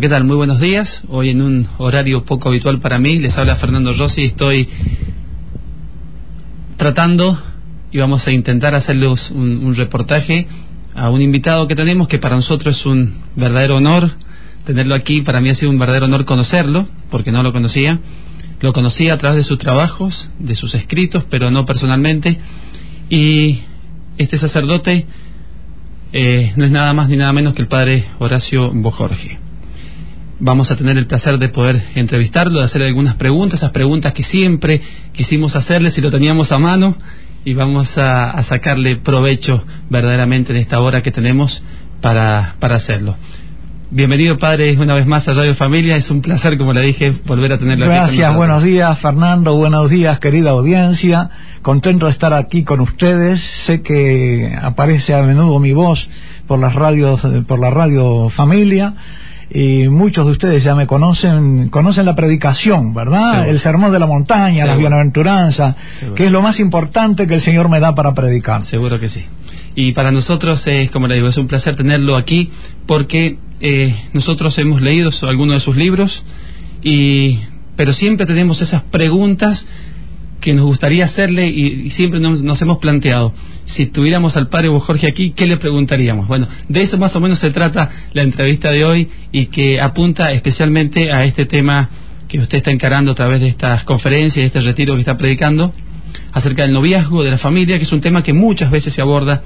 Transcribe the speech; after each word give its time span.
¿qué 0.00 0.08
tal? 0.08 0.24
Muy 0.24 0.36
buenos 0.36 0.60
días. 0.60 1.02
Hoy 1.08 1.28
en 1.28 1.42
un 1.42 1.68
horario 1.76 2.24
poco 2.24 2.48
habitual 2.48 2.80
para 2.80 2.98
mí, 2.98 3.18
les 3.18 3.36
habla 3.36 3.56
Fernando 3.56 3.92
Rossi. 3.92 4.24
Estoy 4.24 4.66
tratando 6.78 7.38
y 7.92 7.98
vamos 7.98 8.26
a 8.26 8.32
intentar 8.32 8.74
hacerles 8.74 9.30
un, 9.30 9.74
reportaje 9.74 10.46
a 10.94 11.10
un 11.10 11.20
invitado 11.20 11.68
que 11.68 11.74
tenemos 11.74 12.08
que 12.08 12.18
para 12.18 12.36
nosotros 12.36 12.78
es 12.78 12.86
un 12.86 13.14
verdadero 13.36 13.76
honor 13.76 14.10
tenerlo 14.64 14.94
aquí. 14.94 15.20
Para 15.20 15.42
mí 15.42 15.50
ha 15.50 15.54
sido 15.54 15.70
un 15.70 15.78
verdadero 15.78 16.06
honor 16.06 16.24
conocerlo, 16.24 16.88
porque 17.10 17.30
no 17.30 17.42
lo 17.42 17.52
conocía. 17.52 17.98
Lo 18.60 18.72
conocía 18.72 19.12
a 19.12 19.18
través 19.18 19.38
de 19.38 19.44
sus 19.44 19.58
trabajos, 19.58 20.30
de 20.38 20.56
sus 20.56 20.74
escritos, 20.74 21.24
pero 21.28 21.50
no 21.50 21.66
personalmente. 21.66 22.38
Y 23.10 23.58
este 24.16 24.38
sacerdote 24.38 25.04
eh, 26.14 26.52
no 26.56 26.64
es 26.64 26.70
nada 26.70 26.94
más 26.94 27.10
ni 27.10 27.18
nada 27.18 27.34
menos 27.34 27.52
que 27.52 27.60
el 27.60 27.68
padre 27.68 28.06
Horacio 28.18 28.70
Bojorge. 28.72 29.49
Vamos 30.42 30.70
a 30.70 30.76
tener 30.76 30.96
el 30.96 31.06
placer 31.06 31.38
de 31.38 31.50
poder 31.50 31.82
entrevistarlo, 31.94 32.60
de 32.60 32.64
hacerle 32.64 32.88
algunas 32.88 33.14
preguntas, 33.16 33.60
esas 33.60 33.72
preguntas 33.72 34.14
que 34.14 34.24
siempre 34.24 34.80
quisimos 35.12 35.54
hacerle 35.54 35.90
si 35.90 36.00
lo 36.00 36.10
teníamos 36.10 36.50
a 36.50 36.58
mano 36.58 36.96
y 37.44 37.52
vamos 37.52 37.92
a, 37.98 38.42
sacarle 38.44 38.96
provecho 38.96 39.62
verdaderamente 39.90 40.52
en 40.52 40.56
esta 40.56 40.80
hora 40.80 41.02
que 41.02 41.10
tenemos 41.10 41.62
para, 42.00 42.54
para 42.58 42.76
hacerlo. 42.76 43.16
Bienvenido, 43.90 44.38
padre, 44.38 44.78
una 44.78 44.94
vez 44.94 45.06
más 45.06 45.28
a 45.28 45.34
Radio 45.34 45.54
Familia. 45.54 45.96
Es 45.96 46.10
un 46.10 46.22
placer, 46.22 46.56
como 46.56 46.72
le 46.72 46.86
dije, 46.86 47.12
volver 47.26 47.52
a 47.52 47.58
tenerlo 47.58 47.84
aquí. 47.84 47.94
Gracias, 47.94 48.34
buenos 48.34 48.62
días, 48.62 48.98
Fernando. 48.98 49.54
Buenos 49.56 49.90
días, 49.90 50.20
querida 50.20 50.50
audiencia. 50.50 51.28
Contento 51.60 52.06
de 52.06 52.12
estar 52.12 52.32
aquí 52.32 52.64
con 52.64 52.80
ustedes. 52.80 53.42
Sé 53.66 53.82
que 53.82 54.56
aparece 54.62 55.12
a 55.12 55.22
menudo 55.22 55.58
mi 55.58 55.72
voz 55.72 56.08
por 56.46 56.58
las 56.58 56.74
radios, 56.74 57.20
por 57.46 57.58
la 57.58 57.70
Radio 57.70 58.30
Familia. 58.30 58.94
Y 59.52 59.88
muchos 59.88 60.26
de 60.26 60.32
ustedes 60.32 60.62
ya 60.62 60.76
me 60.76 60.86
conocen, 60.86 61.70
conocen 61.70 62.06
la 62.06 62.14
predicación, 62.14 62.94
¿verdad? 62.94 63.48
El 63.48 63.58
sermón 63.58 63.90
de 63.90 63.98
la 63.98 64.06
montaña, 64.06 64.64
la 64.64 64.76
bienaventuranza, 64.76 65.74
que 66.14 66.26
es 66.26 66.32
lo 66.32 66.40
más 66.40 66.60
importante 66.60 67.26
que 67.26 67.34
el 67.34 67.40
Señor 67.40 67.68
me 67.68 67.80
da 67.80 67.92
para 67.94 68.14
predicar. 68.14 68.62
Seguro 68.62 69.00
que 69.00 69.08
sí. 69.08 69.24
Y 69.74 69.92
para 69.92 70.12
nosotros 70.12 70.64
es, 70.66 70.90
como 70.90 71.08
le 71.08 71.16
digo, 71.16 71.28
es 71.28 71.36
un 71.36 71.48
placer 71.48 71.74
tenerlo 71.74 72.16
aquí 72.16 72.50
porque 72.86 73.38
eh, 73.60 73.94
nosotros 74.12 74.56
hemos 74.58 74.80
leído 74.80 75.10
algunos 75.22 75.56
de 75.56 75.60
sus 75.60 75.76
libros, 75.76 76.22
y, 76.82 77.40
pero 77.76 77.92
siempre 77.92 78.26
tenemos 78.26 78.62
esas 78.62 78.82
preguntas 78.84 79.66
que 80.40 80.54
nos 80.54 80.64
gustaría 80.64 81.04
hacerle 81.04 81.46
y, 81.48 81.90
siempre 81.90 82.20
nos, 82.20 82.62
hemos 82.62 82.78
planteado, 82.78 83.32
si 83.66 83.86
tuviéramos 83.86 84.36
al 84.36 84.48
padre 84.48 84.68
Jorge 84.80 85.06
aquí, 85.06 85.32
¿qué 85.32 85.46
le 85.46 85.58
preguntaríamos? 85.58 86.26
Bueno, 86.26 86.48
de 86.68 86.82
eso 86.82 86.98
más 86.98 87.14
o 87.14 87.20
menos 87.20 87.38
se 87.38 87.50
trata 87.50 87.90
la 88.12 88.22
entrevista 88.22 88.70
de 88.70 88.84
hoy 88.84 89.08
y 89.32 89.46
que 89.46 89.80
apunta 89.80 90.32
especialmente 90.32 91.12
a 91.12 91.24
este 91.24 91.46
tema 91.46 91.88
que 92.26 92.38
usted 92.38 92.58
está 92.58 92.70
encarando 92.70 93.12
a 93.12 93.14
través 93.14 93.40
de 93.40 93.48
estas 93.48 93.84
conferencias, 93.84 94.36
de 94.36 94.46
este 94.46 94.60
retiro 94.60 94.94
que 94.94 95.00
está 95.00 95.16
predicando, 95.16 95.74
acerca 96.32 96.62
del 96.62 96.72
noviazgo, 96.72 97.22
de 97.22 97.30
la 97.30 97.38
familia, 97.38 97.76
que 97.76 97.84
es 97.84 97.92
un 97.92 98.00
tema 98.00 98.22
que 98.22 98.32
muchas 98.32 98.70
veces 98.70 98.94
se 98.94 99.00
aborda 99.00 99.42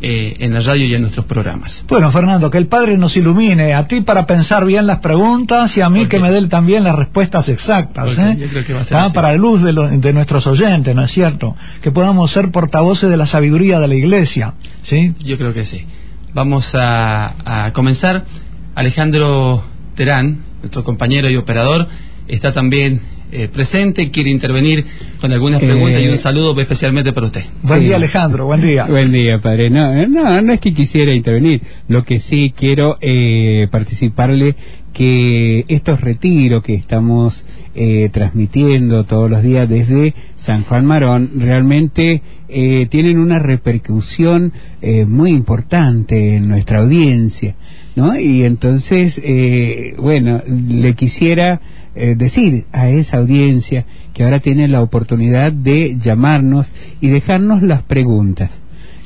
eh, 0.00 0.36
en 0.38 0.54
la 0.54 0.60
radio 0.60 0.86
y 0.86 0.94
en 0.94 1.02
nuestros 1.02 1.26
programas. 1.26 1.84
Bueno, 1.88 2.12
Fernando, 2.12 2.50
que 2.50 2.58
el 2.58 2.68
Padre 2.68 2.96
nos 2.96 3.16
ilumine, 3.16 3.74
a 3.74 3.86
ti 3.86 4.00
para 4.02 4.26
pensar 4.26 4.64
bien 4.64 4.86
las 4.86 5.00
preguntas 5.00 5.76
y 5.76 5.80
a 5.80 5.90
mí 5.90 6.06
que 6.06 6.20
me 6.20 6.30
dé 6.30 6.46
también 6.46 6.84
las 6.84 6.94
respuestas 6.94 7.48
exactas, 7.48 8.16
¿eh? 8.16 8.48
ah, 8.92 9.10
para 9.12 9.32
la 9.32 9.38
luz 9.38 9.60
de, 9.62 9.72
de, 9.72 10.12
nuestros 10.12 10.46
oyentes, 10.46 10.94
¿no 10.94 11.04
es 11.04 11.10
cierto? 11.10 11.56
Que 11.82 11.90
podamos 11.90 12.32
ser 12.32 12.52
portavoces 12.52 13.10
de 13.10 13.16
la 13.16 13.26
sabiduría 13.26 13.80
de 13.80 13.88
la 13.88 13.94
Iglesia, 13.96 14.54
¿sí? 14.84 15.14
Yo 15.24 15.36
creo 15.36 15.52
que 15.52 15.66
sí. 15.66 15.84
Vamos 16.32 16.72
a, 16.74 17.66
a 17.66 17.72
comenzar. 17.72 18.24
Alejandro 18.76 19.64
Terán, 19.96 20.44
nuestro 20.60 20.84
compañero 20.84 21.28
y 21.28 21.36
operador, 21.36 21.88
está 22.28 22.52
también 22.52 23.00
eh, 23.30 23.48
presente, 23.48 24.10
quiere 24.10 24.30
intervenir 24.30 24.84
con 25.20 25.32
algunas 25.32 25.60
preguntas 25.60 26.00
y 26.00 26.06
un 26.06 26.14
eh, 26.14 26.18
saludo 26.18 26.58
especialmente 26.60 27.12
para 27.12 27.26
usted. 27.26 27.44
Buen 27.62 27.82
día 27.82 27.96
Alejandro, 27.96 28.46
buen 28.46 28.60
día. 28.60 28.86
buen 28.86 29.12
día 29.12 29.38
padre. 29.38 29.70
No, 29.70 29.92
eh, 29.92 30.06
no, 30.08 30.40
no 30.40 30.52
es 30.52 30.60
que 30.60 30.72
quisiera 30.72 31.14
intervenir, 31.14 31.60
lo 31.88 32.02
que 32.02 32.20
sí 32.20 32.52
quiero 32.56 32.96
eh, 33.00 33.68
participarle 33.70 34.54
que 34.92 35.64
estos 35.68 36.00
retiros 36.00 36.62
que 36.62 36.74
estamos 36.74 37.44
eh, 37.80 38.08
transmitiendo 38.12 39.04
todos 39.04 39.30
los 39.30 39.40
días 39.40 39.68
desde 39.68 40.12
San 40.34 40.64
Juan 40.64 40.84
Marón 40.84 41.30
realmente 41.36 42.20
eh, 42.48 42.86
tienen 42.90 43.20
una 43.20 43.38
repercusión 43.38 44.52
eh, 44.82 45.04
muy 45.04 45.30
importante 45.30 46.34
en 46.34 46.48
nuestra 46.48 46.80
audiencia, 46.80 47.54
¿no? 47.94 48.18
Y 48.18 48.42
entonces, 48.42 49.20
bueno, 49.96 50.42
le 50.48 50.94
quisiera 50.94 51.60
eh, 51.98 52.14
decir 52.16 52.64
a 52.72 52.88
esa 52.88 53.18
audiencia 53.18 53.84
que 54.14 54.24
ahora 54.24 54.40
tiene 54.40 54.68
la 54.68 54.82
oportunidad 54.82 55.52
de 55.52 55.96
llamarnos 55.98 56.70
y 57.00 57.08
dejarnos 57.08 57.62
las 57.62 57.82
preguntas. 57.82 58.50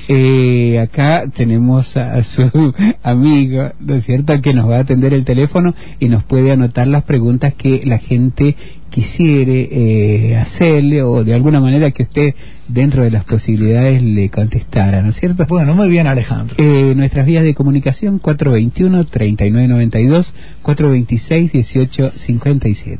Eh, 0.09 0.81
acá 0.81 1.25
tenemos 1.35 1.97
a, 1.97 2.23
su 2.23 2.43
amigo, 3.03 3.71
¿no 3.81 3.95
es 3.95 4.05
cierto?, 4.05 4.39
que 4.41 4.53
nos 4.53 4.69
va 4.69 4.77
a 4.77 4.81
atender 4.81 5.15
el 5.15 5.25
teléfono 5.25 5.75
y 6.01 6.09
nos 6.09 6.25
puede 6.25 6.53
anotar 6.53 6.89
las 6.89 7.05
preguntas 7.05 7.55
que 7.55 7.81
la 7.85 7.99
gente 7.99 8.55
quisiere 8.91 9.69
eh, 9.71 10.37
hacerle 10.37 11.03
o 11.03 11.25
de 11.25 11.33
alguna 11.35 11.61
manera 11.61 11.93
que 11.93 12.03
usted 12.03 12.35
dentro 12.69 13.05
de 13.05 13.11
las 13.11 13.25
posibilidades 13.25 14.03
le 14.03 14.29
contestara, 14.29 15.01
¿no 15.03 15.09
es 15.11 15.17
cierto? 15.17 15.47
Bueno, 15.49 15.75
muy 15.75 15.89
bien 15.89 16.07
Alejandro. 16.07 16.57
Eh, 16.59 16.93
nuestras 16.95 17.25
vías 17.27 17.45
de 17.45 17.55
comunicación 17.55 18.21
421-3992, 18.21 20.27
426-1857. 20.63 22.99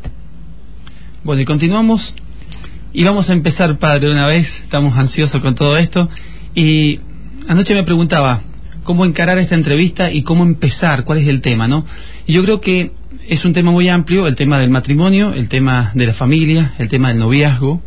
Bueno, 1.25 1.43
y 1.43 1.45
continuamos 1.45 2.17
y 2.95 3.05
vamos 3.05 3.31
a 3.31 3.33
empezar, 3.33 3.79
padre, 3.79 4.11
una 4.11 4.27
vez, 4.27 4.47
estamos 4.65 4.95
ansiosos 4.99 5.41
con 5.41 5.55
todo 5.55 5.79
esto. 5.79 6.11
Y 6.55 7.01
anoche 7.49 7.75
me 7.75 7.83
preguntaba 7.83 8.43
cómo 8.85 9.05
encarar 9.05 9.39
esta 9.39 9.55
entrevista 9.55 10.11
y 10.11 10.23
cómo 10.23 10.45
empezar, 10.45 11.05
cuál 11.05 11.19
es 11.19 11.29
el 11.29 11.41
tema, 11.41 11.69
¿no? 11.69 11.85
Y 12.27 12.33
yo 12.33 12.43
creo 12.43 12.61
que 12.61 12.93
es 13.29 13.45
un 13.45 13.53
tema 13.53 13.71
muy 13.71 13.89
amplio, 13.89 14.27
el 14.27 14.37
tema 14.37 14.59
del 14.59 14.71
matrimonio, 14.71 15.33
el 15.33 15.49
tema 15.49 15.93
de 15.95 16.07
la 16.07 16.15
familia, 16.15 16.75
el 16.79 16.89
tema 16.89 17.09
del 17.09 17.19
noviazgo, 17.19 17.83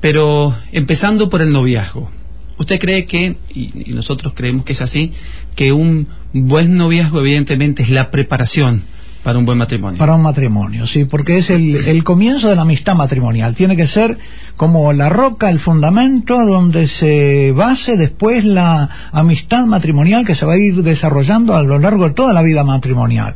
pero 0.00 0.54
empezando 0.72 1.28
por 1.28 1.42
el 1.42 1.50
noviazgo. 1.50 2.10
¿Usted 2.58 2.78
cree 2.78 3.06
que, 3.06 3.36
y 3.54 3.92
nosotros 3.92 4.34
creemos 4.34 4.64
que 4.64 4.72
es 4.72 4.80
así, 4.80 5.12
que 5.56 5.72
un 5.72 6.06
buen 6.32 6.76
noviazgo 6.76 7.20
evidentemente 7.20 7.82
es 7.82 7.90
la 7.90 8.10
preparación 8.10 8.84
para 9.22 9.38
un 9.38 9.46
buen 9.46 9.58
matrimonio. 9.58 9.98
Para 9.98 10.14
un 10.14 10.22
matrimonio, 10.22 10.86
sí, 10.86 11.04
porque 11.04 11.38
es 11.38 11.50
el, 11.50 11.76
el, 11.76 12.02
comienzo 12.04 12.48
de 12.48 12.56
la 12.56 12.62
amistad 12.62 12.96
matrimonial. 12.96 13.54
Tiene 13.54 13.76
que 13.76 13.86
ser 13.86 14.18
como 14.56 14.92
la 14.92 15.08
roca, 15.08 15.48
el 15.48 15.60
fundamento 15.60 16.44
donde 16.44 16.88
se 16.88 17.52
base 17.52 17.96
después 17.96 18.44
la 18.44 19.10
amistad 19.12 19.64
matrimonial 19.64 20.26
que 20.26 20.34
se 20.34 20.44
va 20.44 20.54
a 20.54 20.58
ir 20.58 20.82
desarrollando 20.82 21.54
a 21.54 21.62
lo 21.62 21.78
largo 21.78 22.08
de 22.08 22.14
toda 22.14 22.32
la 22.32 22.42
vida 22.42 22.64
matrimonial. 22.64 23.34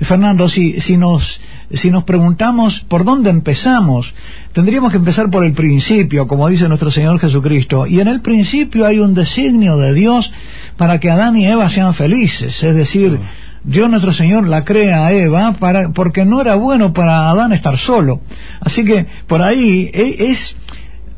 Fernando, 0.00 0.48
si, 0.48 0.80
si, 0.80 0.96
nos, 0.96 1.40
si 1.72 1.90
nos 1.90 2.04
preguntamos 2.04 2.84
por 2.88 3.04
dónde 3.04 3.30
empezamos, 3.30 4.12
tendríamos 4.52 4.90
que 4.90 4.98
empezar 4.98 5.30
por 5.30 5.44
el 5.44 5.52
principio, 5.52 6.26
como 6.26 6.48
dice 6.48 6.68
nuestro 6.68 6.90
Señor 6.90 7.18
Jesucristo. 7.20 7.86
Y 7.86 8.00
en 8.00 8.08
el 8.08 8.20
principio 8.20 8.86
hay 8.86 8.98
un 8.98 9.14
designio 9.14 9.76
de 9.78 9.94
Dios 9.94 10.30
para 10.76 10.98
que 10.98 11.10
Adán 11.10 11.36
y 11.36 11.46
Eva 11.46 11.70
sean 11.70 11.94
felices, 11.94 12.62
es 12.62 12.74
decir, 12.74 13.18
Dios 13.64 13.88
nuestro 13.88 14.12
Señor 14.12 14.46
la 14.46 14.62
crea 14.62 15.06
a 15.06 15.12
Eva 15.12 15.54
para, 15.58 15.88
porque 15.90 16.24
no 16.24 16.40
era 16.40 16.54
bueno 16.54 16.92
para 16.92 17.30
Adán 17.30 17.52
estar 17.52 17.78
solo. 17.78 18.20
Así 18.60 18.84
que 18.84 19.06
por 19.26 19.42
ahí 19.42 19.90
e, 19.92 20.30
es, 20.30 20.56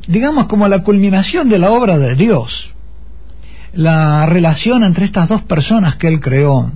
digamos, 0.07 0.47
como 0.47 0.69
la 0.69 0.83
culminación 0.83 1.49
de 1.49 1.59
la 1.59 1.71
obra 1.73 1.99
de 1.99 2.15
Dios. 2.15 2.73
La 3.73 4.27
relación 4.27 4.85
entre 4.85 5.05
estas 5.05 5.29
dos 5.29 5.43
personas 5.43 5.97
que 5.97 6.09
Él 6.09 6.21
creó. 6.21 6.71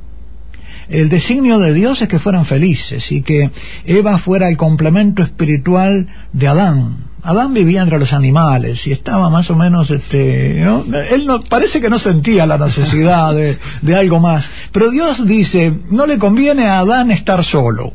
El 0.89 1.09
designio 1.09 1.61
de 1.61 1.73
Dios 1.73 2.03
es 2.03 2.09
que 2.09 2.19
fueran 2.19 2.45
felices 2.47 3.11
y 3.13 3.23
que 3.23 3.51
Eva 3.85 4.19
fuera 4.19 4.49
el 4.49 4.57
complemento 4.57 5.23
espiritual 5.23 6.09
de 6.33 6.49
Adán. 6.49 7.10
Adán 7.23 7.53
vivía 7.55 7.83
entre 7.83 7.99
los 7.99 8.13
animales 8.13 8.87
y 8.87 8.93
estaba 8.93 9.29
más 9.31 9.51
o 9.51 9.57
menos, 9.57 9.91
este, 9.91 10.63
él 10.63 11.27
no, 11.27 11.41
parece 11.43 11.81
que 11.81 11.91
no 11.91 11.99
sentía 11.99 12.47
la 12.47 12.59
necesidad 12.59 13.35
de, 13.35 13.59
de 13.83 13.97
algo 13.97 14.21
más. 14.21 14.49
Pero 14.73 14.91
Dios 14.91 15.27
dice, 15.27 15.73
no 15.91 16.07
le 16.07 16.19
conviene 16.19 16.67
a 16.67 16.81
Adán 16.81 17.11
estar 17.11 17.45
solo. 17.45 17.93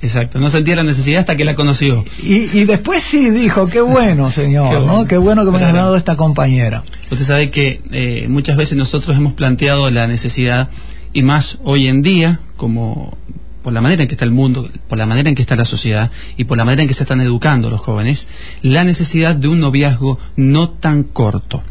Exacto, 0.00 0.38
no 0.38 0.48
sentía 0.48 0.76
la 0.76 0.84
necesidad 0.84 1.20
hasta 1.20 1.36
que 1.36 1.44
la 1.44 1.56
conoció. 1.56 2.04
Y, 2.22 2.58
y 2.58 2.64
después 2.64 3.02
sí 3.10 3.30
dijo, 3.30 3.66
qué 3.66 3.80
bueno, 3.80 4.30
Señor, 4.32 4.70
qué 4.70 4.76
bueno. 4.76 4.98
¿no? 4.98 5.06
Qué 5.06 5.16
bueno 5.18 5.44
que 5.44 5.50
me 5.50 5.62
has 5.62 5.74
dado 5.74 5.96
esta 5.96 6.16
compañera. 6.16 6.84
Usted 7.10 7.26
sabe 7.26 7.50
que 7.50 7.80
eh, 7.90 8.26
muchas 8.28 8.56
veces 8.56 8.78
nosotros 8.78 9.16
hemos 9.16 9.32
planteado 9.32 9.90
la 9.90 10.06
necesidad, 10.06 10.68
y 11.12 11.22
más 11.22 11.58
hoy 11.64 11.88
en 11.88 12.02
día, 12.02 12.40
como 12.56 13.16
por 13.62 13.72
la 13.72 13.80
manera 13.80 14.02
en 14.02 14.08
que 14.08 14.14
está 14.14 14.24
el 14.24 14.30
mundo, 14.30 14.68
por 14.88 14.98
la 14.98 15.06
manera 15.06 15.28
en 15.28 15.34
que 15.34 15.42
está 15.42 15.56
la 15.56 15.64
sociedad 15.64 16.10
y 16.36 16.44
por 16.44 16.56
la 16.56 16.64
manera 16.64 16.82
en 16.82 16.88
que 16.88 16.94
se 16.94 17.02
están 17.02 17.20
educando 17.20 17.70
los 17.70 17.80
jóvenes, 17.80 18.26
la 18.62 18.84
necesidad 18.84 19.36
de 19.36 19.48
un 19.48 19.60
noviazgo 19.60 20.18
no 20.36 20.70
tan 20.70 21.04
corto. 21.04 21.62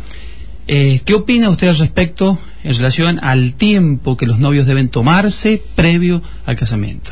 Eh, 0.68 1.02
¿Qué 1.06 1.14
opina 1.14 1.50
usted 1.50 1.70
al 1.70 1.78
respecto 1.78 2.38
en 2.64 2.76
relación 2.76 3.20
al 3.24 3.54
tiempo 3.54 4.18
que 4.18 4.26
los 4.26 4.38
novios 4.38 4.68
deben 4.68 4.90
tomarse 4.90 5.62
previo 5.76 6.22
al 6.46 6.58
casamiento? 6.58 7.12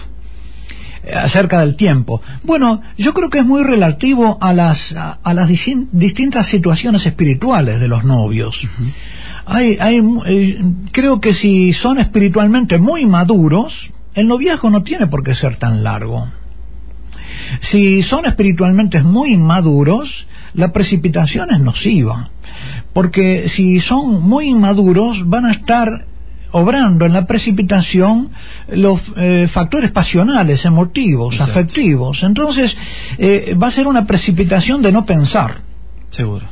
acerca 1.13 1.59
del 1.59 1.75
tiempo. 1.75 2.21
Bueno, 2.43 2.81
yo 2.97 3.13
creo 3.13 3.29
que 3.29 3.39
es 3.39 3.45
muy 3.45 3.63
relativo 3.63 4.37
a 4.41 4.53
las, 4.53 4.91
a, 4.95 5.33
las 5.33 5.47
distintas 5.47 6.47
situaciones 6.49 7.05
espirituales 7.05 7.79
de 7.79 7.87
los 7.87 8.03
novios. 8.03 8.59
hay, 9.45 9.77
hay, 9.79 9.99
eh, 10.25 10.57
creo 10.91 11.21
que 11.21 11.33
si 11.33 11.73
son 11.73 11.99
espiritualmente 11.99 12.79
muy 12.79 13.05
maduros, 13.05 13.91
el 14.15 14.27
noviazgo 14.27 14.69
no 14.69 14.83
tiene 14.83 15.07
por 15.07 15.23
qué 15.23 15.35
ser 15.35 15.57
tan 15.57 15.83
largo. 15.83 16.27
Si 17.61 18.01
son 18.03 18.25
espiritualmente 18.25 19.01
muy 19.03 19.37
maduros, 19.37 20.25
la 20.53 20.71
precipitación 20.71 21.51
es 21.51 21.59
nociva. 21.59 22.29
Porque 22.93 23.49
si 23.49 23.79
son 23.81 24.21
muy 24.21 24.49
inmaduros, 24.49 25.27
van 25.27 25.45
a 25.45 25.51
estar 25.51 26.05
obrando 26.51 27.05
en 27.05 27.11
la 27.11 27.25
precipitación 27.25 28.29
los 28.69 29.01
eh, 29.17 29.47
factores 29.51 29.91
pasionales, 29.91 30.63
emotivos, 30.63 31.39
afectivos. 31.41 32.23
Entonces, 32.23 32.75
eh, 33.17 33.55
va 33.61 33.67
a 33.67 33.71
ser 33.71 33.87
una 33.87 34.05
precipitación 34.05 34.81
de 34.81 34.93
no 34.93 35.05
pensar. 35.05 35.55
Seguro. 36.11 36.45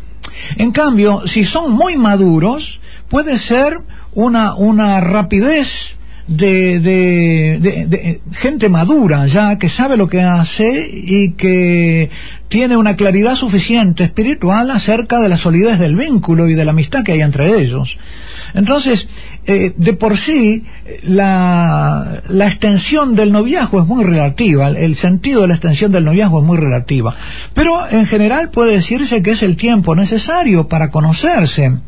En 0.58 0.72
cambio, 0.72 1.26
si 1.28 1.46
son 1.46 1.72
muy 1.72 1.96
maduros, 1.96 2.82
puede 3.10 3.40
ser 3.40 3.78
una, 4.14 4.56
una 4.56 5.00
rapidez 5.00 5.70
de, 6.28 6.80
de, 7.60 8.22
gente 8.34 8.70
madura 8.70 9.28
ya 9.28 9.58
que 9.58 9.70
sabe 9.70 9.98
lo 9.98 10.08
que 10.08 10.22
hace 10.22 10.90
y 10.92 11.34
que 11.34 12.10
tiene 12.48 12.78
una 12.78 12.96
claridad 12.96 13.36
suficiente 13.36 14.04
espiritual 14.04 14.70
acerca 14.72 15.20
de 15.20 15.28
la 15.28 15.38
solidez 15.38 15.80
del 15.80 15.96
vínculo 15.96 16.48
y 16.48 16.54
de 16.54 16.64
la 16.64 16.72
amistad 16.72 17.04
que 17.04 17.14
hay 17.14 17.22
entre 17.22 17.60
ellos. 17.60 17.98
Entonces, 18.54 19.08
eh, 19.48 19.74
de 19.76 19.94
por 19.94 20.16
sí, 20.18 20.64
la, 21.02 22.22
la, 22.30 22.48
extensión 22.48 23.16
del 23.16 23.32
noviazgo 23.32 23.82
es 23.82 23.88
muy 23.88 24.04
relativa, 24.04 24.70
el 24.70 24.96
sentido 24.96 25.42
de 25.42 25.48
la 25.48 25.56
extensión 25.56 25.92
del 25.92 26.06
noviazgo 26.06 26.42
es 26.42 26.46
muy 26.46 26.58
relativa. 26.58 27.16
Pero 27.56 27.90
en 27.90 28.06
general 28.06 28.52
puede 28.52 28.74
decirse 28.74 29.24
que 29.24 29.32
es 29.32 29.42
el 29.42 29.58
tiempo 29.58 29.96
necesario 29.96 30.68
para 30.68 30.92
conocerse 30.92 31.80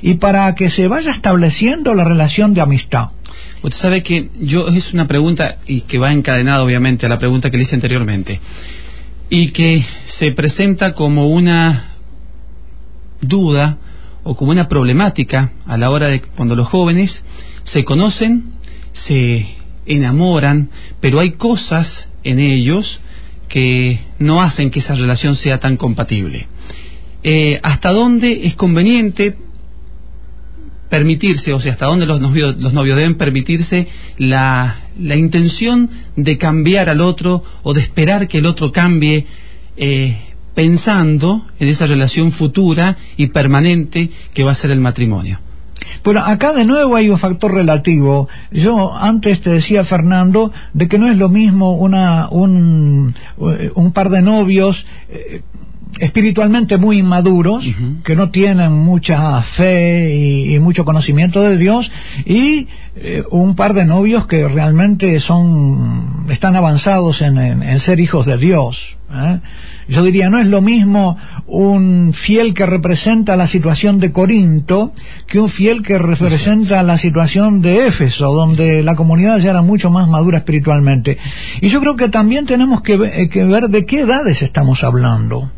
y 0.00 0.14
para 0.14 0.54
que 0.54 0.70
se 0.70 0.88
vaya 0.88 1.12
estableciendo 1.12 1.92
la 1.92 2.04
relación 2.04 2.54
de 2.54 2.62
amistad. 2.62 3.08
Usted 3.64 3.80
sabe 3.80 4.02
que 4.02 4.28
yo 4.40 4.68
es 4.68 4.92
una 4.92 5.08
pregunta 5.08 5.56
y 5.66 5.80
que 5.82 5.96
va 5.96 6.12
encadenada 6.12 6.62
obviamente 6.62 7.06
a 7.06 7.08
la 7.08 7.18
pregunta 7.18 7.48
que 7.50 7.56
le 7.56 7.62
hice 7.62 7.74
anteriormente 7.74 8.38
y 9.30 9.52
que 9.52 9.82
se 10.18 10.32
presenta 10.32 10.92
como 10.92 11.28
una 11.28 11.94
duda 13.22 13.78
o 14.22 14.36
como 14.36 14.50
una 14.50 14.68
problemática 14.68 15.52
a 15.64 15.78
la 15.78 15.88
hora 15.88 16.08
de 16.08 16.20
cuando 16.20 16.54
los 16.54 16.68
jóvenes 16.68 17.24
se 17.62 17.84
conocen, 17.84 18.52
se 18.92 19.46
enamoran, 19.86 20.68
pero 21.00 21.18
hay 21.18 21.30
cosas 21.30 22.10
en 22.22 22.40
ellos 22.40 23.00
que 23.48 23.98
no 24.18 24.42
hacen 24.42 24.70
que 24.70 24.80
esa 24.80 24.94
relación 24.94 25.36
sea 25.36 25.58
tan 25.58 25.78
compatible. 25.78 26.48
Eh, 27.22 27.60
¿Hasta 27.62 27.92
dónde 27.92 28.44
es 28.44 28.56
conveniente 28.56 29.38
permitirse, 30.94 31.52
o 31.52 31.58
sea, 31.58 31.72
hasta 31.72 31.86
dónde 31.86 32.06
los 32.06 32.20
novios, 32.20 32.56
deben 32.96 33.16
permitirse 33.16 33.88
la, 34.16 34.76
la 34.96 35.16
intención 35.16 35.90
de 36.14 36.38
cambiar 36.38 36.88
al 36.88 37.00
otro 37.00 37.42
o 37.64 37.74
de 37.74 37.80
esperar 37.80 38.28
que 38.28 38.38
el 38.38 38.46
otro 38.46 38.70
cambie 38.70 39.26
eh, 39.76 40.16
pensando 40.54 41.46
en 41.58 41.66
esa 41.66 41.86
relación 41.86 42.30
futura 42.30 42.96
y 43.16 43.26
permanente 43.26 44.08
que 44.32 44.44
va 44.44 44.52
a 44.52 44.54
ser 44.54 44.70
el 44.70 44.78
matrimonio. 44.78 45.40
Bueno, 46.04 46.20
acá 46.20 46.52
de 46.52 46.64
nuevo 46.64 46.94
hay 46.94 47.08
un 47.08 47.18
factor 47.18 47.52
relativo. 47.52 48.28
Yo 48.52 48.94
antes 48.94 49.40
te 49.40 49.50
decía, 49.50 49.82
Fernando, 49.82 50.52
de 50.74 50.86
que 50.86 50.96
no 50.96 51.10
es 51.10 51.18
lo 51.18 51.28
mismo 51.28 51.74
una, 51.74 52.28
un, 52.28 53.12
un 53.74 53.92
par 53.92 54.10
de 54.10 54.22
novios 54.22 54.86
eh, 55.08 55.42
espiritualmente 56.00 56.76
muy 56.76 56.98
inmaduros, 56.98 57.64
que 58.04 58.16
no 58.16 58.30
tienen 58.30 58.72
mucha 58.72 59.42
fe 59.56 60.14
y, 60.14 60.58
mucho 60.58 60.84
conocimiento 60.84 61.42
de 61.42 61.56
Dios, 61.56 61.90
y 62.24 62.68
eh, 62.96 63.22
un 63.30 63.54
par 63.54 63.74
de 63.74 63.84
novios 63.84 64.26
que 64.26 64.46
realmente 64.48 65.20
son 65.20 66.26
están 66.28 66.56
avanzados 66.56 67.22
en, 67.22 67.78
ser 67.80 68.00
hijos 68.00 68.26
de 68.26 68.38
Dios. 68.38 68.96
¿eh? 69.12 69.40
Yo 69.88 70.02
diría, 70.02 70.30
no 70.30 70.38
es 70.38 70.46
lo 70.46 70.62
mismo 70.62 71.16
un 71.46 72.14
fiel 72.14 72.54
que 72.54 72.64
representa 72.64 73.36
la 73.36 73.46
situación 73.46 73.98
de 73.98 74.12
Corinto 74.12 74.92
que 75.28 75.38
un 75.38 75.50
fiel 75.50 75.82
que 75.82 75.98
representa 75.98 76.82
la 76.82 76.96
situación 76.96 77.60
de 77.60 77.88
Éfeso, 77.88 78.32
donde 78.32 78.82
la 78.82 78.96
comunidad 78.96 79.38
ya 79.38 79.50
era 79.50 79.62
mucho 79.62 79.90
más 79.90 80.08
madura 80.08 80.38
espiritualmente. 80.38 81.18
Y 81.60 81.68
yo 81.68 81.80
creo 81.80 81.96
que 81.96 82.08
también 82.08 82.46
tenemos 82.46 82.82
que 82.82 82.96
ver 82.96 83.68
de 83.68 83.84
qué 83.84 84.00
edades 84.00 84.40
estamos 84.42 84.82
hablando. 84.82 85.50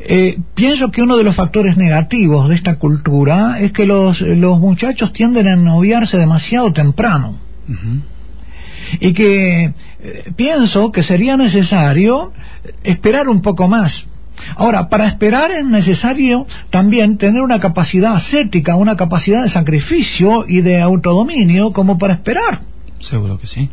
Eh, 0.00 0.38
pienso 0.54 0.90
que 0.90 1.02
uno 1.02 1.16
de 1.16 1.24
los 1.24 1.36
factores 1.36 1.76
negativos 1.76 2.48
de 2.48 2.54
esta 2.54 2.76
cultura 2.76 3.60
es 3.60 3.72
que 3.72 3.86
los, 3.86 4.20
los 4.20 4.58
muchachos 4.60 5.12
tienden 5.12 5.48
a 5.48 5.56
noviarse 5.56 6.16
demasiado 6.16 6.72
temprano. 6.72 7.38
Y 9.00 9.12
que 9.12 9.64
eh, 9.64 9.72
pienso 10.36 10.92
que 10.92 11.02
sería 11.02 11.36
necesario 11.36 12.32
esperar 12.84 13.28
un 13.28 13.42
poco 13.42 13.66
más. 13.66 14.06
Ahora, 14.54 14.88
para 14.88 15.08
esperar 15.08 15.50
es 15.50 15.64
necesario 15.64 16.46
también 16.70 17.18
tener 17.18 17.42
una 17.42 17.58
capacidad 17.58 18.14
ascética, 18.14 18.76
una 18.76 18.96
capacidad 18.96 19.42
de 19.42 19.48
sacrificio 19.48 20.44
y 20.46 20.60
de 20.60 20.80
autodominio 20.80 21.72
como 21.72 21.98
para 21.98 22.14
esperar. 22.14 22.60
Seguro 23.00 23.38
que 23.38 23.46
sí. 23.46 23.70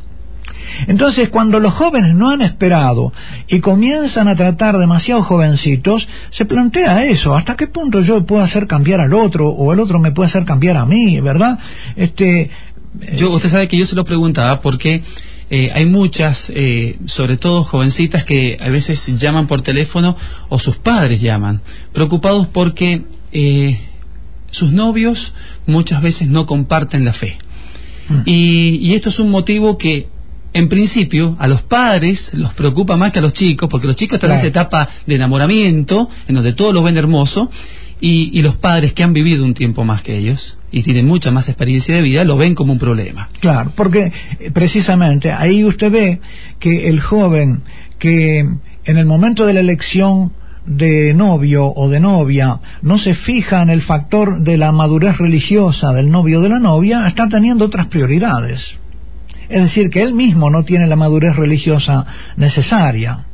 Entonces, 0.87 1.29
cuando 1.29 1.59
los 1.59 1.73
jóvenes 1.73 2.13
no 2.15 2.29
han 2.29 2.41
esperado 2.41 3.13
y 3.47 3.59
comienzan 3.59 4.27
a 4.27 4.35
tratar 4.35 4.77
demasiado 4.77 5.23
jovencitos, 5.23 6.07
se 6.31 6.45
plantea 6.45 7.05
eso, 7.05 7.35
¿hasta 7.35 7.55
qué 7.55 7.67
punto 7.67 8.01
yo 8.01 8.25
puedo 8.25 8.43
hacer 8.43 8.67
cambiar 8.67 9.01
al 9.01 9.13
otro 9.13 9.49
o 9.49 9.73
el 9.73 9.79
otro 9.79 9.99
me 9.99 10.11
puede 10.11 10.29
hacer 10.29 10.45
cambiar 10.45 10.77
a 10.77 10.85
mí, 10.85 11.19
¿verdad? 11.19 11.57
Este, 11.95 12.49
yo, 13.15 13.31
usted 13.31 13.49
sabe 13.49 13.67
que 13.67 13.77
yo 13.77 13.85
se 13.85 13.95
lo 13.95 14.05
preguntaba 14.05 14.59
porque 14.59 15.01
eh, 15.49 15.71
hay 15.73 15.85
muchas, 15.85 16.51
eh, 16.55 16.97
sobre 17.05 17.37
todo 17.37 17.63
jovencitas, 17.63 18.23
que 18.23 18.57
a 18.59 18.69
veces 18.69 19.05
llaman 19.19 19.47
por 19.47 19.61
teléfono 19.61 20.15
o 20.49 20.59
sus 20.59 20.77
padres 20.77 21.21
llaman, 21.21 21.61
preocupados 21.93 22.47
porque 22.47 23.03
eh, 23.31 23.77
sus 24.51 24.71
novios 24.71 25.33
muchas 25.65 26.01
veces 26.01 26.29
no 26.29 26.45
comparten 26.45 27.05
la 27.05 27.13
fe. 27.13 27.37
Mm. 28.09 28.21
Y, 28.25 28.79
y, 28.81 28.93
esto 28.95 29.09
es 29.09 29.19
un 29.19 29.29
motivo 29.29 29.77
que 29.77 30.07
en 30.53 30.69
principio, 30.69 31.35
a 31.39 31.47
los 31.47 31.63
padres 31.63 32.31
los 32.33 32.53
preocupa 32.53 32.95
más 32.95 33.11
que 33.11 33.19
a 33.19 33.21
los 33.21 33.33
chicos, 33.33 33.67
porque 33.69 33.87
los 33.87 33.95
chicos 33.95 34.15
están 34.15 34.31
en 34.31 34.37
esa 34.37 34.47
etapa 34.47 34.87
de 35.05 35.15
enamoramiento, 35.15 36.09
en 36.27 36.35
donde 36.35 36.53
todo 36.53 36.71
lo 36.71 36.83
ven 36.83 36.97
hermoso, 36.97 37.49
y, 38.05 38.41
los 38.41 38.57
padres 38.57 38.91
que 38.93 39.01
han 39.01 39.13
vivido 39.13 39.45
un 39.45 39.53
tiempo 39.53 39.85
más 39.85 40.01
que 40.01 40.17
ellos 40.17 40.57
y 40.71 40.83
tienen 40.83 41.07
mucha 41.07 41.31
más 41.31 41.47
experiencia 41.47 41.95
de 41.95 42.01
vida, 42.01 42.25
lo 42.25 42.35
ven 42.35 42.53
como 42.53 42.73
un 42.73 42.79
problema. 42.79 43.29
Claro, 43.39 43.71
porque 43.77 44.11
eh, 44.39 44.51
precisamente 44.51 45.31
ahí 45.31 45.63
usted 45.63 45.89
ve 45.89 46.19
que 46.59 46.89
el 46.89 46.99
joven 46.99 47.61
que 47.99 48.39
en 48.39 48.97
el 48.97 49.05
momento 49.05 49.45
de 49.45 49.53
la 49.53 49.61
elección 49.61 50.33
de 50.65 51.13
novio 51.13 51.65
o 51.65 51.89
de 51.89 52.01
novia 52.01 52.59
no 52.81 52.97
se 52.97 53.13
fija 53.13 53.61
en 53.61 53.69
el 53.69 53.81
factor 53.81 54.41
de 54.41 54.57
la 54.57 54.73
madurez 54.73 55.17
religiosa 55.17 55.93
del 55.93 56.11
novio 56.11 56.39
o 56.39 56.41
de 56.41 56.49
la 56.49 56.59
novia, 56.59 57.07
está 57.07 57.29
teniendo 57.29 57.65
otras 57.65 57.87
prioridades. 57.87 58.75
Es 59.49 59.61
decir, 59.61 59.89
que 59.89 60.01
él 60.01 60.13
mismo 60.13 60.49
no 60.49 60.63
tiene 60.63 60.87
la 60.87 60.95
madurez 60.95 61.35
religiosa 61.35 62.05
necesaria. 62.37 63.25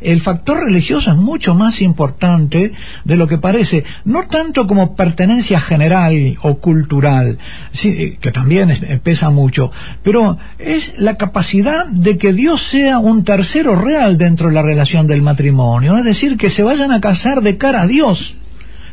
El 0.00 0.20
factor 0.20 0.64
religioso 0.64 1.10
es 1.10 1.16
mucho 1.16 1.54
más 1.54 1.80
importante 1.80 2.72
de 3.04 3.16
lo 3.16 3.26
que 3.26 3.38
parece, 3.38 3.84
no 4.04 4.24
tanto 4.24 4.66
como 4.66 4.94
pertenencia 4.94 5.60
general 5.60 6.36
o 6.42 6.58
cultural, 6.58 7.38
que 7.80 8.30
también 8.32 9.00
pesa 9.02 9.30
mucho, 9.30 9.70
pero 10.02 10.36
es 10.58 10.92
la 10.98 11.16
capacidad 11.16 11.86
de 11.86 12.18
que 12.18 12.34
Dios 12.34 12.60
sea 12.70 12.98
un 12.98 13.24
tercero 13.24 13.76
real 13.76 14.18
dentro 14.18 14.48
de 14.48 14.54
la 14.54 14.62
relación 14.62 15.06
del 15.06 15.22
matrimonio, 15.22 15.96
es 15.96 16.04
decir, 16.04 16.36
que 16.36 16.50
se 16.50 16.62
vayan 16.62 16.92
a 16.92 17.00
casar 17.00 17.40
de 17.40 17.56
cara 17.56 17.82
a 17.82 17.86
Dios 17.86 18.34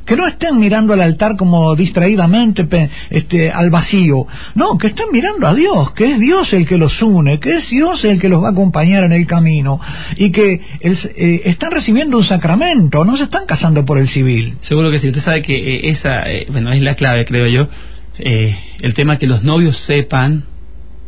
que 0.06 0.16
no 0.16 0.28
estén 0.28 0.58
mirando 0.60 0.94
al 0.94 1.02
altar 1.02 1.36
como 1.38 1.76
distraídamente 1.76 2.68
este, 3.10 3.52
al 3.52 3.70
vacío, 3.70 4.26
no, 4.56 4.78
que 4.78 4.88
estén 4.88 5.08
mirando 5.12 5.48
a 5.48 5.54
Dios, 5.54 5.92
que 5.92 6.14
es 6.14 6.20
Dios 6.20 6.52
el 6.54 6.68
que 6.68 6.78
los 6.78 7.02
une, 7.02 7.40
que 7.40 7.58
es 7.58 7.70
Dios 7.70 8.04
el 8.06 8.20
que 8.20 8.30
los 8.30 8.42
va 8.44 8.50
a 8.50 8.52
acompañar 8.52 9.04
en 9.04 9.12
el 9.12 9.28
camino 9.28 9.80
y 10.18 10.32
que 10.32 10.62
eh, 10.82 11.42
están 11.46 11.72
recibiendo 11.72 12.18
un 12.18 12.24
sacramento, 12.24 13.06
no 13.06 13.18
se 13.18 13.24
están 13.24 13.46
casando 13.46 13.86
por 13.86 13.98
el 13.98 14.08
civil. 14.08 14.56
Seguro 14.62 14.92
que 14.92 15.00
sí, 15.00 15.08
usted 15.08 15.22
sabe 15.22 15.42
que 15.42 15.56
eh, 15.56 15.90
esa, 15.90 16.30
eh, 16.32 16.48
bueno, 16.50 16.72
es 16.72 16.82
la 16.82 16.96
clave, 16.96 17.26
creo 17.26 17.48
yo, 17.48 17.68
el 18.20 18.94
tema 18.94 19.18
que 19.18 19.26
los 19.26 19.44
novios 19.44 19.78
sepan 19.86 20.44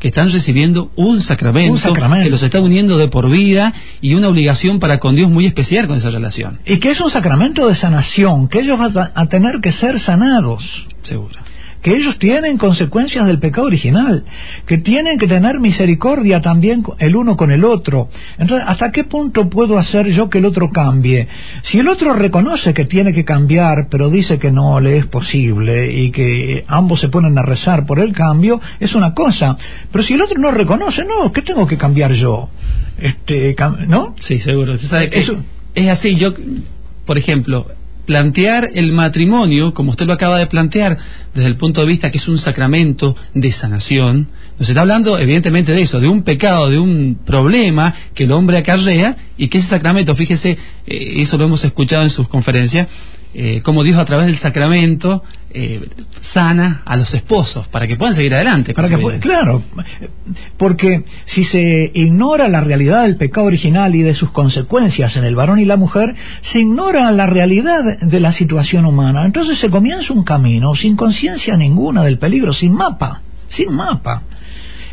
que 0.03 0.09
están 0.09 0.29
recibiendo 0.29 0.91
un 0.97 1.21
sacramento, 1.21 1.71
Un 1.71 1.79
sacramento. 1.79 2.25
que 2.25 2.29
los 2.29 2.43
está 2.43 2.59
uniendo 2.59 2.97
de 2.97 3.07
por 3.07 3.29
vida 3.29 3.71
y 4.01 4.15
una 4.15 4.27
obligación 4.27 4.77
para 4.77 4.99
con 4.99 5.15
Dios 5.15 5.31
muy 5.31 5.45
especial 5.45 5.87
con 5.87 5.95
esa 5.95 6.09
relación. 6.09 6.59
Y 6.65 6.75
que 6.79 6.89
es 6.89 6.99
un 6.99 7.09
sacramento 7.09 7.69
de 7.69 7.73
sanación, 7.73 8.49
que 8.49 8.59
ellos 8.59 8.77
van 8.77 8.97
a, 8.97 9.11
a 9.15 9.25
tener 9.27 9.61
que 9.61 9.71
ser 9.71 9.97
sanados. 10.01 10.85
Seguro. 11.03 11.39
Que 11.83 11.95
ellos 11.95 12.17
tienen 12.17 12.57
consecuencias 12.57 13.27
del 13.27 13.39
pecado 13.39 13.67
original, 13.67 14.23
que 14.65 14.77
tienen 14.77 15.19
que 15.19 15.27
tener 15.27 15.59
misericordia 15.59 16.41
también 16.41 16.81
el 16.97 17.15
uno 17.15 17.35
con 17.35 17.51
el 17.51 17.65
otro. 17.65 18.07
Entonces, 18.37 18.65
¿hasta 18.67 18.91
qué 18.91 19.03
punto 19.03 19.49
puedo 19.49 19.77
hacer 19.77 20.07
yo 20.07 20.29
que 20.29 20.37
el 20.39 20.45
otro 20.45 20.69
cambie? 20.69 21.27
Si 21.63 21.77
el 21.77 21.89
otro 21.89 22.13
reconoce 22.13 22.73
que 22.73 22.85
tiene 22.85 23.13
que 23.13 23.25
cambiar, 23.25 23.87
pero 23.91 24.09
dice 24.09 24.39
que 24.39 24.49
no 24.49 24.79
le 24.79 24.97
es 24.97 25.07
posible 25.07 25.91
y 25.93 26.09
que 26.11 26.63
ambos 26.67 27.01
se 27.01 27.09
ponen 27.09 27.37
a 27.37 27.41
rezar 27.43 27.85
por 27.85 27.99
el 27.99 28.13
cambio, 28.13 28.61
es 28.79 28.95
una 28.95 29.13
cosa. 29.13 29.57
Pero 29.91 30.03
si 30.03 30.13
el 30.13 30.21
otro 30.21 30.39
no 30.39 30.51
reconoce, 30.51 31.03
no, 31.03 31.31
¿qué 31.33 31.41
tengo 31.41 31.67
que 31.67 31.77
cambiar 31.77 32.13
yo? 32.13 32.49
Este, 32.97 33.55
¿No? 33.87 34.15
Sí, 34.21 34.37
seguro. 34.39 34.77
Sabe 34.77 35.09
que 35.09 35.19
Eso- 35.19 35.43
es 35.75 35.89
así. 35.89 36.15
Yo, 36.15 36.33
por 37.05 37.17
ejemplo, 37.17 37.65
plantear 38.05 38.69
el 38.73 38.91
matrimonio, 38.91 39.73
como 39.73 39.91
usted 39.91 40.05
lo 40.05 40.13
acaba 40.13 40.39
de 40.39 40.47
plantear, 40.47 40.97
desde 41.33 41.47
el 41.47 41.55
punto 41.55 41.81
de 41.81 41.87
vista 41.87 42.11
que 42.11 42.17
es 42.17 42.27
un 42.27 42.37
sacramento 42.37 43.15
de 43.33 43.51
sanación, 43.51 44.27
nos 44.59 44.69
está 44.69 44.81
hablando 44.81 45.17
evidentemente 45.17 45.73
de 45.73 45.81
eso, 45.81 45.99
de 45.99 46.07
un 46.07 46.23
pecado, 46.23 46.69
de 46.69 46.77
un 46.77 47.19
problema 47.25 47.93
que 48.13 48.25
el 48.25 48.31
hombre 48.31 48.57
acarrea 48.57 49.15
y 49.37 49.47
que 49.47 49.57
ese 49.57 49.67
sacramento, 49.67 50.15
fíjese, 50.15 50.51
eh, 50.51 50.57
eso 51.17 51.37
lo 51.37 51.45
hemos 51.45 51.63
escuchado 51.63 52.03
en 52.03 52.09
sus 52.09 52.27
conferencias, 52.27 52.87
eh, 53.33 53.61
como 53.63 53.83
Dios 53.83 53.97
a 53.97 54.05
través 54.05 54.27
del 54.27 54.37
sacramento 54.37 55.23
eh, 55.55 55.81
sana 56.33 56.81
a 56.85 56.95
los 56.97 57.13
esposos 57.13 57.67
para 57.67 57.87
que 57.87 57.95
puedan 57.95 58.15
seguir 58.15 58.33
adelante. 58.33 58.73
Para 58.73 58.89
que 58.89 58.95
su 58.95 59.01
pu- 59.01 59.07
vida. 59.11 59.19
claro, 59.19 59.63
porque 60.57 61.03
si 61.25 61.43
se 61.43 61.91
ignora 61.93 62.47
la 62.47 62.61
realidad 62.61 63.03
del 63.03 63.17
pecado 63.17 63.47
original 63.47 63.93
y 63.95 64.01
de 64.01 64.13
sus 64.13 64.31
consecuencias 64.31 65.15
en 65.17 65.23
el 65.23 65.35
varón 65.35 65.59
y 65.59 65.65
la 65.65 65.77
mujer, 65.77 66.15
se 66.41 66.59
ignora 66.61 67.11
la 67.11 67.25
realidad 67.27 67.99
de 67.99 68.19
la 68.19 68.31
situación 68.31 68.85
humana. 68.85 69.25
Entonces 69.25 69.59
se 69.59 69.69
comienza 69.69 70.13
un 70.13 70.23
camino 70.23 70.75
sin 70.75 70.95
conciencia 70.95 71.57
ninguna 71.57 72.03
del 72.03 72.17
peligro, 72.17 72.53
sin 72.53 72.73
mapa, 72.73 73.21
sin 73.49 73.71
mapa. 73.73 74.23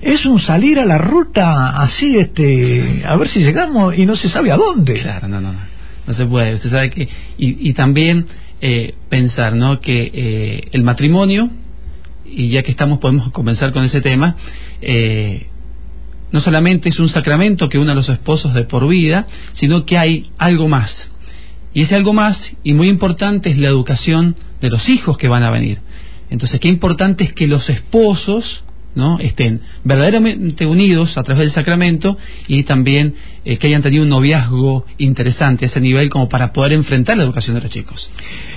Es 0.02 0.24
un 0.24 0.38
salir 0.40 0.78
a 0.78 0.86
la 0.86 0.96
ruta 0.96 1.70
así, 1.80 2.16
este, 2.18 3.02
a 3.06 3.16
ver 3.16 3.28
si 3.28 3.40
llegamos 3.40 3.96
y 3.98 4.06
no 4.06 4.16
se 4.16 4.30
sabe 4.30 4.50
a 4.50 4.56
dónde. 4.56 4.94
Claro, 4.94 5.28
no, 5.28 5.40
no, 5.42 5.52
se 6.14 6.26
puede. 6.26 6.54
Usted 6.54 6.70
sabe 6.70 6.90
que. 6.90 7.08
Y, 7.38 7.68
y 7.68 7.72
también 7.72 8.26
eh, 8.60 8.94
pensar, 9.08 9.54
¿no? 9.54 9.80
Que 9.80 10.10
eh, 10.12 10.68
el 10.72 10.82
matrimonio, 10.82 11.50
y 12.26 12.50
ya 12.50 12.62
que 12.62 12.70
estamos, 12.70 12.98
podemos 12.98 13.30
comenzar 13.32 13.72
con 13.72 13.84
ese 13.84 14.02
tema, 14.02 14.36
eh, 14.82 15.46
no 16.30 16.40
solamente 16.40 16.90
es 16.90 16.98
un 16.98 17.08
sacramento 17.08 17.68
que 17.68 17.78
une 17.78 17.92
a 17.92 17.94
los 17.94 18.08
esposos 18.08 18.52
de 18.52 18.64
por 18.64 18.86
vida, 18.86 19.26
sino 19.54 19.86
que 19.86 19.96
hay 19.96 20.30
algo 20.36 20.68
más. 20.68 21.10
Y 21.72 21.82
ese 21.82 21.96
algo 21.96 22.12
más, 22.12 22.52
y 22.62 22.74
muy 22.74 22.88
importante, 22.88 23.48
es 23.48 23.56
la 23.56 23.68
educación 23.68 24.36
de 24.60 24.70
los 24.70 24.88
hijos 24.88 25.16
que 25.16 25.28
van 25.28 25.42
a 25.42 25.50
venir. 25.50 25.78
Entonces, 26.28 26.60
qué 26.60 26.68
importante 26.68 27.24
es 27.24 27.32
que 27.32 27.46
los 27.46 27.68
esposos 27.70 28.62
¿no? 28.94 29.18
estén 29.18 29.60
verdaderamente 29.84 30.66
unidos 30.66 31.16
a 31.16 31.22
través 31.22 31.40
del 31.40 31.50
sacramento 31.50 32.18
y 32.48 32.64
también 32.64 33.14
eh, 33.44 33.56
que 33.56 33.68
hayan 33.68 33.82
tenido 33.82 34.02
un 34.02 34.08
noviazgo 34.08 34.84
interesante 34.98 35.64
a 35.64 35.68
ese 35.68 35.80
nivel 35.80 36.10
como 36.10 36.28
para 36.28 36.52
poder 36.52 36.72
enfrentar 36.72 37.16
la 37.16 37.24
educación 37.24 37.56
de 37.56 37.62
los 37.62 37.70
chicos. 37.70 38.10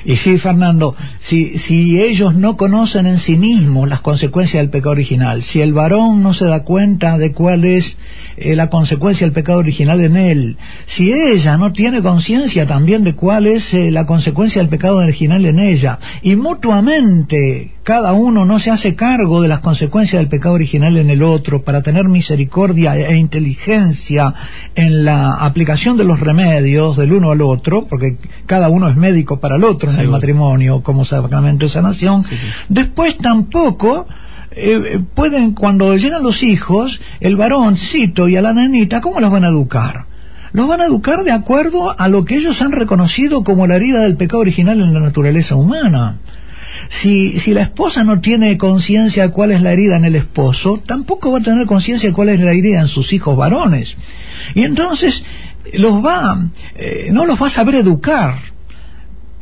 Y 0.06 0.16
sí, 0.18 0.38
Fernando, 0.38 0.96
si, 1.22 1.58
si 1.60 2.02
ellos 2.02 2.36
no 2.36 2.58
conocen 2.58 3.06
en 3.06 3.20
sí 3.20 3.38
mismos 3.38 3.88
las 3.88 4.02
consecuencias 4.02 4.62
del 4.62 4.70
pecado 4.70 4.92
original, 4.92 5.42
si 5.42 5.62
el 5.62 5.74
varón 5.74 6.22
no 6.22 6.34
se 6.34 6.46
da 6.46 6.64
cuenta 6.64 7.18
de 7.18 7.32
cuál 7.32 7.64
es 7.64 7.96
eh, 8.38 8.56
la 8.56 8.70
consecuencia 8.70 9.26
del 9.26 9.34
pecado 9.34 9.60
original 9.60 10.02
en 10.02 10.18
él, 10.18 10.58
si 10.88 11.12
ella 11.12 11.58
no 11.58 11.72
tiene 11.72 12.02
conciencia 12.02 12.68
también 12.68 13.04
de 13.04 13.16
cuál 13.16 13.48
es 13.48 13.74
eh, 13.74 13.92
la 13.92 14.06
consecuencia 14.06 14.62
del 14.62 14.70
pecado 14.70 14.98
original 14.98 15.46
en 15.46 15.60
ella, 15.60 16.00
y 16.22 16.36
mutuamente 16.36 17.72
cada 17.84 18.14
uno 18.14 18.46
no 18.46 18.60
se 18.60 18.72
hace 18.72 18.96
cargo 18.96 19.42
de 19.42 19.50
las 19.50 19.60
consecuencias 19.60 20.22
del 20.22 20.30
pecado 20.30 20.56
original 20.56 20.98
en 20.98 21.10
el 21.10 21.22
otro 21.22 21.64
para 21.64 21.82
tener 21.82 22.08
misericordia 22.08 22.96
e 22.96 23.18
inteligencia 23.18 24.34
en 24.74 25.04
la 25.04 25.34
aplicación 25.34 25.98
de 25.98 26.06
los 26.06 26.20
remedios 26.20 26.96
del 26.96 27.12
uno 27.12 27.32
al 27.32 27.42
otro, 27.42 27.86
porque 27.90 28.18
cada 28.46 28.70
uno 28.70 28.90
es 28.90 28.96
médico 28.96 29.40
para 29.40 29.58
el 29.58 29.64
otro 29.66 29.93
en 29.94 30.02
el 30.02 30.10
matrimonio 30.10 30.82
como 30.82 31.06
sacramento 31.06 31.66
de 31.66 31.72
sanación, 31.72 32.24
después 32.70 33.18
tampoco 33.18 34.08
eh, 34.56 35.00
pueden, 35.16 35.54
cuando 35.54 35.96
llegan 35.96 36.24
los 36.24 36.44
hijos, 36.44 37.00
el 37.20 37.36
varoncito 37.36 38.28
y 38.28 38.36
a 38.36 38.42
la 38.42 38.54
nenita, 38.54 39.02
¿cómo 39.02 39.20
los 39.20 39.32
van 39.32 39.46
a 39.46 39.50
educar? 39.50 40.06
Los 40.52 40.68
van 40.68 40.82
a 40.82 40.86
educar 40.86 41.24
de 41.24 41.32
acuerdo 41.32 42.00
a 42.00 42.08
lo 42.08 42.26
que 42.26 42.38
ellos 42.38 42.62
han 42.62 42.72
reconocido 42.72 43.44
como 43.44 43.66
la 43.66 43.76
herida 43.76 44.02
del 44.02 44.18
pecado 44.18 44.42
original 44.42 44.80
en 44.80 44.94
la 44.94 45.00
naturaleza 45.00 45.56
humana. 45.56 46.18
Si, 47.02 47.40
si 47.40 47.54
la 47.54 47.64
esposa 47.64 48.04
no 48.04 48.20
tiene 48.20 48.58
conciencia 48.58 49.24
de 49.24 49.30
cuál 49.32 49.52
es 49.52 49.62
la 49.62 49.72
herida 49.72 49.98
en 49.98 50.06
el 50.06 50.16
esposo, 50.16 50.82
tampoco 50.86 51.32
va 51.32 51.40
a 51.40 51.44
tener 51.44 51.66
conciencia 51.66 52.10
de 52.10 52.14
cuál 52.14 52.30
es 52.30 52.40
la 52.40 52.52
herida 52.52 52.82
en 52.82 52.88
sus 52.88 53.12
hijos 53.14 53.36
varones. 53.36 53.96
Y 54.54 54.64
entonces 54.64 55.24
los 55.74 56.06
va, 56.06 56.50
eh, 56.76 57.10
no 57.12 57.26
los 57.26 57.42
va 57.42 57.48
a 57.48 57.52
saber 57.52 57.76
educar 57.76 58.36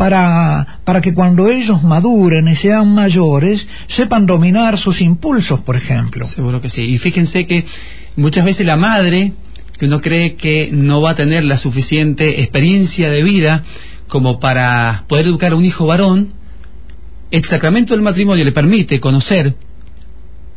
para, 0.01 0.79
para 0.83 0.99
que 0.99 1.13
cuando 1.13 1.47
ellos 1.47 1.83
maduren 1.83 2.47
y 2.47 2.55
sean 2.55 2.91
mayores, 2.91 3.67
sepan 3.87 4.25
dominar 4.25 4.79
sus 4.79 4.99
impulsos, 4.99 5.59
por 5.59 5.75
ejemplo. 5.75 6.25
Seguro 6.25 6.59
que 6.59 6.71
sí. 6.71 6.81
Y 6.81 6.97
fíjense 6.97 7.45
que 7.45 7.63
muchas 8.15 8.43
veces 8.43 8.65
la 8.65 8.77
madre, 8.77 9.33
que 9.77 9.85
uno 9.85 10.01
cree 10.01 10.33
que 10.33 10.71
no 10.71 11.03
va 11.03 11.11
a 11.11 11.15
tener 11.15 11.43
la 11.43 11.55
suficiente 11.55 12.41
experiencia 12.41 13.11
de 13.11 13.21
vida 13.21 13.63
como 14.07 14.39
para 14.39 15.03
poder 15.07 15.27
educar 15.27 15.51
a 15.51 15.55
un 15.55 15.65
hijo 15.65 15.85
varón, 15.85 16.29
el 17.29 17.43
sacramento 17.45 17.93
del 17.93 18.01
matrimonio 18.01 18.43
le 18.43 18.53
permite 18.53 18.99
conocer 18.99 19.53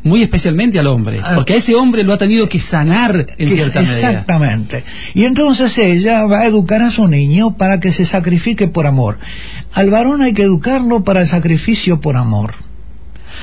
muy 0.05 0.23
especialmente 0.23 0.79
al 0.79 0.87
hombre, 0.87 1.21
Ah. 1.23 1.33
porque 1.35 1.55
a 1.55 1.57
ese 1.57 1.75
hombre 1.75 2.05
lo 2.05 2.13
ha 2.13 2.19
tenido 2.19 2.49
que 2.49 2.61
sanar 2.61 3.17
en 3.39 3.49
Que- 3.49 3.55
cierta 3.57 3.81
medida. 3.81 4.11
Exactamente. 4.11 4.85
Y 5.15 5.25
entonces 5.25 5.77
ella 5.79 6.25
va 6.27 6.41
a 6.41 6.47
educar 6.47 6.83
a 6.83 6.91
su 6.91 7.09
niño 7.09 7.57
para 7.57 7.81
que 7.81 7.91
se 7.91 8.05
sacrifique 8.05 8.69
por 8.69 8.87
amor. 8.87 9.19
Al 9.73 9.91
varón 9.91 10.23
hay 10.23 10.35
que 10.35 10.43
educarlo 10.43 11.03
para 11.03 11.23
el 11.23 11.27
sacrificio 11.27 12.01
por 12.01 12.17
amor. 12.17 12.53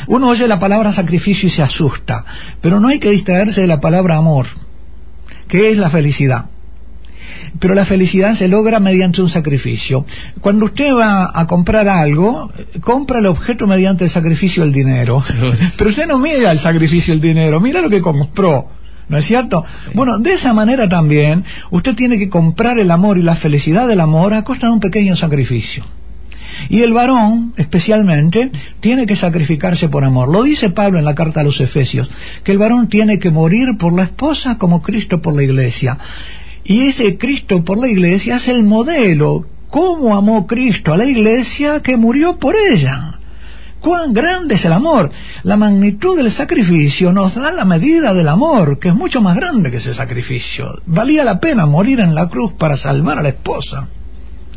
Uno 0.08 0.27
oye 0.30 0.48
la 0.48 0.60
palabra 0.60 0.94
sacrificio 0.94 1.48
y 1.50 1.51
se 1.51 1.62
asusta, 1.63 2.24
pero 2.62 2.80
no 2.80 2.88
hay 2.88 3.00
que 3.00 3.10
distraerse 3.10 3.62
de 3.62 3.68
la 3.68 3.82
palabra 3.82 4.15
amor, 4.18 4.46
que 5.50 5.70
es 5.72 5.77
la 5.77 5.89
felicidad. 5.89 6.46
Pero 7.60 7.74
la 7.74 7.86
felicidad 7.86 8.36
se 8.36 8.48
logra 8.48 8.79
mediante 8.79 9.22
un 9.22 9.29
sacrificio. 9.29 10.05
Cuando 10.39 10.65
usted 10.65 10.93
va 10.93 11.31
a 11.34 11.48
comprar 11.48 11.88
algo, 11.89 12.51
compra 12.81 13.20
el 13.20 13.25
objeto 13.25 13.67
mediante 13.67 14.05
el 14.05 14.10
sacrificio 14.10 14.63
del 14.63 14.72
dinero. 14.72 15.24
Pero 15.77 15.89
usted 15.89 16.08
no 16.08 16.17
mira 16.17 16.51
el 16.51 16.60
sacrificio 16.60 17.13
del 17.13 17.22
dinero, 17.22 17.60
mira 17.60 17.81
lo 17.81 17.89
que 17.89 18.01
compró. 18.01 18.67
¿No 19.10 19.17
es 19.17 19.25
cierto? 19.25 19.65
Bueno, 19.93 20.20
de 20.20 20.34
esa 20.34 20.53
manera 20.53 20.88
también 20.88 21.43
usted 21.70 21.96
tiene 21.96 22.17
que 22.17 22.29
comprar 22.29 22.79
el 22.79 22.89
amor 22.89 23.17
y 23.17 23.22
la 23.22 23.36
felicidad 23.36 23.86
del 23.86 24.00
amor 24.00 24.34
a 24.34 24.43
costa 24.43 24.67
de 24.67 24.74
un 24.74 24.79
pequeño 24.79 25.17
sacrificio. 25.17 25.84
Y 26.70 26.81
el 26.81 26.93
varón, 26.93 27.53
especialmente, 27.58 28.51
tiene 28.79 29.05
que 29.05 29.15
sacrificarse 29.15 29.89
por 29.89 30.03
amor. 30.03 30.31
Lo 30.31 30.43
dice 30.43 30.70
Pablo 30.70 31.00
en 31.00 31.05
la 31.05 31.15
carta 31.15 31.41
a 31.41 31.43
los 31.43 31.60
Efesios, 31.60 32.10
que 32.43 32.51
el 32.51 32.58
varón 32.58 32.88
tiene 32.88 33.20
que 33.20 33.31
morir 33.31 33.67
por 33.79 33.93
la 33.93 34.03
esposa 34.03 34.58
como 34.58 34.81
Cristo 34.81 35.22
por 35.22 35.36
la 35.36 35.43
iglesia. 35.43 35.98
Y 36.63 36.88
ese 36.88 37.18
Cristo 37.18 37.63
por 37.63 37.77
la 37.77 37.88
iglesia 37.88 38.38
es 38.38 38.48
el 38.48 38.63
modelo. 38.63 39.46
¿Cómo 39.70 40.15
amó 40.15 40.46
Cristo 40.48 40.94
a 40.94 40.98
la 40.98 41.06
iglesia 41.06 41.80
que 41.82 41.98
murió 41.98 42.38
por 42.38 42.56
ella? 42.56 43.18
cuán 43.82 44.13
grande 44.13 44.56
es 44.56 44.63
el 44.63 44.72
amor. 44.72 45.12
La 45.44 45.58
magnitud 45.58 46.15
del 46.15 46.32
sacrificio 46.32 47.12
nos 47.12 47.36
da 47.36 47.51
la 47.51 47.65
medida 47.65 48.13
del 48.13 48.27
amor, 48.30 48.80
que 48.80 48.89
es 48.89 48.96
mucho 48.96 49.22
más 49.22 49.36
grande 49.36 49.70
que 49.70 49.77
ese 49.77 49.94
sacrificio. 49.94 50.68
Valía 50.86 51.25
la 51.25 51.39
pena 51.39 51.65
morir 51.65 52.00
en 52.00 52.15
la 52.15 52.30
cruz 52.30 52.53
para 52.53 52.77
salvar 52.77 53.20
a 53.20 53.24
la 53.24 53.30
esposa. 53.30 53.88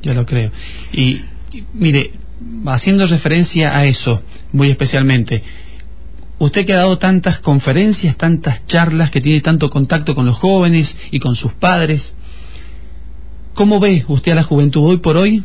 Yo 0.03 0.15
lo 0.15 0.25
creo. 0.25 0.51
Y, 0.93 1.15
y, 1.53 1.65
mire, 1.73 2.13
haciendo 2.67 3.07
referencia 3.07 3.77
a 3.77 3.85
eso, 3.85 4.23
muy 4.53 4.71
especialmente, 4.71 5.43
usted 6.39 6.67
que 6.67 6.75
ha 6.75 6.79
dado 6.79 6.99
tantas 6.99 7.39
conferencias, 7.41 8.17
tantas 8.17 8.67
charlas, 8.67 9.11
que 9.11 9.21
tiene 9.21 9.41
tanto 9.41 9.71
contacto 9.71 10.15
con 10.15 10.27
los 10.27 10.37
jóvenes 10.37 10.97
y 11.11 11.21
con 11.21 11.37
sus 11.37 11.53
padres, 11.55 12.15
¿cómo 13.55 13.81
ve 13.81 14.05
usted 14.09 14.33
a 14.33 14.37
la 14.37 14.43
juventud 14.43 14.83
hoy 14.83 14.99
por 14.99 15.17
hoy 15.17 15.43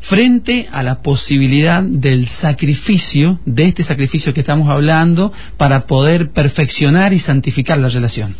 frente 0.00 0.68
a 0.70 0.82
la 0.82 1.00
posibilidad 1.00 1.82
del 1.82 2.28
sacrificio, 2.28 3.40
de 3.46 3.66
este 3.66 3.82
sacrificio 3.84 4.34
que 4.34 4.40
estamos 4.40 4.68
hablando, 4.68 5.32
para 5.56 5.86
poder 5.86 6.32
perfeccionar 6.32 7.12
y 7.12 7.18
santificar 7.18 7.78
la 7.78 7.88
relación? 7.88 8.34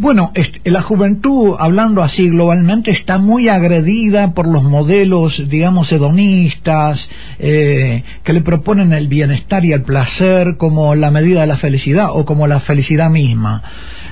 Bueno, 0.00 0.30
la 0.62 0.82
juventud, 0.82 1.56
hablando 1.58 2.04
así 2.04 2.28
globalmente, 2.28 2.92
está 2.92 3.18
muy 3.18 3.48
agredida 3.48 4.32
por 4.32 4.46
los 4.46 4.62
modelos, 4.62 5.42
digamos, 5.48 5.90
hedonistas, 5.90 7.10
eh, 7.40 8.04
que 8.22 8.32
le 8.32 8.42
proponen 8.42 8.92
el 8.92 9.08
bienestar 9.08 9.64
y 9.64 9.72
el 9.72 9.82
placer 9.82 10.56
como 10.56 10.94
la 10.94 11.10
medida 11.10 11.40
de 11.40 11.48
la 11.48 11.56
felicidad 11.56 12.10
o 12.12 12.24
como 12.24 12.46
la 12.46 12.60
felicidad 12.60 13.10
misma. 13.10 13.60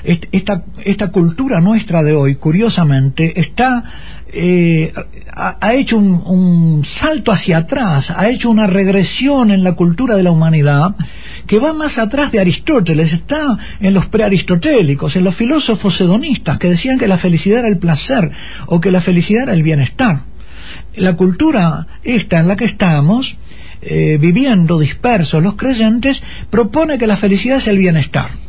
Esta 0.03 1.09
cultura 1.13 1.61
nuestra 1.61 2.03
de 2.03 2.15
hoy, 2.15 2.35
curiosamente, 2.35 3.41
está 3.41 3.85
eh, 4.33 4.93
ha, 5.33 5.75
hecho 5.75 5.97
un, 5.99 6.85
salto 6.85 7.31
hacia 7.31 7.59
atrás, 7.59 8.11
ha 8.11 8.29
hecho 8.29 8.51
una 8.51 8.67
regresión 8.67 9.51
en 9.51 9.63
la 9.63 9.75
cultura 9.75 10.17
de 10.17 10.23
la 10.23 10.33
humanidad 10.33 10.95
que 11.47 11.61
va 11.61 11.73
más 11.73 11.97
atrás 11.97 12.33
de 12.33 12.41
Aristóteles, 12.41 13.13
está 13.13 13.57
en 13.81 13.95
los 13.95 14.07
prearistotélicos, 14.07 15.15
en 15.15 15.25
los 15.25 15.37
filósofos 15.37 16.01
hedonistas 16.01 16.59
que 16.59 16.71
decían 16.71 16.99
que 16.99 17.07
la 17.07 17.19
felicidad 17.19 17.61
era 17.61 17.69
el 17.69 17.79
placer 17.79 18.31
o 18.67 18.81
que 18.81 18.91
la 18.91 19.01
felicidad 19.01 19.45
era 19.45 19.53
el 19.53 19.63
bienestar. 19.63 20.23
La 20.97 21.15
cultura 21.15 21.87
esta 22.03 22.41
en 22.41 22.49
la 22.49 22.57
que 22.57 22.65
estamos, 22.65 23.37
eh, 23.81 24.19
viviendo 24.21 24.79
dispersos 24.79 25.43
los 25.43 25.55
creyentes, 25.55 26.21
propone 26.51 26.99
que 26.99 27.07
la 27.07 27.17
felicidad 27.17 27.59
es 27.59 27.69
el 27.69 27.79
bienestar 27.79 28.46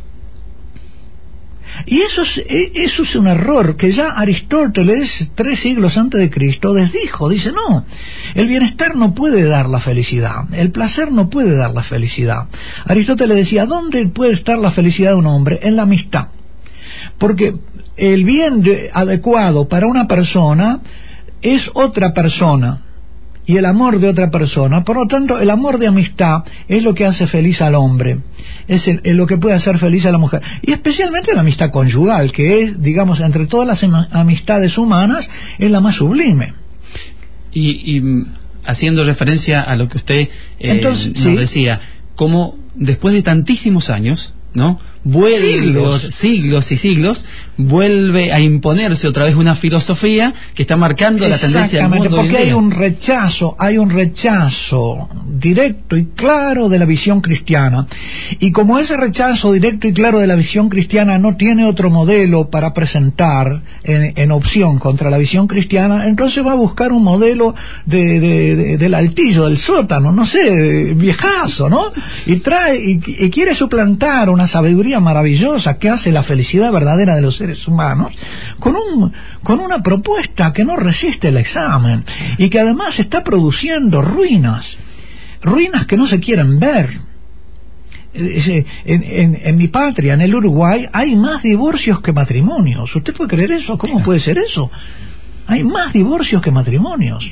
y 1.86 2.00
eso 2.00 2.22
es, 2.22 2.38
e, 2.38 2.72
eso 2.74 3.02
es 3.02 3.16
un 3.16 3.26
error 3.26 3.76
que 3.76 3.92
ya 3.92 4.08
Aristóteles, 4.08 5.30
tres 5.34 5.60
siglos 5.60 5.96
antes 5.96 6.20
de 6.20 6.30
Cristo, 6.30 6.74
desdijo. 6.74 7.28
Dice, 7.28 7.52
no, 7.52 7.84
el 8.34 8.46
bienestar 8.46 8.96
no 8.96 9.14
puede 9.14 9.44
dar 9.44 9.68
la 9.68 9.80
felicidad, 9.80 10.52
el 10.52 10.70
placer 10.70 11.12
no 11.12 11.28
puede 11.30 11.56
dar 11.56 11.72
la 11.72 11.82
felicidad. 11.82 12.46
Aristóteles 12.84 13.36
decía, 13.36 13.66
¿dónde 13.66 14.06
puede 14.08 14.32
estar 14.32 14.58
la 14.58 14.72
felicidad 14.72 15.10
de 15.10 15.16
un 15.16 15.26
hombre? 15.26 15.60
En 15.62 15.76
la 15.76 15.82
amistad. 15.82 16.28
Porque 17.18 17.52
el 17.96 18.24
bien 18.24 18.62
adecuado 18.92 19.68
para 19.68 19.86
una 19.86 20.06
persona 20.06 20.80
es 21.42 21.70
otra 21.74 22.12
persona 22.12 22.82
y 23.48 23.56
el 23.56 23.64
amor 23.64 23.98
de 23.98 24.08
otra 24.10 24.30
persona. 24.30 24.84
Por 24.84 24.96
lo 24.96 25.06
tanto, 25.06 25.40
el 25.40 25.48
amor 25.48 25.78
de 25.78 25.86
amistad 25.86 26.44
es 26.68 26.82
lo 26.82 26.94
que 26.94 27.06
hace 27.06 27.26
feliz 27.26 27.62
al 27.62 27.74
hombre, 27.76 28.18
es, 28.68 28.86
lo 29.04 29.26
que 29.26 29.38
puede 29.38 29.54
hacer 29.56 29.78
feliz 29.78 30.04
a 30.04 30.12
la 30.12 30.18
mujer. 30.18 30.42
Y 30.60 30.72
especialmente 30.72 31.32
la 31.32 31.40
amistad 31.40 31.70
conyugal, 31.70 32.30
que 32.30 32.62
es, 32.62 32.82
digamos, 32.82 33.20
entre 33.20 33.46
todas 33.46 33.66
las 33.66 33.82
amistades 34.12 34.76
humanas, 34.76 35.28
es 35.58 35.70
la 35.70 35.80
más 35.80 35.94
sublime. 35.94 36.52
Y, 37.50 37.98
mm, 38.02 38.26
haciendo 38.66 39.02
referencia 39.02 39.62
a 39.62 39.74
lo 39.76 39.88
que 39.88 39.96
usted 39.96 40.28
eh, 40.60 40.80
nos 40.82 41.14
decía, 41.14 41.80
como 42.16 42.54
después 42.74 43.14
de 43.14 43.22
tantísimos 43.22 43.88
años, 43.88 44.34
¿no? 44.54 44.78
Vuelve, 45.04 46.10
siglos. 46.10 46.70
y 46.70 46.76
siglos, 46.76 47.24
vuelve 47.56 48.32
a 48.32 48.40
imponerse 48.40 49.08
otra 49.08 49.24
vez 49.24 49.36
una 49.36 49.54
filosofía 49.54 50.34
que 50.54 50.62
está 50.62 50.76
marcando 50.76 51.26
la 51.26 51.38
tendencia 51.38 51.80
del 51.80 51.88
mundo 51.88 52.10
porque 52.10 52.36
hay 52.36 52.52
un 52.52 52.70
rechazo, 52.70 53.56
hay 53.58 53.78
un 53.78 53.90
rechazo 53.90 55.08
directo 55.38 55.96
y 55.96 56.06
claro 56.14 56.68
de 56.68 56.78
la 56.78 56.84
visión 56.84 57.20
cristiana. 57.20 57.86
Y 58.40 58.50
como 58.50 58.78
ese 58.78 58.96
rechazo 58.96 59.52
directo 59.52 59.86
y 59.88 59.92
claro 59.92 60.18
de 60.18 60.26
la 60.26 60.34
visión 60.34 60.68
cristiana 60.68 61.16
no 61.16 61.36
tiene 61.36 61.64
otro 61.64 61.90
modelo 61.90 62.50
para 62.50 62.74
presentar 62.74 63.62
en, 63.84 64.30
opción 64.32 64.78
contra 64.78 65.08
la 65.10 65.16
visión 65.16 65.46
cristiana, 65.46 66.06
entonces 66.06 66.44
va 66.44 66.52
a 66.52 66.56
buscar 66.56 66.92
un 66.92 67.02
modelo 67.02 67.54
de, 67.86 68.76
del 68.78 68.94
altillo, 68.94 69.48
del 69.48 69.58
sótano, 69.58 70.12
no 70.12 70.26
sé, 70.26 70.92
viejazo, 70.94 71.70
¿no? 71.70 71.92
Y 72.26 72.36
trae, 72.40 72.78
y 72.78 73.30
quiere 73.30 73.54
suplantar 73.54 74.28
una 74.28 74.47
sabiduría 74.48 75.00
maravillosa 75.00 75.78
que 75.78 75.88
hace 75.88 76.10
la 76.10 76.22
felicidad 76.22 76.72
verdadera 76.72 77.14
de 77.14 77.22
los 77.22 77.36
seres 77.36 77.66
humanos 77.68 78.12
con, 78.58 78.74
un, 78.74 79.12
con 79.42 79.60
una 79.60 79.82
propuesta 79.82 80.52
que 80.52 80.64
no 80.64 80.76
resiste 80.76 81.28
el 81.28 81.36
examen 81.36 82.04
y 82.38 82.48
que 82.48 82.60
además 82.60 82.98
está 82.98 83.22
produciendo 83.22 84.02
ruinas, 84.02 84.76
ruinas 85.42 85.86
que 85.86 85.96
no 85.96 86.06
se 86.06 86.20
quieren 86.20 86.58
ver. 86.58 86.90
En, 88.14 88.64
en, 88.86 89.40
en, 89.44 89.56
mi 89.56 89.68
patria, 89.68 90.14
en 90.14 90.22
el 90.22 90.34
Uruguay, 90.34 90.88
hay 90.92 91.14
más 91.14 91.42
divorcios 91.42 92.00
que 92.00 92.10
matrimonios. 92.10 92.96
¿Usted 92.96 93.14
puede 93.14 93.30
creer 93.30 93.52
eso? 93.52 93.76
¿Cómo 93.76 94.02
puede 94.02 94.18
ser 94.18 94.38
eso? 94.38 94.70
Hay 95.46 95.62
más 95.62 95.92
divorcios 95.92 96.42
que 96.42 96.50
matrimonios. 96.50 97.30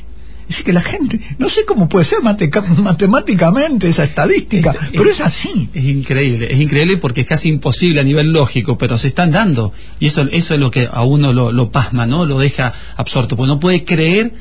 Es 0.48 0.62
que 0.62 0.72
la 0.72 0.82
gente, 0.82 1.20
no 1.38 1.48
sé 1.48 1.64
cómo 1.66 1.88
puede 1.88 2.04
ser 2.04 2.18
matemáticamente 2.78 3.88
esa 3.88 4.04
estadística, 4.04 4.74
pero 4.92 5.10
es 5.10 5.20
así. 5.20 5.68
Es 5.74 5.84
increíble, 5.84 6.48
es 6.50 6.60
increíble 6.60 6.98
porque 6.98 7.22
es 7.22 7.26
casi 7.26 7.48
imposible 7.48 8.00
a 8.00 8.04
nivel 8.04 8.30
lógico, 8.30 8.78
pero 8.78 8.96
se 8.96 9.08
están 9.08 9.32
dando. 9.32 9.72
Y 9.98 10.06
eso, 10.06 10.22
eso 10.22 10.54
es 10.54 10.60
lo 10.60 10.70
que 10.70 10.88
a 10.90 11.02
uno 11.02 11.32
lo, 11.32 11.70
pasma, 11.70 12.06
¿no? 12.06 12.24
Lo 12.24 12.38
deja 12.38 12.72
absorto, 12.96 13.36
porque 13.36 13.48
no 13.48 13.58
puede 13.58 13.84
creer 13.84 14.32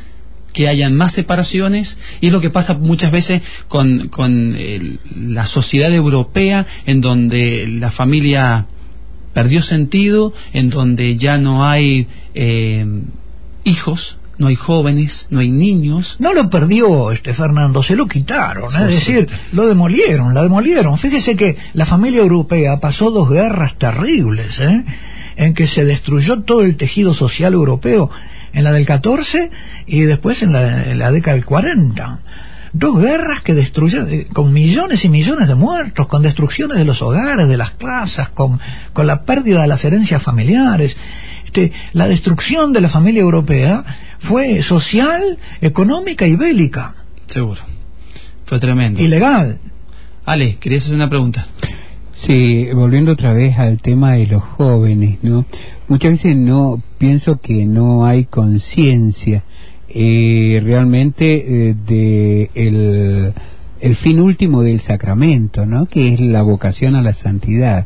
que 0.54 0.68
hayan 0.70 0.96
más 0.96 1.13
separaciones 1.13 1.98
y 2.22 2.28
es 2.28 2.32
lo 2.32 2.39
que 2.39 2.50
pasa 2.50 2.76
muchas 2.76 3.12
veces 3.12 3.41
con, 3.68 4.08
con 4.08 4.58
la 5.34 5.48
sociedad 5.48 5.94
europea 5.94 6.65
en 6.86 7.02
donde 7.02 7.68
la 7.68 7.91
familia 7.91 8.68
perdió 9.34 9.62
sentido, 9.62 10.34
en 10.54 10.70
donde 10.70 11.18
ya 11.18 11.38
no 11.38 11.65
hay 11.65 12.08
eh, 12.34 12.86
hijos, 13.65 14.18
no 14.38 14.48
hay 14.48 14.56
jóvenes, 14.56 15.28
no 15.30 15.39
hay 15.39 15.50
niños. 15.50 16.15
No 16.19 16.34
lo 16.34 16.50
perdió 16.50 17.12
este 17.12 17.34
Fernando, 17.34 17.82
se 17.84 17.95
lo 17.95 18.08
quitaron, 18.08 18.74
es 18.74 18.88
decir, 18.88 19.28
lo 19.54 19.67
demolieron, 19.67 20.34
la 20.34 20.43
demolieron. 20.43 20.98
Fíjese 20.98 21.36
que 21.36 21.58
la 21.74 21.86
familia 21.86 22.21
europea 22.21 22.80
pasó 22.80 23.12
dos 23.12 23.30
guerras 23.30 23.78
terribles, 23.78 24.60
¿eh? 24.60 24.84
en 25.38 25.54
que 25.54 25.67
se 25.67 25.86
destruyó 25.86 26.43
todo 26.43 26.62
el 26.62 26.78
tejido 26.78 27.13
social 27.13 27.54
europeo, 27.54 28.10
en 28.54 28.63
la 28.63 28.71
del 28.71 28.86
14 28.86 29.50
y 29.86 30.02
después 30.02 30.41
en 30.41 30.54
la, 30.54 31.12
década 31.12 31.36
del 31.36 31.45
40 31.45 32.19
dos 32.71 33.02
guerras 33.02 33.41
que 33.41 33.54
destruyeron, 33.54 34.12
eh, 34.12 34.28
con 34.34 34.52
millones 34.52 35.06
y 35.06 35.10
millones 35.10 35.48
de 35.48 35.56
muertos, 35.56 36.08
con 36.08 36.21
destrucciones 36.21 36.78
de 36.78 36.84
los 36.84 37.02
hogares, 37.02 37.48
de 37.48 37.56
las 37.56 37.71
clases, 37.71 38.28
con, 38.30 38.60
con 38.91 39.08
la 39.08 39.24
pérdida 39.24 39.62
de 39.62 39.67
las 39.67 39.84
herencias 39.86 40.21
familiares. 40.21 40.95
Este, 41.56 41.72
la 41.94 42.08
destrucción 42.10 42.74
de 42.74 42.82
la 42.82 42.89
familia 42.89 43.22
europea 43.22 43.84
fue 44.20 44.62
social, 44.62 45.38
económica 45.62 46.28
y 46.28 46.36
bélica. 46.36 46.96
Seguro. 47.28 47.62
Fue 48.46 48.60
tremendo. 48.60 49.02
Ilegal. 49.02 49.60
Ale, 50.26 50.58
querías 50.58 50.84
hacer 50.84 50.96
una 50.96 51.10
pregunta. 51.10 51.48
Sí, 52.15 52.68
volviendo 52.74 53.13
otra 53.13 53.32
vez 53.32 53.58
al 53.58 53.80
tema 53.80 54.13
de 54.13 54.28
los 54.28 54.44
jóvenes, 54.44 55.20
¿no? 55.24 55.46
Muchas 55.88 56.12
veces 56.13 56.36
no 56.36 56.82
pienso 56.98 57.38
que 57.38 57.65
no 57.65 58.06
hay 58.06 58.26
conciencia 58.26 59.44
eh, 59.88 60.62
realmente 60.62 61.70
eh, 61.70 61.76
de 61.88 62.50
el, 62.54 63.34
el 63.80 63.96
fin 63.98 64.20
último 64.20 64.62
del 64.62 64.82
sacramento, 64.82 65.65
¿no? 65.65 65.86
Que 65.86 66.13
es 66.13 66.20
la 66.20 66.41
vocación 66.41 66.96
a 66.96 67.02
la 67.02 67.13
santidad. 67.13 67.86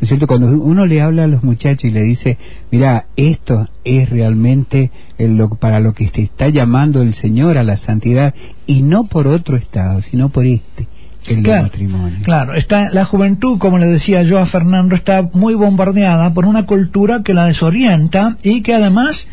¿No 0.00 0.04
es 0.04 0.08
cierto? 0.08 0.26
Cuando 0.26 0.46
uno 0.46 0.86
le 0.86 1.02
habla 1.02 1.24
a 1.24 1.26
los 1.26 1.44
muchachos 1.44 1.84
y 1.84 1.90
le 1.90 2.00
dice, 2.00 2.38
mira, 2.70 3.04
esto 3.16 3.68
es 3.84 4.08
realmente 4.08 4.90
lo, 5.18 5.50
para 5.50 5.78
lo 5.78 5.92
que 5.92 6.06
te 6.06 6.22
está 6.22 6.48
llamando 6.48 7.02
el 7.02 7.12
Señor 7.12 7.58
a 7.58 7.64
la 7.64 7.76
santidad, 7.76 8.34
y 8.66 8.80
no 8.80 9.04
por 9.04 9.26
otro 9.26 9.58
estado, 9.58 10.00
sino 10.00 10.30
por 10.30 10.46
este. 10.46 10.86
El 11.26 11.42
matrimonio. 11.42 12.20
Claro, 12.22 12.54
está, 12.54 12.88
la 12.88 13.04
juventud, 13.04 13.58
como 13.58 13.76
le 13.76 13.86
decía 13.88 14.22
yo 14.22 14.38
a 14.38 14.46
Fernando, 14.46 14.94
está 14.94 15.28
muy 15.34 15.52
bombardeada 15.52 16.32
por 16.32 16.46
una 16.46 16.64
cultura 16.64 17.20
que 17.22 17.34
la 17.34 17.44
desorienta 17.44 18.38
y 18.42 18.62
que 18.62 18.72
además 18.74 19.26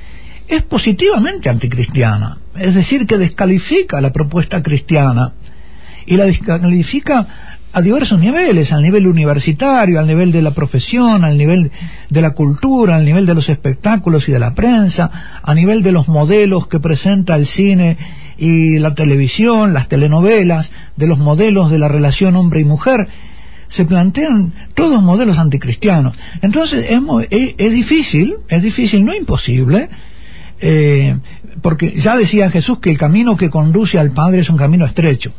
es 0.50 0.64
positivamente 0.64 1.50
anticristiana, 1.50 2.40
es 2.58 2.76
decir, 2.76 3.06
que 3.08 3.18
descalifica 3.18 4.02
la 4.02 4.12
propuesta 4.12 4.62
cristiana 4.62 5.32
y 6.06 6.18
la 6.18 6.26
descalifica 6.26 7.47
a 7.74 7.82
diversos 7.82 8.20
niveles, 8.20 8.72
al 8.72 8.82
nivel 8.82 9.08
universitario, 9.08 10.00
al 10.00 10.08
nivel 10.08 10.32
de 10.32 10.42
la 10.42 10.52
profesión, 10.52 11.24
al 11.24 11.38
nivel 11.38 11.72
de 12.10 12.22
la 12.22 12.32
cultura, 12.32 12.96
al 12.96 13.06
nivel 13.06 13.26
de 13.26 13.36
los 13.36 13.50
espectáculos 13.50 14.28
y 14.28 14.32
de 14.32 14.40
la 14.40 14.54
prensa, 14.54 15.40
a 15.44 15.54
nivel 15.54 15.84
de 15.84 15.92
los 15.92 16.08
modelos 16.08 16.68
que 16.68 16.80
presenta 16.80 17.36
el 17.36 17.46
cine 17.46 17.98
y 18.38 18.80
la 18.80 18.96
televisión, 18.96 19.74
las 19.74 19.90
telenovelas, 19.90 20.72
de 20.96 21.08
los 21.08 21.20
modelos 21.20 21.70
de 21.70 21.80
la 21.80 21.88
relación 21.88 22.36
hombre 22.36 22.62
y 22.62 22.64
mujer, 22.64 23.08
se 23.68 23.86
plantean 23.86 24.54
todos 24.74 25.04
modelos 25.04 25.38
anticristianos. 25.38 26.18
Entonces 26.42 26.86
es, 26.90 27.72
difícil, 27.72 28.36
es 28.48 28.64
difícil, 28.64 29.04
no 29.04 29.14
imposible, 29.14 29.90
eh, 30.62 31.18
porque 31.62 31.94
ya 31.98 32.16
decía 32.16 32.50
Jesús 32.50 32.80
que 32.80 32.90
el 32.90 32.98
camino 32.98 33.36
que 33.36 33.50
conduce 33.50 34.00
al 34.00 34.12
Padre 34.12 34.40
es 34.40 34.50
un 34.50 34.58
camino 34.58 34.86
estrecho. 34.86 35.32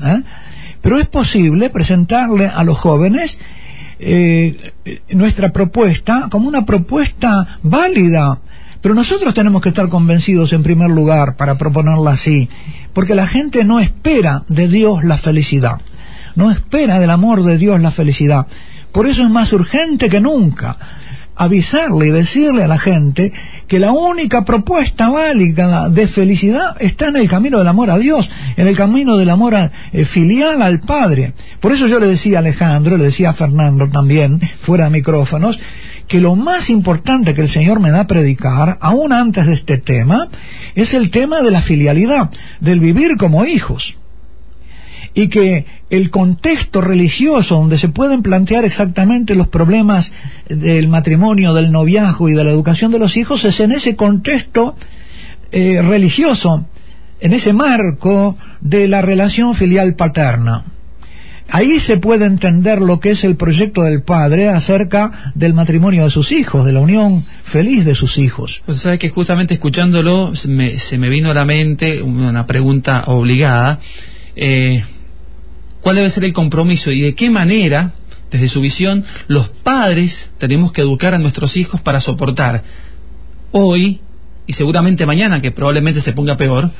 ¿eh? 0.00 0.22
Pero 0.94 1.02
es 1.02 1.08
posible 1.10 1.70
presentarle 1.70 2.46
a 2.46 2.62
los 2.62 2.78
jóvenes 2.78 3.36
eh, 3.98 4.74
nuestra 5.10 5.48
propuesta 5.48 6.28
como 6.30 6.46
una 6.46 6.64
propuesta 6.64 7.58
válida. 7.64 8.38
Pero 8.80 8.94
nosotros 8.94 9.34
tenemos 9.34 9.60
que 9.60 9.70
estar 9.70 9.88
convencidos 9.88 10.52
en 10.52 10.62
primer 10.62 10.90
lugar 10.90 11.34
para 11.36 11.58
proponerla 11.58 12.12
así, 12.12 12.48
porque 12.92 13.16
la 13.16 13.26
gente 13.26 13.64
no 13.64 13.80
espera 13.80 14.44
de 14.46 14.68
Dios 14.68 15.02
la 15.02 15.18
felicidad, 15.18 15.80
no 16.36 16.52
espera 16.52 17.00
del 17.00 17.10
amor 17.10 17.42
de 17.42 17.58
Dios 17.58 17.80
la 17.80 17.90
felicidad. 17.90 18.46
Por 18.92 19.08
eso 19.08 19.24
es 19.24 19.30
más 19.30 19.52
urgente 19.52 20.08
que 20.08 20.20
nunca 20.20 20.78
avisarle 21.36 22.08
y 22.08 22.10
decirle 22.10 22.64
a 22.64 22.68
la 22.68 22.78
gente 22.78 23.32
que 23.66 23.78
la 23.78 23.92
única 23.92 24.44
propuesta 24.44 25.08
válida 25.08 25.88
de 25.88 26.08
felicidad 26.08 26.76
está 26.80 27.08
en 27.08 27.16
el 27.16 27.28
camino 27.28 27.58
del 27.58 27.68
amor 27.68 27.90
a 27.90 27.98
Dios, 27.98 28.28
en 28.56 28.68
el 28.68 28.76
camino 28.76 29.16
del 29.16 29.30
amor 29.30 29.54
eh, 29.54 30.04
filial 30.04 30.62
al 30.62 30.80
Padre. 30.80 31.32
Por 31.60 31.72
eso 31.72 31.86
yo 31.86 31.98
le 31.98 32.06
decía 32.06 32.38
a 32.38 32.40
Alejandro, 32.40 32.96
le 32.96 33.04
decía 33.04 33.30
a 33.30 33.34
Fernando 33.34 33.88
también, 33.88 34.40
fuera 34.60 34.84
de 34.84 34.90
micrófonos, 34.90 35.58
que 36.08 36.20
lo 36.20 36.36
más 36.36 36.68
importante 36.68 37.34
que 37.34 37.40
el 37.40 37.48
Señor 37.48 37.80
me 37.80 37.90
da 37.90 38.00
a 38.00 38.06
predicar, 38.06 38.76
aún 38.80 39.12
antes 39.12 39.46
de 39.46 39.54
este 39.54 39.78
tema, 39.78 40.28
es 40.74 40.92
el 40.92 41.10
tema 41.10 41.40
de 41.40 41.50
la 41.50 41.62
filialidad, 41.62 42.30
del 42.60 42.80
vivir 42.80 43.16
como 43.16 43.44
hijos 43.44 43.96
y 45.14 45.28
que 45.28 45.64
el 45.96 46.10
contexto 46.10 46.80
religioso 46.80 47.54
donde 47.54 47.78
se 47.78 47.88
pueden 47.88 48.22
plantear 48.22 48.64
exactamente 48.64 49.34
los 49.34 49.48
problemas 49.48 50.10
del 50.48 50.88
matrimonio, 50.88 51.54
del 51.54 51.70
noviazgo 51.70 52.28
y 52.28 52.34
de 52.34 52.44
la 52.44 52.50
educación 52.50 52.90
de 52.90 52.98
los 52.98 53.16
hijos 53.16 53.44
es 53.44 53.60
en 53.60 53.72
ese 53.72 53.94
contexto 53.94 54.74
eh, 55.52 55.80
religioso, 55.82 56.66
en 57.20 57.32
ese 57.32 57.52
marco 57.52 58.36
de 58.60 58.88
la 58.88 59.02
relación 59.02 59.54
filial 59.54 59.94
paterna. 59.94 60.64
Ahí 61.48 61.78
se 61.80 61.98
puede 61.98 62.24
entender 62.24 62.80
lo 62.80 62.98
que 62.98 63.10
es 63.10 63.22
el 63.22 63.36
proyecto 63.36 63.82
del 63.82 64.02
padre 64.02 64.48
acerca 64.48 65.32
del 65.34 65.52
matrimonio 65.52 66.04
de 66.04 66.10
sus 66.10 66.32
hijos, 66.32 66.64
de 66.64 66.72
la 66.72 66.80
unión 66.80 67.24
feliz 67.52 67.84
de 67.84 67.94
sus 67.94 68.18
hijos. 68.18 68.62
Pues 68.64 68.84
que 68.98 69.10
justamente 69.10 69.54
escuchándolo 69.54 70.34
se 70.34 70.48
me, 70.48 70.78
se 70.78 70.98
me 70.98 71.10
vino 71.10 71.30
a 71.30 71.34
la 71.34 71.44
mente 71.44 72.02
una 72.02 72.46
pregunta 72.46 73.04
obligada. 73.06 73.78
Eh, 74.34 74.82
cuál 75.84 75.96
debe 75.96 76.10
ser 76.10 76.24
el 76.24 76.32
compromiso 76.32 76.90
y 76.90 77.02
de 77.02 77.14
qué 77.14 77.28
manera, 77.28 77.92
desde 78.30 78.48
su 78.48 78.62
visión, 78.62 79.04
los 79.28 79.50
padres 79.50 80.30
tenemos 80.38 80.72
que 80.72 80.80
educar 80.80 81.12
a 81.12 81.18
nuestros 81.18 81.56
hijos 81.58 81.82
para 81.82 82.00
soportar 82.00 82.64
hoy 83.52 84.00
y 84.46 84.54
seguramente 84.54 85.04
mañana, 85.04 85.42
que 85.42 85.52
probablemente 85.52 86.00
se 86.00 86.14
ponga 86.14 86.38
peor, 86.38 86.70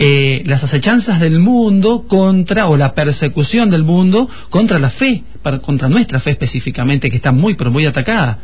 eh, 0.00 0.42
las 0.44 0.62
acechanzas 0.64 1.20
del 1.20 1.38
mundo 1.38 2.04
contra, 2.08 2.66
o 2.66 2.76
la 2.76 2.94
persecución 2.94 3.70
del 3.70 3.84
mundo 3.84 4.28
contra 4.50 4.80
la 4.80 4.90
fe, 4.90 5.22
para, 5.40 5.60
contra 5.60 5.88
nuestra 5.88 6.18
fe 6.18 6.32
específicamente, 6.32 7.10
que 7.10 7.16
está 7.16 7.30
muy, 7.30 7.54
pero 7.54 7.70
muy 7.70 7.86
atacada. 7.86 8.40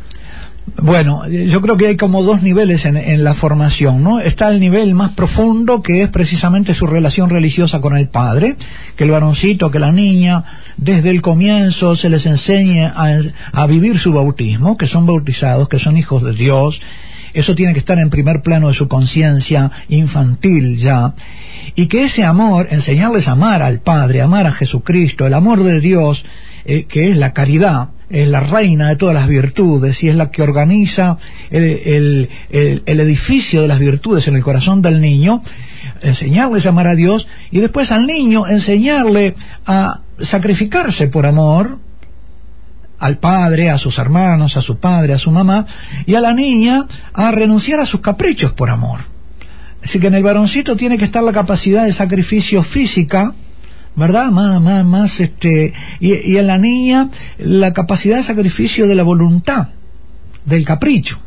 Bueno, 0.81 1.27
yo 1.27 1.61
creo 1.61 1.77
que 1.77 1.87
hay 1.87 1.95
como 1.95 2.23
dos 2.23 2.41
niveles 2.41 2.85
en, 2.85 3.23
la 3.23 3.35
formación, 3.35 4.03
¿no? 4.03 4.19
Está 4.19 4.49
el 4.49 4.59
nivel 4.59 4.95
más 4.95 5.11
profundo, 5.11 5.81
que 5.81 6.01
es 6.01 6.09
precisamente 6.09 6.73
su 6.73 6.87
relación 6.87 7.29
religiosa 7.29 7.79
con 7.79 7.95
el 7.95 8.09
padre, 8.09 8.55
que 8.95 9.03
el 9.03 9.11
varoncito, 9.11 9.69
que 9.69 9.79
la 9.79 9.91
niña, 9.91 10.43
desde 10.77 11.11
el 11.11 11.21
comienzo 11.21 11.95
se 11.95 12.09
les 12.09 12.25
enseñe 12.25 12.83
a, 12.83 13.19
a 13.53 13.67
vivir 13.67 13.99
su 13.99 14.11
bautismo, 14.11 14.75
que 14.75 14.87
son 14.87 15.05
bautizados, 15.05 15.69
que 15.69 15.79
son 15.79 15.97
hijos 15.97 16.23
de 16.23 16.33
Dios, 16.33 16.81
eso 17.35 17.53
tiene 17.53 17.73
que 17.73 17.79
estar 17.79 17.99
en 17.99 18.09
primer 18.09 18.41
plano 18.41 18.69
de 18.69 18.73
su 18.73 18.87
conciencia 18.87 19.69
infantil 19.89 20.77
ya, 20.77 21.13
y 21.75 21.87
que 21.87 22.05
ese 22.05 22.23
amor, 22.23 22.67
enseñarles 22.71 23.27
a 23.27 23.33
amar 23.33 23.61
al 23.61 23.81
Padre, 23.81 24.21
amar 24.21 24.47
a 24.47 24.53
Jesucristo, 24.53 25.27
el 25.27 25.33
amor 25.33 25.63
de 25.63 25.79
Dios, 25.79 26.23
eh, 26.63 26.85
que 26.85 27.11
es 27.11 27.17
la 27.17 27.33
caridad, 27.33 27.89
es 28.09 28.27
la 28.27 28.41
reina 28.41 28.89
de 28.89 28.95
todas 28.95 29.15
las 29.15 29.27
virtudes 29.27 30.01
y 30.03 30.09
es 30.09 30.15
la 30.15 30.29
que 30.29 30.41
organiza 30.41 31.17
el, 31.49 32.29
edificio 32.49 33.61
de 33.61 33.67
las 33.67 33.79
virtudes 33.79 34.27
en 34.27 34.35
el 34.35 34.43
corazón 34.43 34.81
del 34.81 35.01
niño, 35.01 35.41
enseñarles 36.01 36.65
a 36.65 36.69
amar 36.69 36.87
a 36.87 36.95
Dios 36.95 37.27
y 37.51 37.59
después 37.59 37.91
al 37.91 38.05
niño 38.05 38.47
enseñarle 38.47 39.35
a 39.65 40.01
sacrificarse 40.19 41.07
por 41.07 41.25
amor 41.25 41.79
al 42.99 43.17
padre, 43.17 43.69
a 43.69 43.77
sus 43.77 43.97
hermanos, 43.97 44.55
a 44.55 44.61
su 44.61 44.79
padre, 44.79 45.13
a 45.13 45.19
su 45.19 45.29
mamá, 45.29 45.65
y 46.05 46.15
a 46.15 46.21
la 46.21 46.33
niña 46.33 46.85
a 47.13 47.31
renunciar 47.31 47.79
a 47.79 47.85
sus 47.85 47.99
caprichos 48.01 48.53
por 48.53 48.69
amor. 48.69 49.01
Así 49.83 49.99
que 49.99 50.07
en 50.07 50.15
el 50.15 50.23
varoncito 50.23 50.75
tiene 50.75 50.97
que 50.97 51.05
estar 51.05 51.21
la 51.21 51.33
capacidad 51.33 51.85
de 51.85 51.93
sacrificio 51.93 52.63
física, 52.63 53.33
¿verdad? 53.95 54.31
Más, 54.31 54.61
más, 54.61 54.85
más, 54.85 55.19
este, 55.19 55.73
y, 55.99 56.37
en 56.37 56.47
la 56.47 56.57
niña 56.57 57.09
la 57.37 57.73
capacidad 57.73 58.17
de 58.17 58.23
sacrificio 58.23 58.87
de 58.87 58.95
la 58.95 59.03
voluntad, 59.03 59.69
del 60.45 60.65
capricho. 60.65 61.19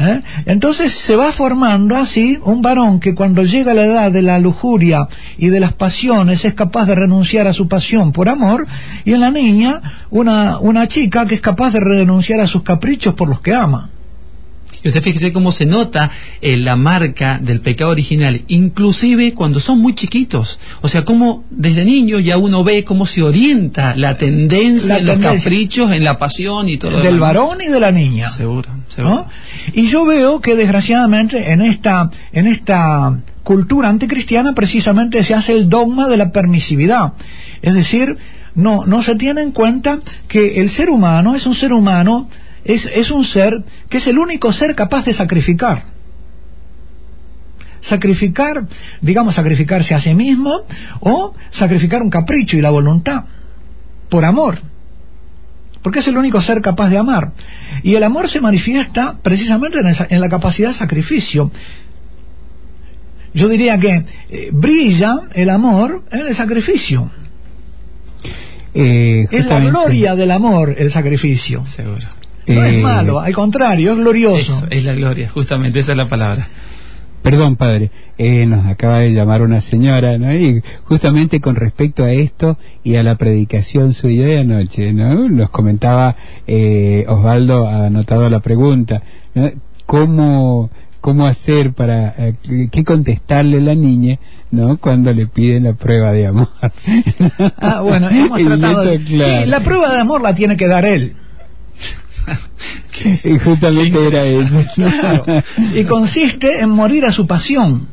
¿Eh? 0.00 0.22
Entonces 0.46 0.92
se 1.06 1.16
va 1.16 1.32
formando 1.32 1.96
así 1.96 2.38
un 2.44 2.62
varón 2.62 3.00
que 3.00 3.16
cuando 3.16 3.42
llega 3.42 3.72
a 3.72 3.74
la 3.74 3.84
edad 3.84 4.12
de 4.12 4.22
la 4.22 4.38
lujuria 4.38 5.08
y 5.38 5.48
de 5.48 5.58
las 5.58 5.72
pasiones 5.72 6.44
es 6.44 6.54
capaz 6.54 6.86
de 6.86 6.94
renunciar 6.94 7.48
a 7.48 7.52
su 7.52 7.66
pasión 7.66 8.12
por 8.12 8.28
amor, 8.28 8.64
y 9.04 9.12
en 9.12 9.20
la 9.20 9.32
niña 9.32 9.80
una, 10.10 10.60
una 10.60 10.86
chica 10.86 11.26
que 11.26 11.34
es 11.34 11.40
capaz 11.40 11.72
de 11.72 11.80
renunciar 11.80 12.38
a 12.38 12.46
sus 12.46 12.62
caprichos 12.62 13.14
por 13.14 13.28
los 13.28 13.40
que 13.40 13.52
ama. 13.52 13.90
Y 14.82 14.88
usted 14.88 15.02
fíjese 15.02 15.32
cómo 15.32 15.52
se 15.52 15.66
nota 15.66 16.10
eh, 16.40 16.56
la 16.56 16.76
marca 16.76 17.38
del 17.40 17.60
pecado 17.60 17.90
original, 17.90 18.42
inclusive 18.48 19.34
cuando 19.34 19.60
son 19.60 19.80
muy 19.80 19.94
chiquitos. 19.94 20.58
O 20.82 20.88
sea, 20.88 21.04
cómo 21.04 21.44
desde 21.50 21.84
niño 21.84 22.18
ya 22.18 22.36
uno 22.36 22.62
ve 22.62 22.84
cómo 22.84 23.06
se 23.06 23.22
orienta 23.22 23.96
la 23.96 24.16
tendencia 24.16 24.98
en 24.98 25.06
los 25.06 25.18
caprichos, 25.18 25.90
en 25.92 26.04
la 26.04 26.18
pasión 26.18 26.68
y 26.68 26.78
todo. 26.78 27.00
Del 27.00 27.18
varón 27.18 27.58
y 27.60 27.68
de 27.68 27.80
la 27.80 27.90
niña. 27.90 28.30
Seguro, 28.30 28.68
seguro. 28.88 29.26
Y 29.72 29.90
yo 29.90 30.04
veo 30.04 30.40
que 30.40 30.54
desgraciadamente 30.54 31.52
en 31.52 31.62
esta, 31.62 32.10
en 32.32 32.46
esta 32.46 33.18
cultura 33.42 33.88
anticristiana 33.88 34.54
precisamente 34.54 35.24
se 35.24 35.34
hace 35.34 35.52
el 35.52 35.68
dogma 35.68 36.06
de 36.06 36.16
la 36.16 36.30
permisividad. 36.30 37.14
Es 37.62 37.74
decir, 37.74 38.16
no, 38.54 38.86
no 38.86 39.02
se 39.02 39.16
tiene 39.16 39.42
en 39.42 39.52
cuenta 39.52 39.98
que 40.28 40.60
el 40.60 40.70
ser 40.70 40.90
humano 40.90 41.34
es 41.34 41.46
un 41.46 41.54
ser 41.54 41.72
humano 41.72 42.28
es, 42.68 43.10
un 43.10 43.24
ser 43.24 43.64
que 43.88 43.96
es 43.96 44.06
el 44.06 44.18
único 44.18 44.52
ser 44.52 44.74
capaz 44.74 45.04
de 45.06 45.14
sacrificar. 45.14 45.84
Sacrificar, 47.80 48.66
digamos, 49.00 49.34
sacrificarse 49.34 49.94
a 49.94 50.00
sí 50.00 50.14
mismo 50.14 50.66
o 51.00 51.34
sacrificar 51.50 52.02
un 52.02 52.10
capricho 52.10 52.58
y 52.58 52.60
la 52.60 52.70
voluntad 52.70 53.24
por 54.10 54.24
amor. 54.24 54.58
Porque 55.82 56.00
es 56.00 56.08
el 56.08 56.18
único 56.18 56.42
ser 56.42 56.60
capaz 56.60 56.90
de 56.90 56.98
amar. 56.98 57.32
Y 57.82 57.94
el 57.94 58.02
amor 58.02 58.28
se 58.28 58.40
manifiesta 58.40 59.16
precisamente 59.22 59.78
en, 60.10 60.20
la 60.20 60.28
capacidad 60.28 60.68
de 60.68 60.74
sacrificio. 60.74 61.50
Yo 63.32 63.48
diría 63.48 63.78
que 63.78 64.04
eh, 64.28 64.50
brilla 64.52 65.14
el 65.32 65.48
amor 65.48 66.02
en 66.10 66.26
el 66.26 66.34
sacrificio. 66.34 67.10
Eh, 68.74 69.26
es 69.30 69.46
la 69.46 69.60
gloria 69.60 70.14
del 70.14 70.30
amor 70.32 70.74
el 70.76 70.90
sacrificio. 70.90 71.64
Seguro. 71.68 72.18
No 72.48 72.64
es 72.64 72.74
eh, 72.74 72.78
malo, 72.78 73.20
al 73.20 73.34
contrario, 73.34 73.92
es 73.92 73.98
glorioso. 73.98 74.66
es 74.70 74.84
la 74.84 74.94
gloria, 74.94 75.30
justamente, 75.30 75.80
esa 75.80 75.92
es 75.92 75.98
la 75.98 76.06
palabra. 76.08 76.48
Perdón, 77.22 77.56
padre, 77.56 77.90
eh, 78.16 78.46
nos 78.46 78.64
acaba 78.66 79.00
de 79.00 79.12
llamar 79.12 79.42
una 79.42 79.60
señora, 79.60 80.16
¿no? 80.18 80.32
Y 80.32 80.62
justamente 80.84 81.40
con 81.40 81.56
respecto 81.56 82.04
a 82.04 82.12
esto 82.12 82.56
y 82.84 82.94
a 82.94 83.02
la 83.02 83.16
predicación 83.16 83.92
suya 83.92 84.26
de 84.26 84.38
anoche, 84.40 84.92
¿no? 84.92 85.28
Nos 85.28 85.50
comentaba 85.50 86.14
eh, 86.46 87.04
Osvaldo, 87.08 87.66
ha 87.66 87.86
anotado 87.86 88.28
la 88.30 88.38
pregunta, 88.40 89.02
¿no? 89.34 89.50
¿Cómo, 89.84 90.70
cómo 91.00 91.26
hacer 91.26 91.72
para, 91.72 92.14
eh, 92.18 92.34
qué 92.70 92.84
contestarle 92.84 93.58
a 93.58 93.62
la 93.62 93.74
niña, 93.74 94.18
¿no? 94.52 94.78
Cuando 94.78 95.12
le 95.12 95.26
piden 95.26 95.64
la 95.64 95.72
prueba 95.74 96.12
de 96.12 96.28
amor. 96.28 96.48
ah, 97.58 97.80
bueno, 97.80 98.08
hemos 98.10 98.40
tratado 98.40 98.84
de... 98.84 98.98
sí, 99.00 99.16
la 99.16 99.60
prueba 99.60 99.92
de 99.92 100.00
amor 100.00 100.22
la 100.22 100.34
tiene 100.34 100.56
que 100.56 100.68
dar 100.68 100.86
él. 100.86 101.16
Y 103.24 103.38
justamente 103.38 104.06
era 104.06 104.24
eso. 104.24 104.64
Y 105.74 105.84
consiste 105.84 106.60
en 106.60 106.70
morir 106.70 107.04
a 107.04 107.12
su 107.12 107.26
pasión. 107.26 107.88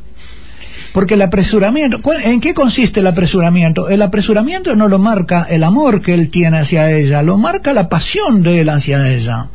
Porque 0.93 1.15
el 1.15 1.21
apresuramiento, 1.23 1.99
¿en 2.23 2.39
qué 2.39 2.53
consiste 2.53 3.01
el 3.01 3.07
apresuramiento? 3.07 3.89
El 3.89 4.01
apresuramiento 4.01 4.75
no 4.77 4.87
lo 4.87 4.97
marca 4.97 5.45
el 5.49 5.63
amor 5.63 6.01
que 6.01 6.13
él 6.13 6.29
tiene 6.29 6.59
hacia 6.59 6.89
ella, 6.89 7.21
lo 7.21 7.37
marca 7.37 7.73
la 7.73 7.89
pasión 7.89 8.41
de 8.41 8.61
él 8.61 8.69
hacia 8.69 9.05
ella. 9.09 9.47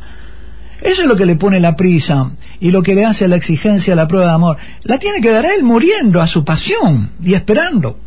Eso 0.81 1.01
es 1.01 1.07
lo 1.07 1.15
que 1.15 1.25
le 1.25 1.35
pone 1.35 1.59
la 1.59 1.75
prisa 1.75 2.31
y 2.59 2.71
lo 2.71 2.83
que 2.83 2.93
le 2.93 3.05
hace 3.05 3.27
la 3.27 3.37
exigencia, 3.37 3.95
la 3.95 4.07
prueba 4.07 4.27
de 4.27 4.33
amor. 4.33 4.57
La 4.83 4.99
tiene 4.99 5.19
que 5.19 5.31
dar 5.31 5.45
él 5.45 5.63
muriendo 5.63 6.21
a 6.21 6.27
su 6.27 6.43
pasión 6.43 7.11
y 7.23 7.33
esperando. 7.33 7.97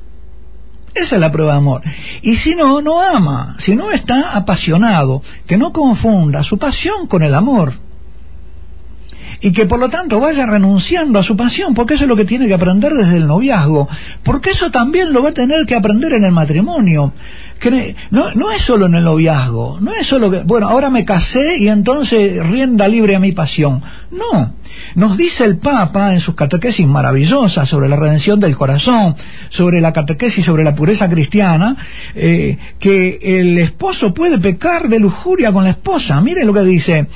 Esa 0.94 1.16
es 1.16 1.20
la 1.20 1.32
prueba 1.32 1.52
de 1.52 1.58
amor. 1.58 1.82
Y 2.22 2.36
si 2.36 2.54
no, 2.54 2.80
no 2.80 3.00
ama. 3.00 3.56
Si 3.58 3.74
no 3.74 3.90
está 3.90 4.30
apasionado, 4.30 5.22
que 5.46 5.56
no 5.56 5.72
confunda 5.72 6.44
su 6.44 6.56
pasión 6.56 7.08
con 7.08 7.22
el 7.22 7.34
amor. 7.34 7.72
Y 9.44 9.52
que 9.52 9.66
por 9.66 9.78
lo 9.78 9.90
tanto 9.90 10.18
vaya 10.20 10.46
renunciando 10.46 11.18
a 11.18 11.22
su 11.22 11.36
pasión, 11.36 11.74
porque 11.74 11.94
eso 11.94 12.04
es 12.04 12.08
lo 12.08 12.16
que 12.16 12.24
tiene 12.24 12.48
que 12.48 12.54
aprender 12.54 12.94
desde 12.94 13.18
el 13.18 13.26
noviazgo. 13.26 13.86
Porque 14.22 14.50
eso 14.52 14.70
también 14.70 15.12
lo 15.12 15.22
va 15.22 15.28
a 15.28 15.34
tener 15.34 15.66
que 15.66 15.74
aprender 15.74 16.14
en 16.14 16.24
el 16.24 16.32
matrimonio 16.32 17.12
no, 18.10 18.34
no 18.34 18.50
es 18.50 18.62
solo 18.62 18.86
en 18.86 18.94
el 18.94 19.04
noviazgo, 19.04 19.78
no 19.80 19.94
es 19.94 20.06
solo 20.06 20.30
que, 20.30 20.40
bueno, 20.40 20.68
ahora 20.68 20.90
me 20.90 21.04
casé 21.04 21.58
y 21.58 21.68
entonces 21.68 22.44
rienda 22.46 22.86
libre 22.88 23.14
a 23.14 23.20
mi 23.20 23.32
pasión. 23.32 23.80
No, 24.10 24.54
nos 24.96 25.16
dice 25.16 25.44
el 25.44 25.58
Papa 25.58 26.12
en 26.12 26.20
sus 26.20 26.34
catequesis 26.34 26.86
maravillosas 26.86 27.68
sobre 27.68 27.88
la 27.88 27.96
redención 27.96 28.38
del 28.38 28.56
corazón, 28.56 29.14
sobre 29.50 29.80
la 29.80 29.92
catequesis 29.92 30.44
sobre 30.44 30.64
la 30.64 30.74
pureza 30.74 31.08
cristiana, 31.08 31.76
eh, 32.14 32.56
que 32.78 33.18
el 33.22 33.56
esposo 33.58 34.12
puede 34.12 34.38
pecar 34.38 34.88
de 34.88 34.98
lujuria 34.98 35.52
con 35.52 35.64
la 35.64 35.70
esposa. 35.70 36.20
Mire 36.20 36.44
lo 36.44 36.52
que 36.52 36.62
dice, 36.62 37.06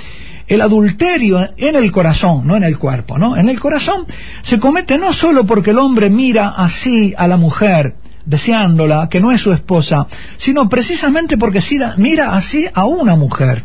el 0.48 0.60
adulterio 0.62 1.50
en 1.56 1.76
el 1.76 1.92
corazón, 1.92 2.46
no 2.46 2.56
en 2.56 2.64
el 2.64 2.78
cuerpo, 2.78 3.18
¿no? 3.18 3.36
En 3.36 3.48
el 3.48 3.60
corazón 3.60 4.06
se 4.42 4.58
comete 4.58 4.98
no 4.98 5.12
solo 5.12 5.44
porque 5.44 5.70
el 5.70 5.78
hombre 5.78 6.08
mira 6.08 6.54
así 6.56 7.14
a 7.16 7.28
la 7.28 7.36
mujer, 7.36 7.94
deseándola, 8.24 9.08
que 9.08 9.20
no 9.20 9.30
es 9.30 9.40
su 9.40 9.52
esposa, 9.52 10.06
sino 10.38 10.68
precisamente 10.68 11.36
porque 11.36 11.60
mira 11.98 12.34
así 12.34 12.66
a 12.72 12.86
una 12.86 13.14
mujer. 13.14 13.64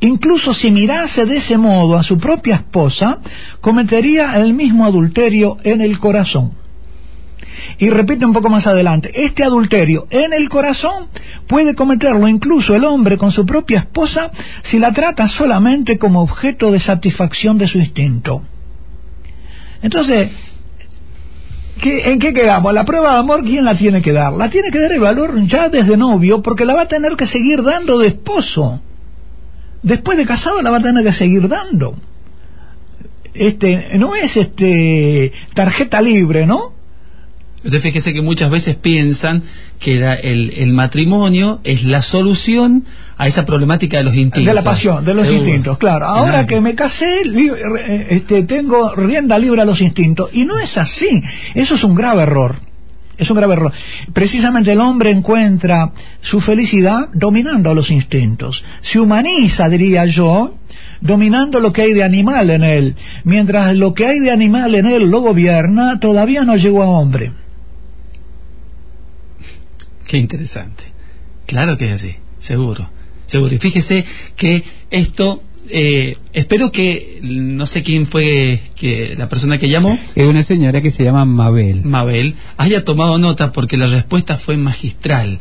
Incluso 0.00 0.54
si 0.54 0.70
mirase 0.70 1.24
de 1.24 1.38
ese 1.38 1.56
modo 1.56 1.98
a 1.98 2.04
su 2.04 2.18
propia 2.18 2.56
esposa, 2.56 3.18
cometería 3.60 4.36
el 4.36 4.54
mismo 4.54 4.84
adulterio 4.84 5.56
en 5.64 5.80
el 5.80 5.98
corazón. 5.98 6.52
Y 7.78 7.90
repite 7.90 8.24
un 8.24 8.32
poco 8.32 8.48
más 8.48 8.66
adelante, 8.66 9.10
este 9.14 9.44
adulterio 9.44 10.06
en 10.10 10.32
el 10.32 10.48
corazón 10.48 11.08
puede 11.46 11.74
cometerlo 11.74 12.26
incluso 12.28 12.74
el 12.74 12.84
hombre 12.84 13.16
con 13.16 13.32
su 13.32 13.44
propia 13.46 13.80
esposa 13.80 14.30
si 14.62 14.78
la 14.78 14.92
trata 14.92 15.28
solamente 15.28 15.98
como 15.98 16.22
objeto 16.22 16.70
de 16.70 16.80
satisfacción 16.80 17.58
de 17.58 17.68
su 17.68 17.78
instinto. 17.78 18.42
Entonces, 19.82 20.30
¿en 21.82 22.18
qué 22.18 22.32
quedamos? 22.32 22.72
La 22.74 22.84
prueba 22.84 23.12
de 23.12 23.18
amor, 23.20 23.44
¿quién 23.44 23.64
la 23.64 23.76
tiene 23.76 24.02
que 24.02 24.12
dar? 24.12 24.32
La 24.32 24.50
tiene 24.50 24.70
que 24.70 24.80
dar 24.80 24.92
el 24.92 25.00
valor 25.00 25.40
ya 25.46 25.68
desde 25.68 25.96
novio 25.96 26.42
porque 26.42 26.64
la 26.64 26.74
va 26.74 26.82
a 26.82 26.88
tener 26.88 27.16
que 27.16 27.26
seguir 27.26 27.62
dando 27.62 27.98
de 27.98 28.08
esposo. 28.08 28.80
Después 29.82 30.18
de 30.18 30.26
casado 30.26 30.60
la 30.60 30.70
va 30.70 30.78
a 30.78 30.82
tener 30.82 31.04
que 31.04 31.12
seguir 31.12 31.48
dando. 31.48 31.96
Este, 33.34 33.96
no 33.98 34.16
es 34.16 34.36
este 34.36 35.32
tarjeta 35.54 36.00
libre, 36.00 36.46
¿no? 36.46 36.72
Usted 37.68 37.82
fíjese 37.82 38.14
que 38.14 38.22
muchas 38.22 38.50
veces 38.50 38.76
piensan 38.76 39.42
que 39.78 39.98
el, 40.22 40.72
matrimonio 40.72 41.60
es 41.64 41.84
la 41.84 42.00
solución 42.00 42.82
a 43.18 43.28
esa 43.28 43.44
problemática 43.44 43.98
de 43.98 44.04
los 44.04 44.14
instintos. 44.14 44.46
De 44.46 44.54
la 44.54 44.62
pasión, 44.62 45.04
de 45.04 45.12
los 45.12 45.30
instintos, 45.30 45.76
claro. 45.76 46.06
Ahora 46.06 46.46
que 46.46 46.62
me 46.62 46.74
casé, 46.74 47.20
eh, 47.26 48.06
este, 48.08 48.44
tengo 48.44 48.94
rienda 48.94 49.36
libre 49.36 49.60
a 49.60 49.66
los 49.66 49.82
instintos. 49.82 50.30
Y 50.32 50.46
no 50.46 50.58
es 50.58 50.78
así. 50.78 51.22
Eso 51.52 51.74
es 51.74 51.84
un 51.84 51.94
grave 51.94 52.22
error. 52.22 52.56
Es 53.18 53.28
un 53.28 53.36
grave 53.36 53.52
error. 53.52 53.70
Precisamente 54.14 54.72
el 54.72 54.80
hombre 54.80 55.10
encuentra 55.10 55.92
su 56.22 56.40
felicidad 56.40 57.10
dominando 57.12 57.70
a 57.70 57.74
los 57.74 57.90
instintos. 57.90 58.64
Se 58.80 58.98
humaniza, 58.98 59.68
diría 59.68 60.06
yo, 60.06 60.54
dominando 61.02 61.60
lo 61.60 61.70
que 61.70 61.82
hay 61.82 61.92
de 61.92 62.02
animal 62.02 62.48
en 62.48 62.64
él. 62.64 62.94
Mientras 63.24 63.76
lo 63.76 63.92
que 63.92 64.06
hay 64.06 64.20
de 64.20 64.30
animal 64.30 64.74
en 64.74 64.86
él 64.86 65.10
lo 65.10 65.20
gobierna, 65.20 66.00
todavía 66.00 66.44
no 66.44 66.56
llegó 66.56 66.82
a 66.82 66.88
hombre. 66.88 67.32
Qué 70.08 70.16
interesante. 70.16 70.82
Claro 71.46 71.76
que 71.76 71.84
es 71.86 71.92
así, 71.92 72.14
seguro, 72.40 72.88
seguro. 73.26 73.54
Y 73.54 73.58
fíjese 73.58 74.04
que 74.36 74.64
esto, 74.90 75.42
eh, 75.68 76.16
espero 76.32 76.72
que, 76.72 77.20
no 77.22 77.66
sé 77.66 77.82
quién 77.82 78.06
fue 78.06 78.58
que 78.74 79.14
la 79.16 79.28
persona 79.28 79.58
que 79.58 79.68
llamó. 79.68 79.98
Es 80.14 80.26
una 80.26 80.42
señora 80.44 80.80
que 80.80 80.90
se 80.90 81.04
llama 81.04 81.26
Mabel. 81.26 81.82
Mabel, 81.84 82.34
haya 82.56 82.84
tomado 82.84 83.18
nota 83.18 83.52
porque 83.52 83.76
la 83.76 83.86
respuesta 83.86 84.38
fue 84.38 84.56
magistral. 84.56 85.40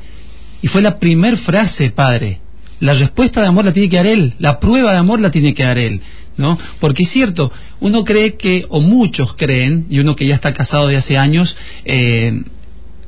Y 0.62 0.68
fue 0.68 0.82
la 0.82 1.00
primer 1.00 1.38
frase, 1.38 1.92
padre. 1.92 2.40
La 2.82 2.94
respuesta 2.94 3.42
de 3.42 3.48
amor 3.48 3.66
la 3.66 3.74
tiene 3.74 3.90
que 3.90 3.96
dar 3.96 4.06
él, 4.06 4.34
la 4.38 4.60
prueba 4.60 4.92
de 4.92 4.98
amor 4.98 5.22
la 5.22 5.32
tiene 5.32 5.54
que 5.54 5.64
dar 5.64 5.78
él. 5.78 6.02
¿no? 6.36 6.58
Porque 6.80 7.04
es 7.04 7.10
cierto, 7.10 7.52
uno 7.80 8.04
cree 8.04 8.36
que, 8.36 8.66
o 8.70 8.82
muchos 8.82 9.34
creen, 9.34 9.88
y 9.90 10.00
uno 10.00 10.16
que 10.16 10.28
ya 10.28 10.36
está 10.36 10.54
casado 10.54 10.88
de 10.88 10.98
hace 10.98 11.18
años, 11.18 11.56
eh, 11.86 12.44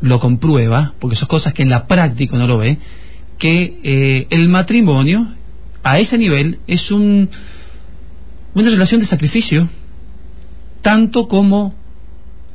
lo 0.01 0.19
comprueba, 0.19 0.93
porque 0.99 1.15
son 1.15 1.27
cosas 1.27 1.53
que 1.53 1.63
en 1.63 1.69
la 1.69 1.87
práctica 1.87 2.37
no 2.37 2.47
lo 2.47 2.57
ve, 2.57 2.77
que 3.37 3.79
eh, 3.83 4.27
el 4.29 4.49
matrimonio 4.49 5.27
a 5.83 5.99
ese 5.99 6.17
nivel 6.17 6.59
es 6.67 6.91
un, 6.91 7.29
una 8.53 8.69
relación 8.69 9.01
de 9.01 9.07
sacrificio, 9.07 9.69
tanto 10.81 11.27
como 11.27 11.75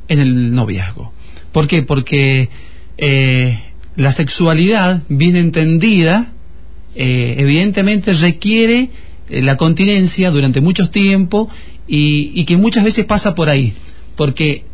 en 0.07 0.19
el 0.19 0.53
noviazgo. 0.53 1.13
¿Por 1.51 1.67
qué? 1.67 1.83
Porque 1.83 2.49
eh, 2.97 3.59
la 3.95 4.11
sexualidad, 4.11 5.03
bien 5.09 5.35
entendida, 5.35 6.33
eh, 6.95 7.35
evidentemente 7.37 8.13
requiere 8.13 8.89
la 9.29 9.57
continencia 9.57 10.29
durante 10.29 10.61
mucho 10.61 10.89
tiempo 10.89 11.49
y, 11.87 12.39
y 12.39 12.45
que 12.45 12.57
muchas 12.57 12.83
veces 12.83 13.05
pasa 13.05 13.33
por 13.33 13.49
ahí, 13.49 13.73
porque 14.15 14.65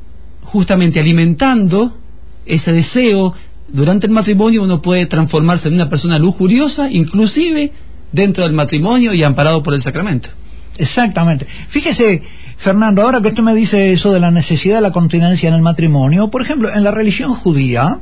justamente 0.42 1.00
alimentando 1.00 1.98
ese 2.46 2.72
deseo 2.72 3.34
durante 3.68 4.08
el 4.08 4.14
matrimonio 4.14 4.64
uno 4.64 4.82
puede 4.82 5.06
transformarse 5.06 5.68
en 5.68 5.76
una 5.76 5.90
persona 5.90 6.20
lujuriosa, 6.20 6.92
inclusive 6.92 7.72
dentro 8.12 8.44
del 8.44 8.54
matrimonio 8.54 9.14
y 9.14 9.24
amparado 9.24 9.64
por 9.64 9.74
el 9.74 9.82
sacramento. 9.82 10.30
Exactamente. 10.78 11.46
Fíjese, 11.70 12.22
Fernando, 12.62 13.02
ahora 13.02 13.22
que 13.22 13.30
usted 13.30 13.42
me 13.42 13.56
dice 13.56 13.92
eso 13.92 14.12
de 14.12 14.20
la 14.20 14.30
necesidad 14.30 14.76
de 14.76 14.82
la 14.82 14.92
continencia 14.92 15.50
en 15.50 15.56
el 15.56 15.64
matrimonio, 15.64 16.30
por 16.30 16.44
ejemplo, 16.44 16.72
en 16.72 16.84
la 16.84 16.92
religión 16.92 17.34
judía, 17.34 18.02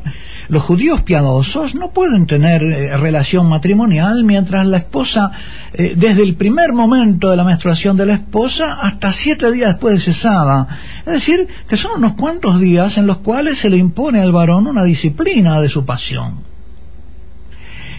los 0.50 0.63
judíos 0.63 1.02
piadosos 1.04 1.76
no 1.76 1.91
pueden 1.91 2.28
tener 2.28 2.62
eh, 2.62 2.98
relación 2.98 3.48
matrimonial 3.48 4.26
mientras 4.26 4.65
la 4.65 4.80
esposa, 4.80 5.32
eh, 5.72 5.93
desde 5.95 6.24
el 6.24 6.36
primer 6.36 6.74
momento 6.74 7.30
de 7.30 7.38
la 7.38 7.45
menstruación 7.45 7.95
de 7.95 8.06
la 8.06 8.15
esposa 8.15 8.74
hasta 8.82 9.13
siete 9.13 9.50
días 9.50 9.76
después 9.76 9.95
de 9.95 10.12
cesada. 10.12 10.67
Es 11.06 11.13
decir, 11.13 11.48
que 11.69 11.78
son 11.78 11.91
unos 11.95 12.15
cuantos 12.15 12.60
días 12.60 12.98
en 12.98 13.08
los 13.08 13.19
cuales 13.19 13.60
se 13.60 13.69
le 13.69 13.78
impone 13.78 14.19
al 14.19 14.34
varón 14.34 14.67
una 14.67 14.84
disciplina 14.84 15.62
de 15.62 15.69
su 15.69 15.86
pasión 15.86 16.50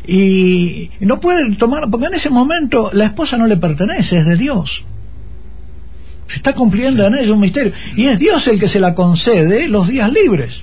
y 0.06 0.90
no 1.00 1.20
pueden 1.20 1.56
tomar 1.56 1.88
porque 1.90 2.06
en 2.06 2.14
ese 2.14 2.30
momento 2.30 2.90
la 2.92 3.06
esposa 3.06 3.38
no 3.38 3.46
le 3.46 3.56
pertenece, 3.56 4.18
es 4.18 4.26
de 4.26 4.36
Dios 4.36 4.84
se 6.30 6.36
está 6.36 6.52
cumpliendo 6.54 7.06
en 7.06 7.14
ella 7.14 7.32
un 7.32 7.40
misterio. 7.40 7.72
Y 7.96 8.06
es 8.06 8.18
Dios 8.18 8.46
el 8.46 8.60
que 8.60 8.68
se 8.68 8.80
la 8.80 8.94
concede 8.94 9.68
los 9.68 9.88
días 9.88 10.10
libres. 10.12 10.62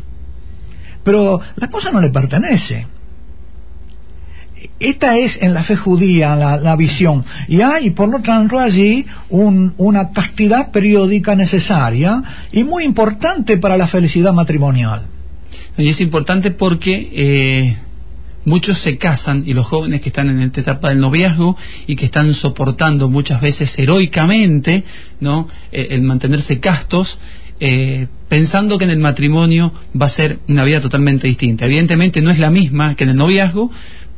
Pero 1.04 1.42
la 1.56 1.66
esposa 1.66 1.92
no 1.92 2.00
le 2.00 2.10
pertenece. 2.10 2.88
Esta 4.80 5.18
es 5.18 5.38
en 5.42 5.54
la 5.54 5.64
fe 5.64 5.76
judía 5.76 6.36
la, 6.36 6.76
visión. 6.76 7.24
Y 7.48 7.62
hay, 7.62 7.92
por 7.92 8.10
lo 8.10 8.22
tanto, 8.22 8.60
allí 8.60 9.06
una 9.30 10.12
castidad 10.12 10.72
periódica 10.72 11.36
necesaria 11.36 12.22
y 12.52 12.64
muy 12.64 12.84
importante 12.84 13.58
para 13.58 13.78
la 13.78 13.88
felicidad 13.88 14.34
matrimonial. 14.34 15.08
Y 15.78 15.90
es 15.90 16.00
importante 16.02 16.52
porque 16.52 16.92
eh, 17.14 17.78
muchos 18.48 18.82
se 18.82 18.98
casan 18.98 19.44
y 19.46 19.54
los 19.54 19.66
jóvenes 19.66 20.00
que 20.00 20.08
están 20.08 20.30
en 20.30 20.40
esta 20.40 20.62
etapa 20.62 20.88
del 20.88 21.02
noviazgo 21.02 21.58
y 21.86 21.98
que 21.98 22.06
están 22.06 22.34
soportando 22.34 23.10
muchas 23.10 23.42
veces 23.42 23.78
heroicamente 23.78 24.86
no 25.20 25.50
eh, 25.70 25.88
el 25.90 26.02
mantenerse 26.02 26.62
castos 26.62 27.20
eh, 27.60 28.08
pensando 28.30 28.78
que 28.78 28.86
en 28.86 28.92
el 28.92 29.00
matrimonio 29.00 29.74
va 30.00 30.06
a 30.06 30.10
ser 30.10 30.40
una 30.48 30.64
vida 30.64 30.80
totalmente 30.80 31.28
distinta. 31.28 31.66
Evidentemente 31.66 32.22
no 32.22 32.32
es 32.32 32.40
la 32.40 32.50
misma 32.50 32.96
que 32.96 33.04
en 33.04 33.10
el 33.10 33.16
noviazgo 33.18 33.70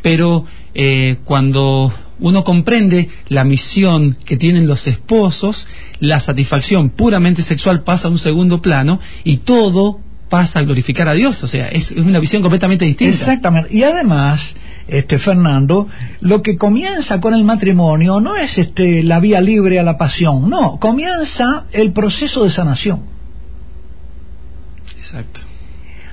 pero 0.04 0.46
eh, 0.76 1.18
cuando 1.26 1.92
uno 2.20 2.44
comprende 2.44 3.10
la 3.30 3.44
misión 3.44 4.16
que 4.26 4.38
tienen 4.38 4.68
los 4.68 4.86
esposos, 4.86 5.66
la 6.00 6.20
satisfacción 6.20 6.92
puramente 6.92 7.42
sexual 7.42 7.84
pasa 7.84 8.08
a 8.08 8.12
un 8.12 8.20
segundo 8.20 8.62
plano 8.62 9.00
y 9.24 9.38
todo 9.38 10.02
pasa 10.30 10.60
a 10.60 10.64
glorificar 10.64 11.10
a 11.10 11.14
Dios. 11.14 11.42
O 11.44 11.48
sea, 11.48 11.68
es, 11.70 11.92
una 11.92 12.20
visión 12.20 12.42
completamente 12.42 12.86
distinta. 12.86 13.18
Exactamente. 13.18 13.70
Y 13.76 13.84
además, 13.84 14.42
este 14.88 15.18
Fernando, 15.20 15.88
lo 16.22 16.42
que 16.42 16.58
comienza 16.58 17.20
con 17.20 17.34
el 17.34 17.44
matrimonio 17.44 18.20
no 18.20 18.36
es 18.36 18.58
este 18.58 19.04
la 19.04 19.20
vía 19.20 19.42
libre 19.42 19.80
a 19.80 19.84
la 19.84 19.98
pasión, 19.98 20.50
no, 20.50 20.80
comienza 20.80 21.66
el 21.72 21.92
proceso 21.92 22.44
de 22.44 22.52
sanación. 22.52 23.02
Exacto. 24.98 25.42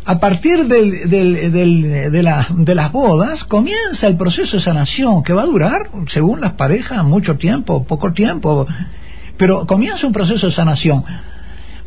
A 0.09 0.21
partir 0.21 0.67
del, 0.67 1.11
del, 1.11 1.53
del, 1.53 2.13
de, 2.13 2.23
la, 2.23 2.47
de 2.51 2.75
las 2.77 2.93
bodas 2.93 3.43
comienza 3.43 4.07
el 4.07 4.17
proceso 4.17 4.57
de 4.57 4.63
sanación 4.63 5.25
que 5.25 5.33
va 5.33 5.43
a 5.43 5.47
durar, 5.47 5.91
según 6.07 6.41
las 6.41 6.53
parejas, 6.53 7.05
mucho 7.05 7.37
tiempo, 7.37 7.85
poco 7.85 8.13
tiempo, 8.13 8.69
pero 9.37 9.67
comienza 9.67 10.07
un 10.07 10.13
proceso 10.13 10.47
de 10.47 10.53
sanación. 10.53 11.03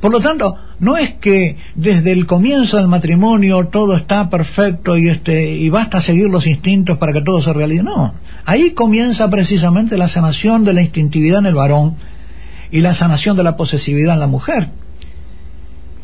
Por 0.01 0.11
lo 0.11 0.19
tanto, 0.19 0.55
no 0.79 0.95
es 0.95 1.15
que 1.15 1.57
desde 1.75 2.13
el 2.13 2.25
comienzo 2.25 2.77
del 2.77 2.87
matrimonio 2.87 3.67
todo 3.67 3.97
está 3.97 4.29
perfecto 4.29 4.97
y 4.97 5.09
este 5.09 5.51
y 5.55 5.69
basta 5.69 5.99
seguir 5.99 6.29
los 6.29 6.47
instintos 6.47 6.97
para 6.97 7.11
que 7.11 7.21
todo 7.21 7.41
se 7.41 7.51
realice. 7.51 7.83
No, 7.83 8.13
ahí 8.45 8.71
comienza 8.71 9.29
precisamente 9.29 9.97
la 9.97 10.07
sanación 10.07 10.63
de 10.63 10.73
la 10.73 10.81
instintividad 10.81 11.39
en 11.39 11.47
el 11.47 11.55
varón 11.55 11.95
y 12.71 12.79
la 12.79 12.93
sanación 12.93 13.35
de 13.35 13.43
la 13.43 13.57
posesividad 13.57 14.13
en 14.13 14.19
la 14.21 14.27
mujer. 14.27 14.69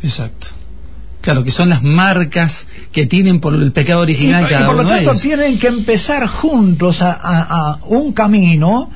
Exacto. 0.03 0.47
Claro, 1.21 1.43
que 1.43 1.51
son 1.51 1.69
las 1.69 1.81
marcas 1.81 2.67
que 2.91 3.07
tienen 3.07 3.39
por 3.39 3.55
el 3.55 3.71
pecado 3.71 4.01
original 4.01 4.45
y, 4.45 4.65
por 4.65 4.75
lo 4.75 4.87
tanto 4.87 5.15
tienen 5.15 5.57
que 5.57 5.67
empezar 5.67 6.27
juntos 6.27 6.97
a 7.01 7.79
un 7.87 8.13
camino 8.13 8.91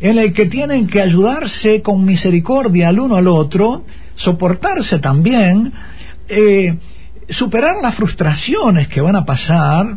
en 0.00 0.18
el 0.18 0.32
que 0.32 0.46
tienen 0.46 0.86
que 0.86 1.02
ayudarse 1.02 1.82
con 1.82 2.04
misericordia 2.04 2.88
al 2.88 3.00
uno 3.00 3.16
al 3.16 3.26
otro 3.26 3.84
soportarse 4.14 4.98
también, 4.98 5.72
eh, 6.28 6.76
superar 7.28 7.76
las 7.82 7.94
frustraciones 7.94 8.88
que 8.88 9.00
van 9.00 9.16
a 9.16 9.24
pasar, 9.24 9.96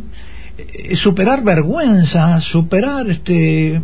eh, 0.57 0.95
superar 0.95 1.43
vergüenza, 1.43 2.41
superar 2.41 3.09
este 3.09 3.81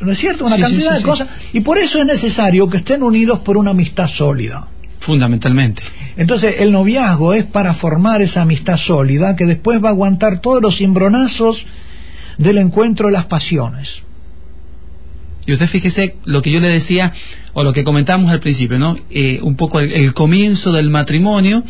¿no 0.00 0.12
es 0.12 0.18
cierto? 0.18 0.44
Una 0.44 0.58
cantidad 0.58 0.96
de 0.96 1.02
cosas. 1.02 1.28
Y 1.52 1.60
por 1.60 1.78
eso 1.78 1.98
es 1.98 2.06
necesario 2.06 2.68
que 2.68 2.78
estén 2.78 3.02
unidos 3.02 3.40
por 3.40 3.56
una 3.56 3.70
amistad 3.70 4.08
sólida. 4.08 4.66
Fundamentalmente. 5.00 5.82
Entonces, 6.16 6.56
el 6.58 6.72
noviazgo 6.72 7.32
es 7.34 7.44
para 7.44 7.74
formar 7.74 8.22
esa 8.22 8.42
amistad 8.42 8.76
sólida 8.76 9.36
que 9.36 9.46
después 9.46 9.82
va 9.82 9.88
a 9.88 9.92
aguantar 9.92 10.40
todos 10.40 10.60
los 10.60 10.76
cimbronazos 10.78 11.64
del 12.38 12.58
encuentro 12.58 13.06
de 13.06 13.12
las 13.12 13.26
pasiones. 13.26 14.02
Y 15.46 15.52
usted 15.52 15.68
fíjese 15.68 16.16
lo 16.24 16.42
que 16.42 16.50
yo 16.50 16.60
le 16.60 16.68
decía, 16.68 17.12
o 17.52 17.62
lo 17.62 17.72
que 17.72 17.84
comentamos 17.84 18.30
al 18.30 18.40
principio, 18.40 18.78
¿no? 18.78 18.96
Eh, 19.10 19.40
un 19.42 19.56
poco 19.56 19.80
el, 19.80 20.12
comienzo 20.12 20.72
del 20.72 20.90
matrimonio 20.90 21.62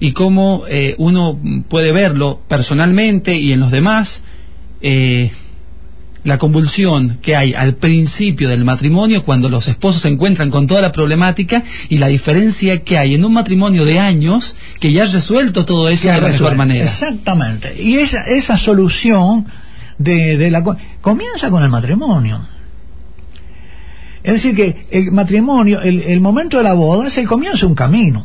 y 0.00 0.12
cómo 0.12 0.64
eh, 0.68 0.94
uno 0.98 1.38
puede 1.68 1.92
verlo 1.92 2.40
personalmente 2.48 3.38
y 3.38 3.52
en 3.52 3.60
los 3.60 3.70
demás, 3.70 4.22
eh, 4.80 5.30
la 6.24 6.38
convulsión 6.38 7.18
que 7.22 7.34
hay 7.34 7.52
al 7.54 7.76
principio 7.76 8.48
del 8.48 8.64
matrimonio 8.64 9.24
cuando 9.24 9.48
los 9.48 9.66
esposos 9.66 10.02
se 10.02 10.08
encuentran 10.08 10.50
con 10.50 10.66
toda 10.66 10.80
la 10.80 10.92
problemática 10.92 11.62
y 11.88 11.98
la 11.98 12.08
diferencia 12.08 12.82
que 12.82 12.98
hay 12.98 13.14
en 13.14 13.24
un 13.24 13.32
matrimonio 13.32 13.84
de 13.84 13.98
años 13.98 14.54
que 14.80 14.92
ya 14.92 15.04
ha 15.04 15.12
resuelto 15.12 15.64
todo 15.64 15.88
eso 15.88 16.08
de 16.08 16.20
la 16.20 16.28
mejor 16.28 16.56
manera. 16.56 16.84
Exactamente. 16.84 17.80
Y 17.80 17.96
esa, 17.96 18.22
esa 18.22 18.56
solución 18.56 19.46
de, 19.98 20.36
de 20.36 20.50
la 20.50 20.62
comienza 21.00 21.50
con 21.50 21.62
el 21.62 21.70
matrimonio. 21.70 22.46
Es 24.22 24.34
decir, 24.34 24.54
que 24.54 24.86
el 24.90 25.10
matrimonio, 25.10 25.80
el, 25.80 26.20
momento 26.20 26.58
de 26.58 26.62
la 26.62 26.74
boda 26.74 27.08
es 27.08 27.18
el 27.18 27.26
comienzo 27.26 27.60
de 27.60 27.66
un 27.66 27.74
camino. 27.74 28.24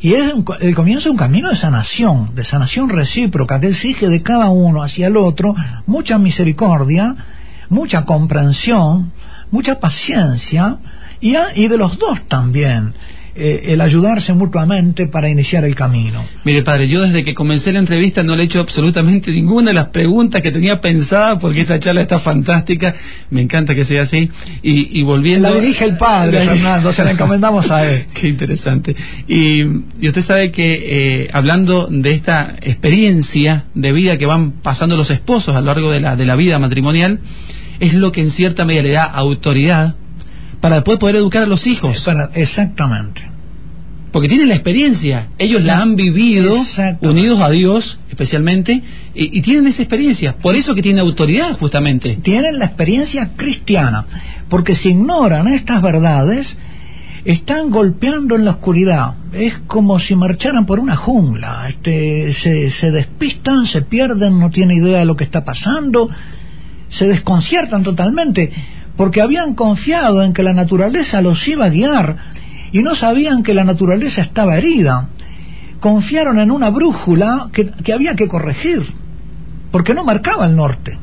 Y 0.00 0.14
es 0.14 0.32
el 0.60 0.74
comienzo 0.74 1.04
de 1.04 1.10
un 1.10 1.16
camino 1.16 1.50
de 1.50 1.56
sanación, 1.56 2.34
de 2.34 2.42
sanación 2.42 2.88
recíproca, 2.88 3.60
que 3.60 3.68
exige 3.68 4.08
de 4.08 4.22
cada 4.22 4.48
uno 4.48 4.82
hacia 4.82 5.06
el 5.06 5.16
otro 5.16 5.54
mucha 5.86 6.18
misericordia, 6.18 7.14
mucha 7.68 8.04
comprensión, 8.04 9.12
mucha 9.50 9.78
paciencia 9.78 10.78
y, 11.20 11.36
y 11.54 11.68
de 11.68 11.76
los 11.76 11.98
dos 11.98 12.20
también. 12.28 12.94
Eh, 13.32 13.72
el 13.72 13.80
ayudarse 13.80 14.32
mutuamente 14.32 15.06
para 15.06 15.28
iniciar 15.28 15.64
el 15.64 15.76
camino. 15.76 16.24
Mire, 16.42 16.62
padre, 16.62 16.88
yo 16.88 17.02
desde 17.02 17.24
que 17.24 17.32
comencé 17.32 17.70
la 17.70 17.78
entrevista 17.78 18.24
no 18.24 18.34
le 18.34 18.42
he 18.42 18.46
hecho 18.46 18.58
absolutamente 18.58 19.30
ninguna 19.30 19.70
de 19.70 19.74
las 19.74 19.88
preguntas 19.90 20.42
que 20.42 20.50
tenía 20.50 20.80
pensada 20.80 21.38
porque 21.38 21.60
esta 21.60 21.78
charla 21.78 22.00
está 22.00 22.18
fantástica, 22.18 22.92
me 23.30 23.40
encanta 23.40 23.72
que 23.72 23.84
sea 23.84 24.02
así. 24.02 24.28
Y, 24.62 25.00
volviendo. 25.04 25.48
La 25.48 25.60
dirige 25.60 25.84
el 25.84 25.96
padre, 25.96 26.44
Fernando, 26.44 26.92
se 26.92 27.04
la 27.04 27.12
encomendamos 27.12 27.70
a 27.70 27.88
él. 27.88 28.06
Qué 28.20 28.28
interesante. 28.28 28.96
Y, 29.28 29.64
usted 29.64 30.22
sabe 30.22 30.50
que 30.50 31.22
eh, 31.22 31.28
hablando 31.32 31.86
de 31.86 32.10
esta 32.10 32.56
experiencia 32.60 33.66
de 33.74 33.92
vida 33.92 34.18
que 34.18 34.26
van 34.26 34.60
pasando 34.60 34.96
los 34.96 35.08
esposos 35.08 35.54
a 35.54 35.60
lo 35.60 35.66
largo 35.66 35.92
de 35.92 36.00
la, 36.00 36.16
de 36.16 36.26
la 36.26 36.34
vida 36.34 36.58
matrimonial, 36.58 37.20
es 37.78 37.94
lo 37.94 38.10
que 38.10 38.22
en 38.22 38.30
cierta 38.30 38.64
medida 38.64 38.82
le 38.82 38.90
da 38.90 39.04
autoridad 39.04 39.94
para 40.60 40.76
después 40.76 40.98
poder 40.98 41.16
educar 41.16 41.42
a 41.42 41.46
los 41.46 41.66
hijos. 41.66 42.06
exactamente. 42.34 43.22
Porque 44.12 44.28
tienen 44.28 44.48
la 44.48 44.54
experiencia, 44.54 45.28
ellos 45.38 45.62
la 45.62 45.80
han 45.80 45.94
vivido 45.94 46.56
unidos 47.00 47.40
a 47.40 47.48
Dios 47.50 48.00
especialmente 48.08 48.82
y, 49.14 49.40
tienen 49.40 49.68
esa 49.68 49.82
experiencia, 49.82 50.34
por 50.42 50.56
eso 50.56 50.74
que 50.74 50.82
tienen 50.82 51.00
autoridad 51.00 51.56
justamente. 51.58 52.16
Tienen 52.16 52.58
la 52.58 52.66
experiencia 52.66 53.30
cristiana, 53.36 54.04
porque 54.48 54.74
si 54.74 54.90
ignoran 54.90 55.46
estas 55.48 55.80
verdades, 55.80 56.56
están 57.24 57.70
golpeando 57.70 58.34
en 58.34 58.46
la 58.46 58.52
oscuridad. 58.52 59.14
Es 59.32 59.54
como 59.68 60.00
si 60.00 60.16
marcharan 60.16 60.66
por 60.66 60.80
una 60.80 60.96
jungla. 60.96 61.68
Este, 61.68 62.32
se, 62.32 62.70
se 62.70 62.90
despistan, 62.90 63.66
se 63.66 63.82
pierden, 63.82 64.40
no 64.40 64.50
tienen 64.50 64.78
idea 64.78 65.00
de 65.00 65.04
lo 65.04 65.14
que 65.14 65.24
está 65.24 65.44
pasando, 65.44 66.10
se 66.88 67.06
desconciertan 67.06 67.84
totalmente 67.84 68.52
porque 69.00 69.22
habían 69.22 69.54
confiado 69.54 70.22
en 70.22 70.34
que 70.34 70.42
la 70.42 70.52
naturaleza 70.52 71.22
los 71.22 71.48
iba 71.48 71.64
a 71.64 71.70
guiar 71.70 72.16
y 72.70 72.82
no 72.82 72.94
sabían 72.94 73.42
que 73.42 73.54
la 73.54 73.64
naturaleza 73.64 74.20
estaba 74.20 74.58
herida. 74.58 75.08
Confiaron 75.80 76.38
en 76.38 76.50
una 76.50 76.68
brújula 76.68 77.48
que, 77.50 77.94
había 77.94 78.14
que 78.14 78.28
corregir, 78.28 78.82
porque 79.70 79.94
no 79.94 80.04
marcaba 80.04 80.44
el 80.44 80.54
norte. 80.54 80.98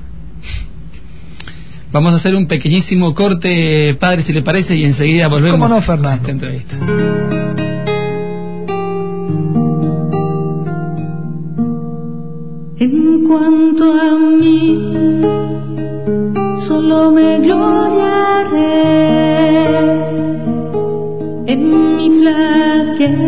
Vamos 1.92 2.14
a 2.14 2.18
hacer 2.18 2.36
un 2.36 2.46
pequeñísimo 2.46 3.16
corte, 3.16 3.96
padre, 4.00 4.22
si 4.22 4.32
le 4.32 4.44
parece, 4.44 4.78
y 4.78 4.84
enseguida 4.84 5.28
volvemos 5.28 5.60
¿Cómo 5.60 5.68
no, 5.68 5.82
Fernando? 5.82 6.10
a 6.10 6.16
esta 6.18 6.30
entrevista. 6.30 6.76
En 12.78 13.24
cuanto 13.24 13.92
a 13.92 14.20
mí 14.38 15.27
solo 16.88 17.12
me 17.12 17.40
gloriaré 17.40 18.80
en 21.54 21.96
mi 21.98 22.10
flaqueza. 22.20 23.28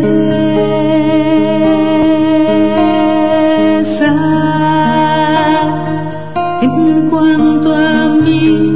En 6.62 7.10
cuanto 7.10 7.74
a 7.74 8.08
mí, 8.24 8.72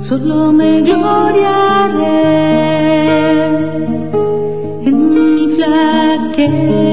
solo 0.00 0.52
me 0.52 0.82
gloriaré 0.82 2.20
en 4.88 4.96
mi 5.14 5.54
flaqueza. 5.54 6.83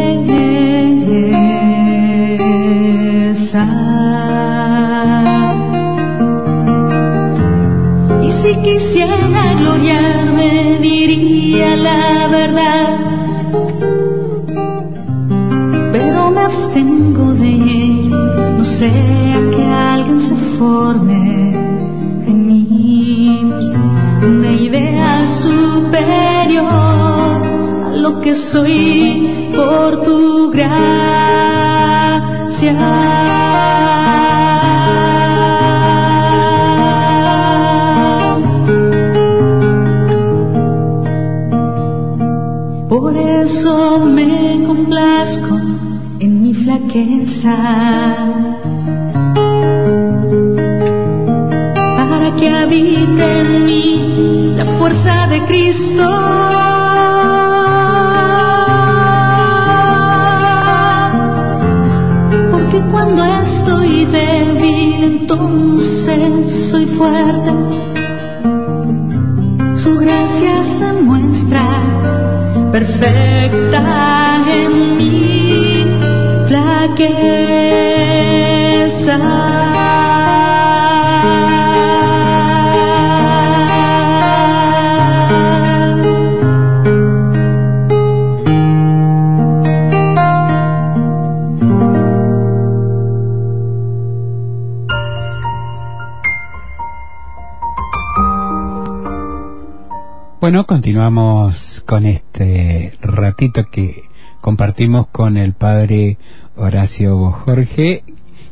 Bueno, 100.52 100.67
continuamos 100.67 101.81
con 101.87 102.06
este 102.06 102.91
ratito 103.02 103.67
que 103.71 104.04
compartimos 104.41 105.08
con 105.08 105.37
el 105.37 105.54
padre 105.54 106.17
Horacio 106.58 107.31
Jorge, 107.31 108.04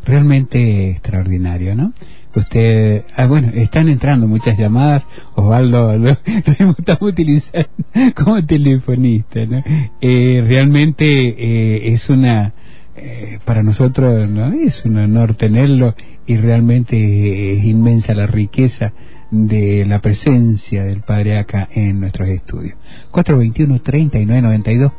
realmente 0.05 0.91
extraordinario, 0.91 1.75
¿no? 1.75 1.91
Usted, 2.33 3.03
ah, 3.17 3.27
bueno, 3.27 3.49
están 3.53 3.89
entrando 3.89 4.29
muchas 4.29 4.57
llamadas, 4.57 5.05
Osvaldo, 5.35 5.97
lo, 5.97 6.11
estamos 6.11 7.01
utilizando 7.01 7.67
como 8.15 8.45
telefonista, 8.45 9.45
¿no? 9.45 9.61
Eh, 9.99 10.41
realmente 10.47 11.05
eh, 11.05 11.93
es 11.95 12.09
una 12.09 12.53
eh, 12.95 13.39
para 13.43 13.61
nosotros 13.61 14.29
¿no? 14.29 14.53
es 14.53 14.85
un 14.85 14.97
honor 14.99 15.33
tenerlo 15.33 15.95
y 16.25 16.37
realmente 16.37 17.57
es 17.57 17.63
inmensa 17.65 18.13
la 18.13 18.25
riqueza 18.25 18.93
de 19.31 19.85
la 19.85 19.99
presencia 19.99 20.83
del 20.83 21.01
Padre 21.01 21.37
acá 21.37 21.67
en 21.73 21.99
nuestros 21.99 22.29
estudios. 22.29 22.75
421-3992, 23.11 24.93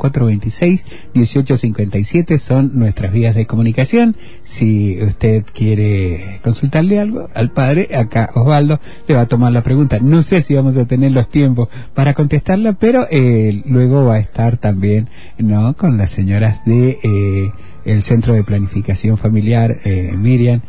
426-1857 1.14 2.38
son 2.38 2.78
nuestras 2.78 3.12
vías 3.12 3.34
de 3.34 3.46
comunicación. 3.46 4.14
Si 4.44 5.02
usted 5.02 5.44
quiere 5.52 6.40
consultarle 6.42 7.00
algo 7.00 7.28
al 7.34 7.50
Padre, 7.52 7.88
acá 7.94 8.30
Osvaldo 8.34 8.78
le 9.08 9.14
va 9.14 9.22
a 9.22 9.26
tomar 9.26 9.52
la 9.52 9.62
pregunta. 9.62 9.98
No 10.00 10.22
sé 10.22 10.42
si 10.42 10.54
vamos 10.54 10.76
a 10.76 10.84
tener 10.86 11.12
los 11.12 11.28
tiempos 11.28 11.68
para 11.94 12.14
contestarla, 12.14 12.74
pero 12.74 13.06
eh, 13.10 13.62
luego 13.66 14.04
va 14.04 14.14
a 14.16 14.20
estar 14.20 14.58
también 14.58 15.08
no 15.38 15.74
con 15.74 15.96
las 15.96 16.10
señoras 16.12 16.64
de 16.64 16.98
eh, 17.02 17.50
el 17.84 18.02
Centro 18.02 18.34
de 18.34 18.44
Planificación 18.44 19.16
Familiar, 19.18 19.78
eh, 19.84 20.12
Miriam 20.16 20.60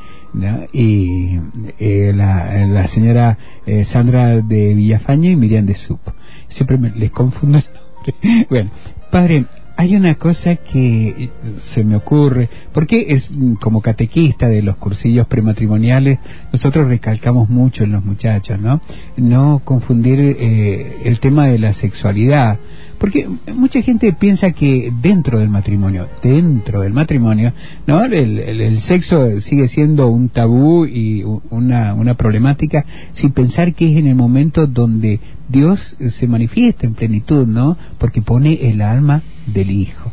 y 0.71 1.37
eh, 1.79 2.13
la, 2.15 2.65
la, 2.67 2.87
señora 2.87 3.37
eh, 3.65 3.83
Sandra 3.85 4.41
de 4.41 4.73
Villafaña 4.73 5.29
y 5.29 5.35
Miriam 5.35 5.65
de 5.65 5.75
Sup. 5.75 5.99
Siempre 6.47 6.77
me, 6.77 6.91
les 6.91 7.11
confundo 7.11 7.57
el 7.57 7.65
nombre. 7.65 8.45
bueno, 8.49 8.71
padre, 9.11 9.45
hay 9.81 9.95
una 9.95 10.15
cosa 10.15 10.57
que 10.57 11.31
se 11.73 11.83
me 11.83 11.95
ocurre, 11.95 12.47
porque 12.71 13.07
es 13.09 13.31
mm, 13.31 13.55
como 13.55 13.81
catequista 13.81 14.47
de 14.47 14.61
los 14.61 14.77
cursillos 14.77 15.27
prematrimoniales, 15.27 16.19
nosotros 16.51 16.87
recalcamos 16.87 17.49
mucho 17.49 17.83
en 17.83 17.93
los 17.93 18.05
muchachos, 18.05 18.59
¿no? 18.59 18.79
No 19.17 19.61
confundir 19.63 20.19
eh, 20.19 21.01
el 21.05 21.19
tema 21.19 21.47
de 21.47 21.57
la 21.57 21.73
sexualidad 21.73 22.59
porque 23.01 23.27
mucha 23.55 23.81
gente 23.81 24.13
piensa 24.13 24.51
que 24.51 24.93
dentro 25.01 25.39
del 25.39 25.49
matrimonio, 25.49 26.07
dentro 26.21 26.81
del 26.81 26.93
matrimonio, 26.93 27.51
¿no? 27.87 28.05
El, 28.05 28.79
sexo 28.81 29.41
sigue 29.41 29.67
siendo 29.67 30.07
un 30.07 30.29
tabú 30.29 30.85
y 30.85 31.23
una, 31.49 31.95
una 31.95 32.13
problemática 32.13 32.85
sin 33.13 33.31
pensar 33.31 33.73
que 33.73 33.91
es 33.91 33.97
en 33.97 34.05
el 34.05 34.13
momento 34.13 34.67
donde 34.67 35.19
Dios 35.49 35.97
se 36.19 36.27
manifiesta 36.27 36.85
en 36.85 36.93
plenitud, 36.93 37.47
¿no? 37.47 37.75
Porque 37.97 38.21
pone 38.21 38.69
el 38.69 38.83
alma 38.83 39.23
del 39.47 39.71
hijo. 39.71 40.11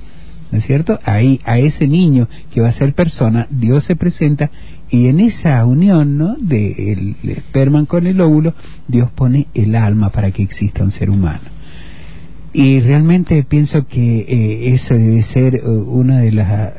¿no 0.50 0.56
es 0.56 0.64
cierto? 0.64 0.98
Ahí, 1.04 1.42
a 1.44 1.58
ese 1.58 1.86
niño 1.86 2.26
que 2.50 2.62
va 2.62 2.68
a 2.68 2.72
ser 2.72 2.94
persona, 2.94 3.46
Dios 3.50 3.84
se 3.84 3.96
presenta 3.96 4.50
y 4.88 5.08
en 5.08 5.20
esa 5.20 5.62
unión, 5.66 6.16
¿no? 6.16 6.36
De 6.40 6.94
el 6.94 7.16
esperma 7.28 7.84
con 7.84 8.06
el 8.06 8.18
óvulo, 8.18 8.54
Dios 8.86 9.10
pone 9.10 9.48
el 9.52 9.76
alma 9.76 10.08
para 10.08 10.30
que 10.30 10.42
exista 10.42 10.82
un 10.82 10.90
ser 10.90 11.10
humano. 11.10 11.57
Y 12.52 12.80
realmente 12.80 13.42
pienso 13.44 13.86
que 13.86 14.20
eh, 14.20 14.74
eso 14.74 14.94
debe 14.94 15.22
ser 15.22 15.56
eh, 15.56 15.62
una 15.68 16.20
de 16.20 16.32
las, 16.32 16.72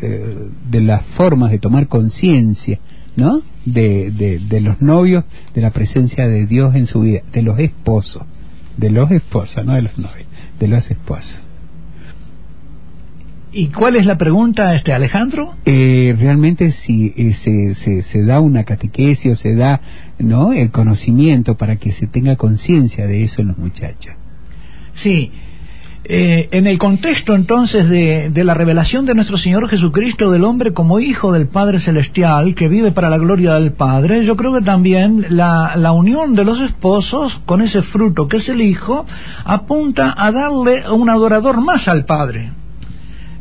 eh, 0.00 0.48
de 0.70 0.80
las 0.80 1.04
formas 1.16 1.50
de 1.50 1.58
tomar 1.58 1.88
conciencia, 1.88 2.78
¿no? 3.16 3.42
De, 3.66 4.10
de, 4.10 4.60
los 4.60 4.80
novios, 4.80 5.24
de 5.52 5.60
la 5.60 5.70
presencia 5.70 6.26
de 6.26 6.46
Dios 6.46 6.74
en 6.74 6.86
su 6.86 7.00
vida, 7.00 7.20
de 7.32 7.42
los 7.42 7.58
esposos, 7.58 8.22
de 8.78 8.90
los 8.90 9.10
esposos, 9.10 9.64
no 9.66 9.74
de 9.74 9.82
los 9.82 9.98
novios, 9.98 10.26
de 10.58 10.68
los 10.68 10.90
esposos. 10.90 11.40
¿Y 13.52 13.66
cuál 13.66 13.96
es 13.96 14.06
la 14.06 14.16
pregunta, 14.16 14.74
este 14.74 14.92
Alejandro? 14.92 15.56
realmente 15.66 16.70
si 16.72 17.10
se, 17.34 17.74
se, 17.74 18.02
se, 18.02 18.24
da 18.24 18.40
una 18.40 18.64
catequesis 18.64 19.32
o 19.32 19.36
se 19.36 19.54
da 19.54 19.80
no 20.18 20.52
el 20.52 20.70
conocimiento 20.70 21.56
para 21.56 21.76
que 21.76 21.92
se 21.92 22.06
tenga 22.06 22.36
conciencia 22.36 23.06
de 23.06 23.24
eso 23.24 23.42
en 23.42 23.48
los 23.48 23.58
muchachos. 23.58 24.14
Sí. 25.02 25.32
Eh, 26.02 26.48
en 26.52 26.66
el 26.66 26.78
contexto 26.78 27.34
entonces 27.34 27.88
de, 27.88 28.32
la 28.42 28.54
revelación 28.54 29.04
de 29.04 29.14
nuestro 29.14 29.36
Señor 29.36 29.68
Jesucristo 29.68 30.30
del 30.30 30.44
hombre 30.44 30.72
como 30.72 30.98
hijo 30.98 31.30
del 31.30 31.48
Padre 31.48 31.78
Celestial 31.78 32.54
que 32.54 32.68
vive 32.68 32.90
para 32.90 33.10
la 33.10 33.18
gloria 33.18 33.52
del 33.54 33.74
Padre, 33.74 34.24
yo 34.24 34.34
creo 34.34 34.54
que 34.54 34.64
también 34.64 35.26
la, 35.28 35.76
la 35.76 35.92
unión 35.92 36.34
de 36.34 36.44
los 36.44 36.60
esposos 36.62 37.40
con 37.44 37.60
ese 37.60 37.82
fruto 37.82 38.26
que 38.28 38.38
es 38.38 38.48
el 38.48 38.62
Hijo 38.62 39.04
apunta 39.44 40.14
a 40.16 40.32
darle 40.32 40.90
un 40.90 41.10
adorador 41.10 41.60
más 41.60 41.86
al 41.86 42.06
Padre. 42.06 42.50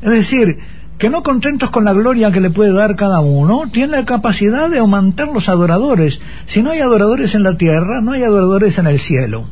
Es 0.02 0.12
decir, 0.12 0.58
que 1.00 1.10
no 1.10 1.24
contentos 1.24 1.70
con 1.72 1.86
la 1.86 1.94
gloria 1.94 2.32
que 2.32 2.42
le 2.42 2.50
puede 2.50 2.74
dar 2.74 2.96
cada 2.98 3.22
uno, 3.22 3.64
tiene 3.72 3.94
la 3.94 4.06
capacidad 4.06 4.70
de 4.70 4.80
aumentar 4.80 5.30
los 5.30 5.48
adoradores. 5.48 6.20
Si 6.46 6.62
no 6.62 6.72
hay 6.72 6.80
adoradores 6.80 7.34
en 7.36 7.44
la 7.44 7.56
tierra, 7.56 8.02
no 8.02 8.12
hay 8.12 8.24
adoradores 8.24 8.78
en 8.78 8.86
el 8.86 9.00
cielo. 9.00 9.46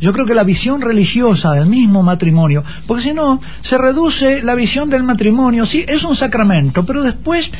Yo 0.00 0.12
creo 0.12 0.26
que 0.26 0.34
la 0.34 0.44
visión 0.44 0.80
religiosa 0.80 1.52
del 1.52 1.66
mismo 1.66 2.02
matrimonio, 2.02 2.62
porque 2.86 3.02
si 3.02 3.12
no, 3.12 3.40
se 3.62 3.78
reduce 3.78 4.42
la 4.42 4.54
visión 4.54 4.88
del 4.88 5.02
matrimonio, 5.02 5.66
sí, 5.66 5.84
es 5.86 6.04
un 6.04 6.14
sacramento, 6.14 6.84
pero 6.84 7.02
después 7.02 7.50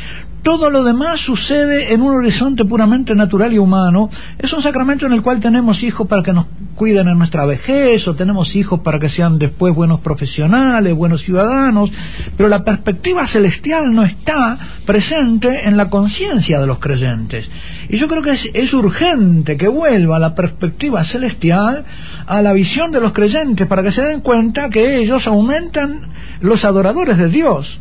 todo 0.42 0.70
lo 0.70 0.84
demás 0.84 1.20
sucede 1.20 1.92
en 1.92 2.00
un 2.00 2.14
horizonte 2.14 2.64
puramente 2.64 3.14
natural 3.14 3.52
y 3.52 3.58
humano. 3.58 4.08
Es 4.38 4.52
un 4.52 4.62
sacramento 4.62 5.06
en 5.06 5.12
el 5.12 5.22
cual 5.22 5.40
tenemos 5.40 5.82
hijos 5.82 6.06
para 6.06 6.22
que 6.22 6.32
nos 6.32 6.46
cuiden 6.74 7.08
en 7.08 7.18
nuestra 7.18 7.44
vejez, 7.44 8.06
o 8.06 8.14
tenemos 8.14 8.54
hijos 8.54 8.80
para 8.80 8.98
que 8.98 9.08
sean 9.08 9.38
después 9.38 9.74
buenos 9.74 10.00
profesionales, 10.00 10.94
buenos 10.94 11.22
ciudadanos, 11.22 11.90
pero 12.36 12.48
la 12.48 12.62
perspectiva 12.62 13.26
celestial 13.26 13.92
no 13.92 14.04
está 14.04 14.58
presente 14.86 15.66
en 15.66 15.76
la 15.76 15.90
conciencia 15.90 16.60
de 16.60 16.66
los 16.66 16.78
creyentes. 16.78 17.50
Y 17.88 17.98
yo 17.98 18.06
creo 18.06 18.22
que 18.22 18.32
es, 18.32 18.72
urgente 18.72 19.56
que 19.56 19.66
vuelva 19.66 20.18
la 20.18 20.34
perspectiva 20.34 21.02
celestial 21.04 21.84
a 22.26 22.42
la 22.42 22.52
visión 22.52 22.92
de 22.92 23.00
los 23.00 23.12
creyentes 23.12 23.66
para 23.66 23.82
que 23.82 23.92
se 23.92 24.02
den 24.02 24.20
cuenta 24.20 24.68
que 24.68 24.98
ellos 24.98 25.26
aumentan 25.26 26.12
los 26.40 26.64
adoradores 26.64 27.18
de 27.18 27.28
Dios 27.28 27.80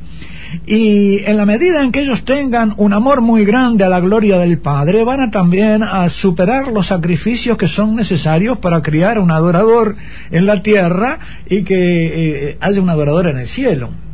y 0.65 1.23
en 1.23 1.37
la 1.37 1.45
medida 1.45 1.83
en 1.83 1.91
que 1.91 2.01
ellos 2.01 2.23
tengan 2.25 2.73
un 2.77 2.93
amor 2.93 3.21
muy 3.21 3.45
grande 3.45 3.83
a 3.83 3.89
la 3.89 3.99
gloria 3.99 4.37
del 4.37 4.59
Padre, 4.59 5.03
van 5.03 5.21
a 5.21 5.31
también 5.31 5.83
a 5.83 6.09
superar 6.09 6.67
los 6.69 6.87
sacrificios 6.87 7.57
que 7.57 7.67
son 7.67 7.95
necesarios 7.95 8.57
para 8.59 8.81
criar 8.81 9.19
un 9.19 9.31
adorador 9.31 9.95
en 10.31 10.45
la 10.45 10.61
tierra 10.61 11.19
y 11.49 11.63
que 11.63 12.49
eh, 12.49 12.57
haya 12.59 12.81
un 12.81 12.89
adorador 12.89 13.27
en 13.27 13.37
el 13.37 13.47
cielo. 13.47 14.06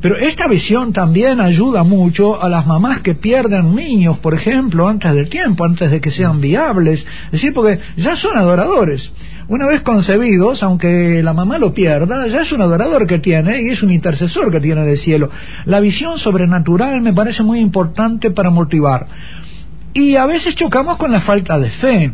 Pero 0.00 0.16
esta 0.16 0.46
visión 0.46 0.92
también 0.92 1.40
ayuda 1.40 1.82
mucho 1.82 2.40
a 2.40 2.48
las 2.48 2.66
mamás 2.66 3.00
que 3.00 3.16
pierden 3.16 3.74
niños, 3.74 4.18
por 4.18 4.32
ejemplo, 4.32 4.86
antes 4.86 5.12
del 5.12 5.28
tiempo, 5.28 5.64
antes 5.64 5.90
de 5.90 6.00
que 6.00 6.12
sean 6.12 6.40
viables. 6.40 7.04
Es 7.26 7.32
decir, 7.32 7.52
porque 7.52 7.80
ya 7.96 8.14
son 8.14 8.36
adoradores. 8.36 9.10
Una 9.48 9.66
vez 9.66 9.80
concebidos, 9.80 10.62
aunque 10.62 11.20
la 11.22 11.32
mamá 11.32 11.58
lo 11.58 11.74
pierda, 11.74 12.28
ya 12.28 12.42
es 12.42 12.52
un 12.52 12.60
adorador 12.60 13.06
que 13.06 13.18
tiene 13.18 13.62
y 13.62 13.70
es 13.70 13.82
un 13.82 13.90
intercesor 13.90 14.52
que 14.52 14.60
tiene 14.60 14.84
del 14.84 14.98
cielo. 14.98 15.30
La 15.64 15.80
visión 15.80 16.18
sobrenatural 16.18 17.00
me 17.00 17.12
parece 17.12 17.42
muy 17.42 17.58
importante 17.58 18.30
para 18.30 18.50
motivar. 18.50 19.06
Y 19.94 20.14
a 20.14 20.26
veces 20.26 20.54
chocamos 20.54 20.96
con 20.96 21.10
la 21.10 21.22
falta 21.22 21.58
de 21.58 21.70
fe. 21.70 22.12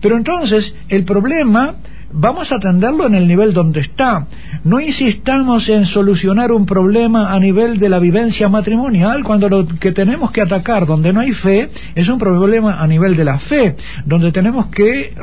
Pero 0.00 0.16
entonces 0.16 0.74
el 0.88 1.04
problema 1.04 1.74
vamos 2.12 2.52
a 2.52 2.56
atenderlo 2.56 3.06
en 3.06 3.14
el 3.14 3.26
nivel 3.26 3.52
donde 3.52 3.80
está. 3.80 4.26
No 4.64 4.80
insistamos 4.80 5.68
en 5.68 5.86
solucionar 5.86 6.52
un 6.52 6.66
problema 6.66 7.32
a 7.32 7.40
nivel 7.40 7.78
de 7.78 7.88
la 7.88 7.98
vivencia 7.98 8.48
matrimonial 8.48 9.24
cuando 9.24 9.48
lo 9.48 9.66
que 9.66 9.92
tenemos 9.92 10.30
que 10.30 10.42
atacar 10.42 10.86
donde 10.86 11.12
no 11.12 11.20
hay 11.20 11.32
fe 11.32 11.70
es 11.94 12.08
un 12.08 12.18
problema 12.18 12.80
a 12.80 12.86
nivel 12.86 13.16
de 13.16 13.24
la 13.24 13.38
fe, 13.38 13.76
donde 14.04 14.32
tenemos 14.32 14.66
que 14.66 15.14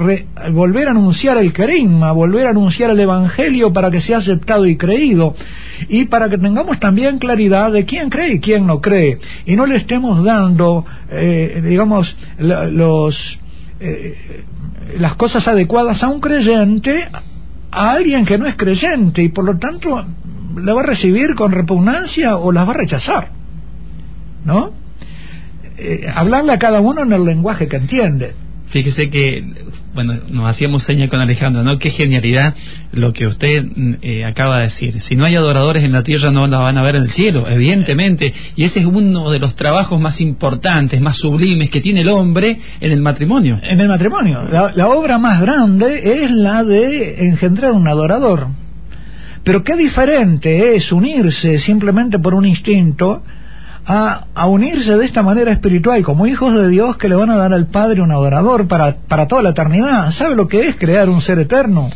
volver 0.51 0.87
a 0.87 0.91
anunciar 0.91 1.37
el 1.37 1.53
carisma, 1.53 2.11
volver 2.11 2.47
a 2.47 2.51
anunciar 2.51 2.91
el 2.91 2.99
evangelio 2.99 3.71
para 3.71 3.89
que 3.89 4.01
sea 4.01 4.17
aceptado 4.17 4.65
y 4.65 4.75
creído 4.75 5.35
y 5.87 6.05
para 6.05 6.29
que 6.29 6.37
tengamos 6.37 6.79
también 6.79 7.19
claridad 7.19 7.71
de 7.71 7.85
quién 7.85 8.09
cree 8.09 8.33
y 8.33 8.39
quién 8.39 8.65
no 8.67 8.81
cree 8.81 9.19
y 9.45 9.55
no 9.55 9.65
le 9.65 9.77
estemos 9.77 10.23
dando, 10.23 10.85
eh, 11.09 11.61
digamos, 11.63 12.15
los 12.37 13.39
eh, 13.79 14.43
las 14.97 15.15
cosas 15.15 15.47
adecuadas 15.47 16.03
a 16.03 16.09
un 16.09 16.19
creyente 16.19 17.07
a 17.71 17.91
alguien 17.91 18.25
que 18.25 18.37
no 18.37 18.45
es 18.47 18.55
creyente 18.55 19.21
y 19.21 19.29
por 19.29 19.45
lo 19.45 19.57
tanto 19.57 20.05
la 20.55 20.73
va 20.73 20.81
a 20.81 20.85
recibir 20.85 21.35
con 21.35 21.51
repugnancia 21.51 22.37
o 22.37 22.51
las 22.51 22.67
va 22.67 22.71
a 22.71 22.77
rechazar. 22.77 23.29
¿No? 24.43 24.71
Eh, 25.77 26.07
hablarle 26.13 26.53
a 26.53 26.59
cada 26.59 26.81
uno 26.81 27.03
en 27.03 27.13
el 27.13 27.23
lenguaje 27.23 27.67
que 27.67 27.77
entiende. 27.77 28.33
Fíjese 28.69 29.09
que, 29.09 29.43
bueno, 29.95 30.13
nos 30.29 30.47
hacíamos 30.47 30.83
seña 30.83 31.07
con 31.07 31.19
Alejandro, 31.19 31.63
¿no? 31.63 31.79
Qué 31.79 31.89
genialidad 31.89 32.53
lo 32.91 33.13
que 33.13 33.25
usted 33.25 33.65
eh, 34.01 34.23
acaba 34.25 34.57
de 34.57 34.63
decir. 34.65 35.01
Si 35.01 35.15
no 35.15 35.25
hay 35.25 35.35
adoradores 35.35 35.83
en 35.83 35.91
la 35.91 36.03
tierra, 36.03 36.29
no 36.29 36.45
la 36.45 36.59
van 36.59 36.77
a 36.77 36.83
ver 36.83 36.95
en 36.95 37.03
el 37.03 37.09
cielo, 37.09 37.47
evidentemente. 37.49 38.31
Y 38.55 38.65
ese 38.65 38.79
es 38.79 38.85
uno 38.85 39.31
de 39.31 39.39
los 39.39 39.55
trabajos 39.55 39.99
más 39.99 40.21
importantes, 40.21 41.01
más 41.01 41.17
sublimes 41.17 41.71
que 41.71 41.81
tiene 41.81 42.01
el 42.01 42.09
hombre 42.09 42.59
en 42.79 42.91
el 42.91 43.01
matrimonio. 43.01 43.59
En 43.63 43.79
el 43.79 43.87
matrimonio. 43.87 44.43
La, 44.51 44.71
la 44.75 44.87
obra 44.87 45.17
más 45.17 45.41
grande 45.41 46.23
es 46.23 46.31
la 46.31 46.63
de 46.63 47.27
engendrar 47.27 47.71
un 47.71 47.87
adorador. 47.87 48.47
Pero 49.43 49.63
qué 49.63 49.75
diferente 49.75 50.75
es 50.75 50.91
unirse 50.91 51.57
simplemente 51.57 52.19
por 52.19 52.35
un 52.35 52.45
instinto 52.45 53.23
a, 53.85 54.47
unirse 54.47 54.95
de 54.97 55.05
esta 55.05 55.23
manera 55.23 55.51
espiritual 55.51 56.03
como 56.03 56.27
hijos 56.27 56.53
de 56.53 56.67
Dios 56.69 56.97
que 56.97 57.09
le 57.09 57.15
van 57.15 57.29
a 57.29 57.37
dar 57.37 57.53
al 57.53 57.67
Padre 57.67 58.01
un 58.01 58.11
adorador 58.11 58.67
para, 58.67 58.97
para 59.07 59.27
toda 59.27 59.41
la 59.41 59.49
eternidad. 59.49 60.11
¿Sabe 60.11 60.35
lo 60.35 60.47
que 60.47 60.67
es 60.67 60.75
crear 60.75 61.09
un 61.09 61.21
ser 61.21 61.39
eterno? 61.39 61.89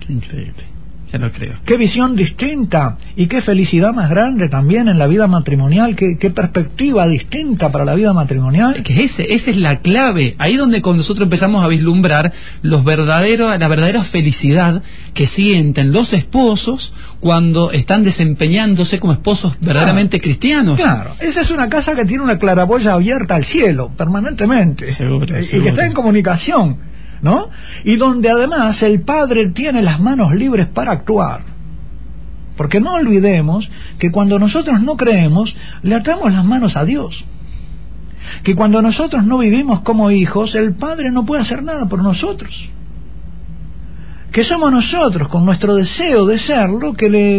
Qué 0.00 0.12
increíble. 0.12 0.73
Lo 1.18 1.30
creo. 1.30 1.54
Qué 1.64 1.76
visión 1.76 2.16
distinta 2.16 2.96
y 3.16 3.26
qué 3.26 3.40
felicidad 3.42 3.92
más 3.92 4.10
grande 4.10 4.48
también 4.48 4.88
en 4.88 4.98
la 4.98 5.06
vida 5.06 5.26
matrimonial, 5.26 5.94
qué, 5.94 6.16
qué 6.18 6.30
perspectiva 6.30 7.06
distinta 7.06 7.70
para 7.70 7.84
la 7.84 7.94
vida 7.94 8.12
matrimonial. 8.12 8.82
que 8.82 9.04
ese, 9.04 9.22
esa 9.32 9.50
es 9.50 9.56
la 9.56 9.76
clave. 9.76 10.34
Ahí 10.38 10.56
donde 10.56 10.82
con 10.82 10.96
nosotros 10.96 11.24
empezamos 11.26 11.64
a 11.64 11.68
vislumbrar 11.68 12.32
los 12.62 12.84
verdaderos, 12.84 13.58
la 13.58 13.68
verdadera 13.68 14.02
felicidad 14.04 14.82
que 15.14 15.26
sienten 15.26 15.92
los 15.92 16.12
esposos 16.12 16.92
cuando 17.20 17.70
están 17.70 18.02
desempeñándose 18.02 18.98
como 18.98 19.12
esposos 19.12 19.54
verdaderamente 19.60 20.20
cristianos. 20.20 20.76
Claro, 20.76 21.14
esa 21.20 21.42
es 21.42 21.50
una 21.50 21.68
casa 21.68 21.94
que 21.94 22.04
tiene 22.04 22.22
una 22.24 22.38
claraboya 22.38 22.92
abierta 22.94 23.34
al 23.36 23.44
cielo 23.44 23.90
permanentemente 23.96 24.92
Seguro, 24.94 25.38
y 25.38 25.44
seguro. 25.44 25.62
que 25.64 25.68
está 25.70 25.86
en 25.86 25.92
comunicación, 25.92 26.76
¿no? 27.22 27.48
Y 27.84 27.96
donde 27.96 28.30
además 28.30 28.82
el 28.82 29.02
padre 29.02 29.50
tiene 29.50 29.82
las 29.82 30.00
manos 30.00 30.34
libres 30.34 30.68
para 30.68 30.92
actuar. 30.92 31.42
Porque 32.56 32.80
no 32.80 32.94
olvidemos 32.94 33.68
que 33.98 34.10
cuando 34.10 34.38
nosotros 34.38 34.80
no 34.80 34.96
creemos, 34.96 35.54
le 35.82 35.94
atamos 35.94 36.32
las 36.32 36.44
manos 36.44 36.76
a 36.76 36.84
Dios. 36.84 37.24
Que 38.42 38.54
cuando 38.54 38.80
nosotros 38.80 39.24
no 39.24 39.38
vivimos 39.38 39.80
como 39.80 40.10
hijos, 40.10 40.54
el 40.54 40.74
Padre 40.74 41.10
no 41.10 41.24
puede 41.26 41.42
hacer 41.42 41.62
nada 41.62 41.86
por 41.88 42.02
nosotros. 42.02 42.70
Que 44.34 44.42
somos 44.42 44.72
nosotros, 44.72 45.28
con 45.28 45.44
nuestro 45.44 45.76
deseo 45.76 46.26
de 46.26 46.40
serlo, 46.40 46.94
que 46.94 47.08
le, 47.08 47.38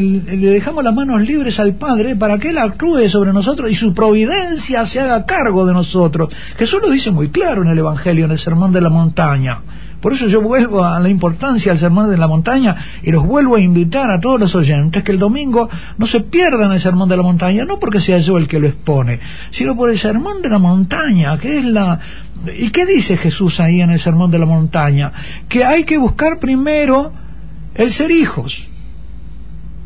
dejamos 0.54 0.82
las 0.82 0.96
manos 0.96 1.20
libres 1.24 1.60
al 1.60 1.76
Padre 1.76 2.16
para 2.16 2.38
que 2.39 2.52
Él 2.52 2.58
actúe 2.58 3.10
sobre 3.10 3.34
nosotros 3.34 3.70
y 3.70 3.76
su 3.76 3.93
providencia 3.93 4.86
se 4.86 5.02
haga 5.02 5.26
cargo 5.26 5.66
de 5.66 5.74
nosotros. 5.74 6.30
Jesús 6.58 6.80
lo 6.82 6.89
dice 6.89 7.12
muy 7.12 7.32
claro 7.32 7.64
en 7.64 7.68
el 7.68 7.80
Evangelio, 7.80 8.24
en 8.24 8.32
el 8.32 8.39
Sermón 8.39 8.72
de 8.72 8.80
la 8.80 8.89
Montaña. 8.89 9.60
Por 10.06 10.14
eso 10.14 10.28
yo 10.28 10.39
vuelvo 10.39 10.86
a 10.86 10.99
la 10.99 11.10
importancia 11.10 11.72
del 11.72 11.80
Sermón 11.80 12.12
de 12.12 12.18
la 12.18 12.28
Montaña 12.28 12.76
y 13.01 13.10
los 13.10 13.26
vuelvo 13.26 13.56
a 13.56 13.60
invitar 13.60 14.12
a 14.12 14.20
todos 14.20 14.39
los 14.39 14.53
oyentes 14.53 15.01
que 15.01 15.12
el 15.12 15.18
domingo 15.18 15.68
no 15.97 16.06
se 16.06 16.20
pierdan 16.20 16.72
el 16.74 16.80
Sermón 16.80 17.10
de 17.10 17.18
la 17.18 17.24
Montaña, 17.24 17.66
no 17.66 17.80
porque 17.80 17.99
sea 17.99 18.20
yo 18.20 18.38
el 18.38 18.47
que 18.47 18.60
lo 18.60 18.68
expone, 18.68 19.20
sino 19.49 19.76
por 19.76 19.89
el 19.89 19.97
Sermón 19.97 20.43
de 20.43 20.49
la 20.49 20.60
Montaña, 20.60 21.36
que 21.39 21.58
es 21.58 21.66
la... 21.66 21.99
¿Y 22.56 22.70
qué 22.70 22.86
dice 22.86 23.18
Jesús 23.18 23.60
ahí 23.60 23.82
en 23.82 23.89
el 23.89 23.99
Sermón 23.99 24.30
de 24.30 24.38
la 24.38 24.45
Montaña? 24.45 25.12
Que 25.49 25.66
hay 25.66 25.86
que 25.86 25.97
buscar 25.97 26.38
primero 26.38 27.12
el 27.74 27.91
ser 27.91 28.12
hijos. 28.12 28.53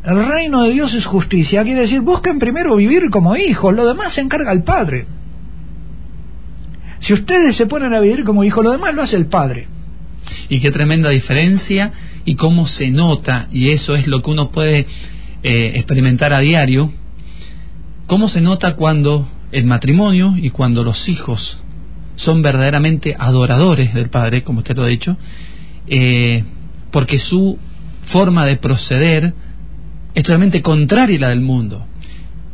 El 0.04 0.22
reino 0.22 0.64
de 0.64 0.72
Dios 0.72 0.92
es 0.92 1.06
justicia, 1.06 1.64
quiere 1.64 1.80
decir, 1.80 2.02
busquen 2.02 2.38
primero 2.38 2.76
vivir 2.76 3.08
como 3.08 3.36
hijos, 3.36 3.74
lo 3.74 3.86
demás 3.86 4.12
se 4.12 4.20
encarga 4.20 4.52
el 4.52 4.64
Padre. 4.64 5.06
Si 6.98 7.14
ustedes 7.14 7.56
se 7.56 7.64
ponen 7.64 7.94
a 7.94 8.00
vivir 8.00 8.22
como 8.22 8.44
hijos, 8.44 8.62
lo 8.62 8.72
demás 8.72 8.94
lo 8.94 9.00
hace 9.00 9.16
el 9.16 9.24
Padre. 9.24 9.79
Y 10.48 10.60
qué 10.60 10.70
tremenda 10.70 11.10
diferencia 11.10 11.92
y 12.24 12.34
cómo 12.34 12.66
se 12.66 12.90
nota, 12.90 13.48
y 13.50 13.70
eso 13.70 13.94
es 13.94 14.06
lo 14.06 14.22
que 14.22 14.30
uno 14.30 14.50
puede 14.50 14.86
eh, 15.42 15.72
experimentar 15.74 16.32
a 16.32 16.40
diario, 16.40 16.92
cómo 18.06 18.28
se 18.28 18.40
nota 18.40 18.74
cuando 18.76 19.28
el 19.52 19.64
matrimonio 19.64 20.34
y 20.36 20.50
cuando 20.50 20.84
los 20.84 21.08
hijos 21.08 21.60
son 22.16 22.42
verdaderamente 22.42 23.16
adoradores 23.18 23.94
del 23.94 24.10
Padre, 24.10 24.42
como 24.42 24.58
usted 24.58 24.76
lo 24.76 24.82
ha 24.82 24.88
dicho, 24.88 25.16
eh, 25.86 26.44
porque 26.90 27.18
su 27.18 27.58
forma 28.06 28.44
de 28.44 28.56
proceder 28.56 29.32
es 30.14 30.22
totalmente 30.22 30.60
contraria 30.60 31.16
a 31.16 31.20
la 31.20 31.28
del 31.30 31.40
mundo. 31.40 31.86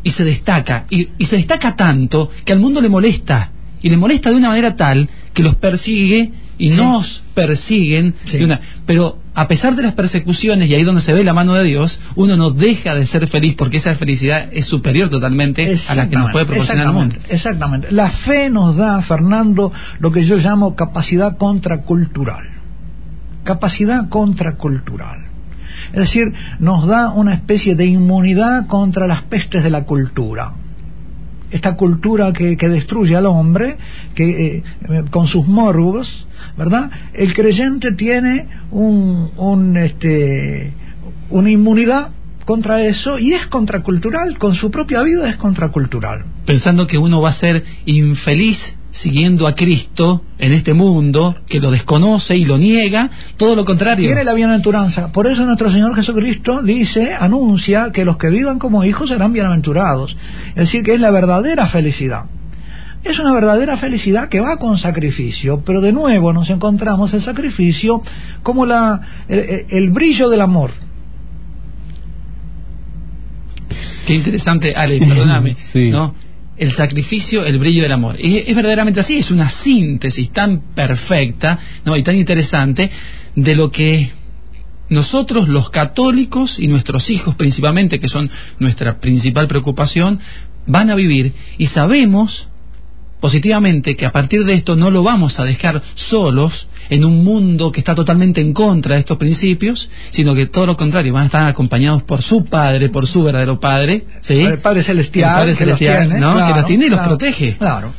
Y 0.03 0.11
se 0.11 0.23
destaca, 0.23 0.87
y, 0.89 1.09
y 1.19 1.27
se 1.27 1.37
destaca 1.37 1.75
tanto 1.75 2.31
que 2.45 2.53
al 2.53 2.61
mundo 2.61 2.81
le 2.81 2.89
molesta, 2.89 3.51
y 3.83 3.89
le 3.91 3.97
molesta 3.97 4.31
de 4.31 4.37
una 4.37 4.49
manera 4.49 4.77
tal 4.77 5.09
que 5.35 5.43
los 5.43 5.57
persigue 5.57 6.31
y 6.59 6.71
Sí. 6.71 6.77
nos 6.77 7.23
persiguen 7.35 8.15
Sí. 8.27 8.39
de 8.39 8.45
una 8.45 8.61
pero 8.87 9.19
a 9.35 9.47
pesar 9.49 9.77
de 9.77 9.83
las 9.83 9.93
persecuciones 9.95 10.71
y 10.71 10.75
ahí 10.75 10.83
donde 10.85 11.03
se 11.03 11.13
ve 11.13 11.23
la 11.23 11.35
mano 11.35 11.53
de 11.55 11.65
Dios 11.65 12.01
uno 12.15 12.37
no 12.37 12.51
deja 12.51 12.95
de 12.95 13.07
ser 13.07 13.29
feliz 13.29 13.55
porque 13.59 13.77
esa 13.77 13.95
felicidad 13.97 14.49
es 14.53 14.67
superior 14.67 15.11
totalmente 15.11 15.77
a 15.89 15.95
la 15.95 16.09
que 16.09 16.17
nos 16.17 16.31
puede 16.31 16.47
proporcionar 16.47 16.87
el 16.87 16.93
mundo 16.93 17.15
Exactamente, 17.17 17.35
exactamente. 17.35 17.93
La 17.93 18.11
fe 18.11 18.49
nos 18.49 18.77
da, 18.77 19.03
Fernando, 19.03 19.73
lo 20.01 20.11
que 20.13 20.25
yo 20.25 20.37
llamo 20.37 20.75
capacidad 20.75 21.37
contracultural. 21.37 22.45
Capacidad 23.45 24.09
contracultural. 24.09 25.27
Es 25.93 26.01
decir, 26.01 26.33
nos 26.59 26.87
da 26.87 27.11
una 27.13 27.35
especie 27.35 27.75
de 27.77 27.87
inmunidad 27.87 28.67
contra 28.67 29.07
las 29.07 29.23
pestes 29.25 29.63
de 29.63 29.71
la 29.71 29.85
cultura. 29.85 30.53
Esta 31.51 31.77
cultura 31.77 32.33
que, 32.33 32.57
que 32.57 32.69
destruye 32.69 33.15
al 33.17 33.27
hombre, 33.27 33.77
que 34.15 34.25
eh, 34.25 34.63
eh, 34.89 35.05
con 35.11 35.29
sus 35.29 35.47
morbos, 35.47 36.27
¿verdad? 36.57 36.91
El 37.15 37.35
creyente 37.35 37.93
tiene 37.93 38.47
un, 38.71 39.31
un, 39.37 39.77
este, 39.77 40.73
una 41.31 41.51
inmunidad 41.51 42.11
contra 42.45 42.83
eso 42.85 43.19
y 43.19 43.35
es 43.35 43.47
contracultural, 43.49 44.39
con 44.39 44.55
su 44.55 44.71
propia 44.71 45.03
vida 45.03 45.29
es 45.29 45.37
contracultural. 45.37 46.25
pensando 46.47 46.87
que 46.87 46.97
uno 46.97 47.21
va 47.21 47.31
a 47.31 47.35
ser 47.35 47.63
infeliz 47.85 48.77
siguiendo 49.03 49.47
a 49.47 49.55
Cristo 49.55 50.23
en 50.39 50.53
este 50.53 50.75
mundo 50.75 51.37
que 51.49 51.61
lo 51.61 51.71
desconoce 51.71 52.37
y 52.37 52.45
lo 52.45 52.59
niega 52.59 53.11
todo 53.37 53.55
lo 53.55 53.65
contrario 53.65 54.07
Tiene 54.07 54.25
la 54.25 54.35
bienaventuranza. 54.35 55.13
Por 55.13 55.27
eso 55.27 55.45
nuestro 55.45 55.71
Señor 55.71 55.95
Jesucristo 55.95 56.63
dice, 56.63 57.15
anuncia 57.15 57.91
que 57.93 58.05
los 58.05 58.17
que 58.17 58.29
vivan 58.29 58.59
como 58.59 58.85
hijos 58.85 59.09
serán 59.09 59.33
bienaventurados. 59.33 60.17
Es 60.51 60.55
decir, 60.55 60.83
que 60.83 60.95
es 60.95 61.01
la 61.01 61.11
verdadera 61.11 61.67
felicidad. 61.67 62.25
Es 63.05 63.19
una 63.19 63.33
verdadera 63.33 63.77
felicidad 63.77 64.29
que 64.29 64.41
va 64.41 64.57
con 64.57 64.79
sacrificio, 64.79 65.63
pero 65.65 65.81
de 65.81 65.93
nuevo 65.93 66.33
nos 66.33 66.51
encontramos 66.51 67.15
el 67.15 67.23
sacrificio 67.23 68.03
como 68.43 68.67
la, 68.67 69.01
el, 69.29 69.67
el 69.69 69.91
brillo 69.91 70.29
del 70.29 70.41
amor. 70.41 70.73
Qué 74.07 74.15
interesante, 74.15 74.75
Ale, 74.75 74.99
perdóname. 74.99 75.57
Sí. 75.73 75.91
¿no? 75.91 76.15
El 76.57 76.73
sacrificio, 76.73 77.45
el 77.45 77.59
brillo 77.59 77.83
del 77.83 77.93
amor. 77.93 78.17
Y 78.19 78.39
es 78.39 78.55
verdaderamente 78.55 79.01
así, 79.01 79.19
es 79.19 79.31
una 79.31 79.51
síntesis 79.51 80.31
tan 80.33 80.75
perfecta 80.75 81.59
¿no? 81.85 81.97
y 81.97 82.03
tan 82.03 82.17
interesante 82.17 82.91
de 83.35 83.55
lo 83.55 83.71
que 83.71 84.11
nosotros 84.89 85.49
los 85.49 85.71
católicos 85.71 86.59
y 86.59 86.69
nuestros 86.69 87.11
hijos 87.11 87.35
principalmente, 87.35 87.99
que 87.99 88.09
son 88.09 88.31
nuestra 88.59 88.99
principal 89.01 89.49
preocupación, 89.49 90.21
van 90.67 90.91
a 90.91 90.95
vivir 90.95 91.33
y 91.59 91.67
sabemos 91.67 92.49
positivamente 93.21 93.97
que 93.97 94.07
a 94.07 94.13
partir 94.13 94.45
de 94.45 94.55
esto 94.55 94.77
no 94.77 94.91
lo 94.91 95.03
vamos 95.03 95.39
a 95.39 95.45
dejar 95.45 95.83
solos 95.95 96.69
en 96.91 97.05
un 97.05 97.25
mundo 97.25 97.73
que 97.73 97.81
está 97.81 97.95
totalmente 97.95 98.41
en 98.41 98.53
contra 98.53 98.95
de 98.95 99.01
estos 99.01 99.19
principios, 99.19 99.89
sino 100.11 100.35
que 100.35 100.47
todo 100.47 100.67
lo 100.67 100.77
contrario, 100.77 101.13
van 101.13 101.25
a 101.25 101.27
estar 101.27 101.47
acompañados 101.47 102.03
por 102.05 102.23
su 102.23 102.45
Padre, 102.45 102.89
por 102.89 103.07
su 103.07 103.25
verdadero 103.25 103.59
Padre, 103.59 104.05
¿sí? 104.21 104.41
El 104.41 104.59
Padre 104.59 104.83
Celestial, 104.83 105.31
El 105.31 105.37
Padre 105.37 105.57
que 105.57 105.67
los 105.67 105.79
Celestial, 105.79 106.09
tiene, 106.09 106.21
¿no? 106.21 106.35
claro, 106.35 106.55
que 106.55 106.61
los 106.61 106.67
tiene 106.67 106.87
y 106.87 106.89
los 106.89 106.99
claro, 106.99 107.17
protege. 107.17 107.57
Claro. 107.57 107.93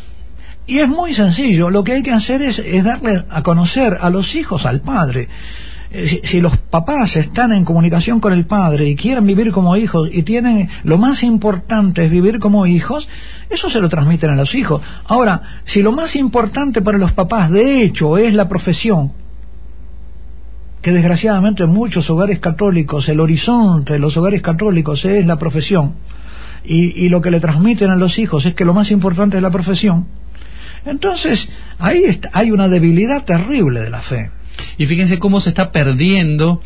Y 0.65 0.79
es 0.79 0.87
muy 0.87 1.13
sencillo, 1.13 1.69
lo 1.69 1.83
que 1.83 1.93
hay 1.93 2.03
que 2.03 2.11
hacer 2.11 2.41
es, 2.41 2.59
es 2.59 2.83
darle 2.83 3.23
a 3.29 3.41
conocer 3.41 3.97
a 3.99 4.09
los 4.09 4.35
hijos 4.35 4.65
al 4.65 4.81
Padre. 4.81 5.27
Eh, 5.89 6.21
Si, 6.23 6.41
los 6.41 6.57
papás 6.57 7.15
están 7.15 7.53
en 7.53 7.63
comunicación 7.63 8.19
con 8.19 8.33
el 8.33 8.45
Padre 8.45 8.89
y 8.89 8.95
quieren 8.95 9.25
vivir 9.25 9.51
como 9.51 9.75
hijos 9.77 10.09
y 10.11 10.23
tienen 10.23 10.69
lo 10.83 10.97
más 10.97 11.23
importante 11.23 12.05
es 12.05 12.11
vivir 12.11 12.39
como 12.39 12.65
hijos, 12.65 13.07
eso 13.49 13.69
se 13.69 13.79
lo 13.79 13.87
transmiten 13.87 14.29
a 14.31 14.35
los 14.35 14.53
hijos. 14.53 14.81
Ahora, 15.05 15.41
si 15.63 15.81
lo 15.81 15.91
más 15.93 16.15
importante 16.15 16.81
para 16.81 16.97
los 16.97 17.13
papás 17.13 17.49
de 17.51 17.83
hecho 17.83 18.17
es 18.17 18.33
la 18.33 18.49
profesión, 18.49 19.13
que 20.81 20.91
desgraciadamente 20.91 21.63
en 21.63 21.69
muchos 21.69 22.09
hogares 22.09 22.39
católicos, 22.39 23.07
el 23.09 23.19
horizonte 23.19 23.93
de 23.93 23.99
los 23.99 24.15
hogares 24.17 24.41
católicos 24.41 25.03
es 25.05 25.25
la 25.25 25.37
profesión, 25.37 25.93
y, 26.65 27.05
y 27.05 27.09
lo 27.09 27.21
que 27.21 27.31
le 27.31 27.39
transmiten 27.39 27.89
a 27.91 27.95
los 27.95 28.19
hijos 28.19 28.45
es 28.45 28.53
que 28.55 28.65
lo 28.65 28.73
más 28.73 28.91
importante 28.91 29.37
es 29.37 29.43
la 29.43 29.51
profesión, 29.51 30.05
entonces 30.85 31.47
ahí 31.79 32.03
está- 32.05 32.29
hay 32.33 32.51
una 32.51 32.67
debilidad 32.67 33.23
terrible 33.23 33.79
de 33.81 33.89
la 33.89 34.01
fe. 34.01 34.31
Y 34.77 34.85
fíjense 34.85 35.19
cómo 35.19 35.41
se 35.41 35.49
está 35.49 35.71
perdiendo 35.71 36.61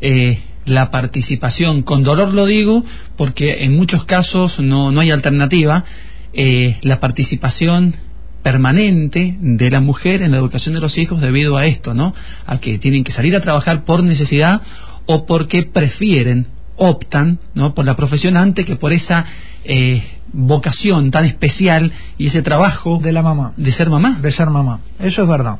eh, 0.00 0.40
la 0.64 0.90
participación. 0.90 1.82
Con 1.82 2.02
dolor 2.02 2.34
lo 2.34 2.46
digo, 2.46 2.84
porque 3.16 3.64
en 3.64 3.76
muchos 3.76 4.04
casos 4.04 4.60
no, 4.60 4.90
no 4.90 5.00
hay 5.00 5.10
alternativa. 5.10 5.84
eh, 6.32 6.76
la 6.82 7.00
participación 7.00 7.94
permanente 8.42 9.36
de 9.40 9.70
la 9.70 9.80
mujer 9.80 10.22
en 10.22 10.30
la 10.32 10.38
educación 10.38 10.74
de 10.74 10.80
los 10.80 10.96
hijos 10.98 11.20
debido 11.20 11.56
a 11.56 11.66
esto, 11.66 11.94
¿no? 11.94 12.14
A 12.46 12.58
que 12.58 12.78
tienen 12.78 13.04
que 13.04 13.12
salir 13.12 13.36
a 13.36 13.40
trabajar 13.40 13.84
por 13.84 14.02
necesidad 14.02 14.60
o 15.06 15.26
porque 15.26 15.64
prefieren, 15.64 16.46
optan, 16.76 17.38
¿no? 17.54 17.74
Por 17.74 17.84
la 17.84 17.96
profesión 17.96 18.36
antes 18.36 18.66
que 18.66 18.76
por 18.76 18.92
esa 18.92 19.24
eh, 19.64 20.02
vocación 20.32 21.10
tan 21.10 21.24
especial 21.24 21.92
y 22.16 22.28
ese 22.28 22.42
trabajo 22.42 23.00
de 23.02 23.12
la 23.12 23.22
mamá. 23.22 23.52
De 23.56 23.72
ser 23.72 23.90
mamá. 23.90 24.18
De 24.20 24.30
ser 24.30 24.50
mamá. 24.50 24.80
Eso 24.98 25.22
es 25.22 25.28
verdad. 25.28 25.58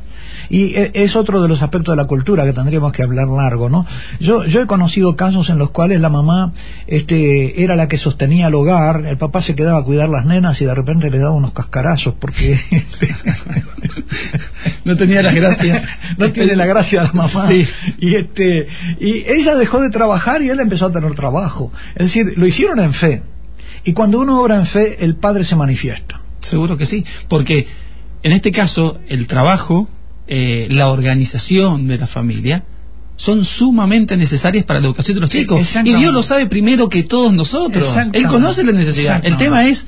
Y 0.51 0.75
eh, 0.75 0.91
es 0.95 1.17
otro 1.17 1.43
de 1.43 1.49
los 1.49 1.63
aspectos 1.63 1.93
de 1.93 2.03
la 2.03 2.07
cultura 2.07 2.45
que 2.45 2.53
tendríamos 2.53 2.93
que 2.93 3.03
hablar 3.03 3.29
largo, 3.29 3.69
¿no? 3.69 3.87
Yo, 4.21 4.45
yo 4.45 4.61
he 4.61 4.67
conocido 4.67 5.17
casos 5.17 5.49
en 5.51 5.59
los 5.59 5.71
cuales 5.71 6.01
la 6.01 6.09
mamá 6.09 6.53
este, 6.87 7.63
era 7.63 7.77
la 7.77 7.89
que 7.89 7.99
sostenía 7.99 8.49
el 8.49 8.55
hogar, 8.55 9.05
el 9.07 9.17
papá 9.17 9.43
se 9.43 9.55
quedaba 9.55 9.81
a 9.81 9.85
cuidar 9.85 10.09
las 10.09 10.27
nenas 10.27 10.61
y 10.61 10.65
de 10.65 10.75
repente 10.75 11.11
le 11.11 11.19
daba 11.19 11.33
unos 11.33 11.53
cascarazos 11.53 12.15
porque... 12.19 12.59
no 14.85 14.97
tenía 14.97 15.23
la 15.23 15.33
gracia. 15.33 15.99
no 16.17 16.33
tiene 16.33 16.57
la 16.57 16.67
gracia 16.67 17.05
la 17.05 17.13
mamá. 17.13 17.49
Sí. 17.49 17.67
Y, 17.99 18.15
este, 18.15 18.67
y 19.01 19.25
ella 19.27 19.55
dejó 19.55 19.81
de 19.81 19.91
trabajar 19.91 20.43
y 20.43 20.49
él 20.49 20.61
empezó 20.61 20.87
a 20.87 20.93
tener 20.93 21.15
trabajo. 21.15 21.73
Es 21.95 22.07
decir, 22.07 22.33
lo 22.37 22.47
hicieron 22.47 22.81
en 22.81 22.95
fe. 22.95 23.23
Y 23.85 23.93
cuando 23.93 24.19
uno 24.19 24.41
obra 24.41 24.57
en 24.57 24.67
fe, 24.67 25.05
el 25.05 25.17
Padre 25.17 25.45
se 25.45 25.57
manifiesta. 25.57 26.21
Seguro 26.41 26.77
que 26.77 26.87
sí, 26.87 27.05
porque 27.29 27.67
en 28.23 28.33
este 28.33 28.53
caso 28.53 28.99
el 29.09 29.27
trabajo, 29.27 29.89
eh, 30.27 30.67
la 30.71 30.89
organización 30.89 31.87
de 31.87 31.99
la 31.99 32.07
familia, 32.07 32.65
son 33.17 33.45
sumamente 33.45 34.17
necesarias 34.17 34.65
para 34.65 34.81
la 34.81 34.87
educación 34.87 35.17
de 35.17 35.21
los 35.23 35.31
chicos. 35.31 35.69
Y 35.85 35.95
Dios 35.95 36.15
lo 36.15 36.23
sabe 36.23 36.47
primero 36.47 36.89
que 36.89 37.03
todos 37.05 37.33
nosotros. 37.33 37.97
Él 38.13 38.29
conoce 38.29 38.63
la 38.63 38.73
necesidad. 38.73 39.21
El 39.25 39.37
tema 39.37 39.67
es 39.67 39.87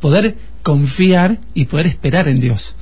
poder 0.00 0.36
confiar 0.62 1.38
y 1.54 1.66
poder 1.66 1.86
esperar 1.86 2.26
en 2.28 2.40
Dios 2.40 2.74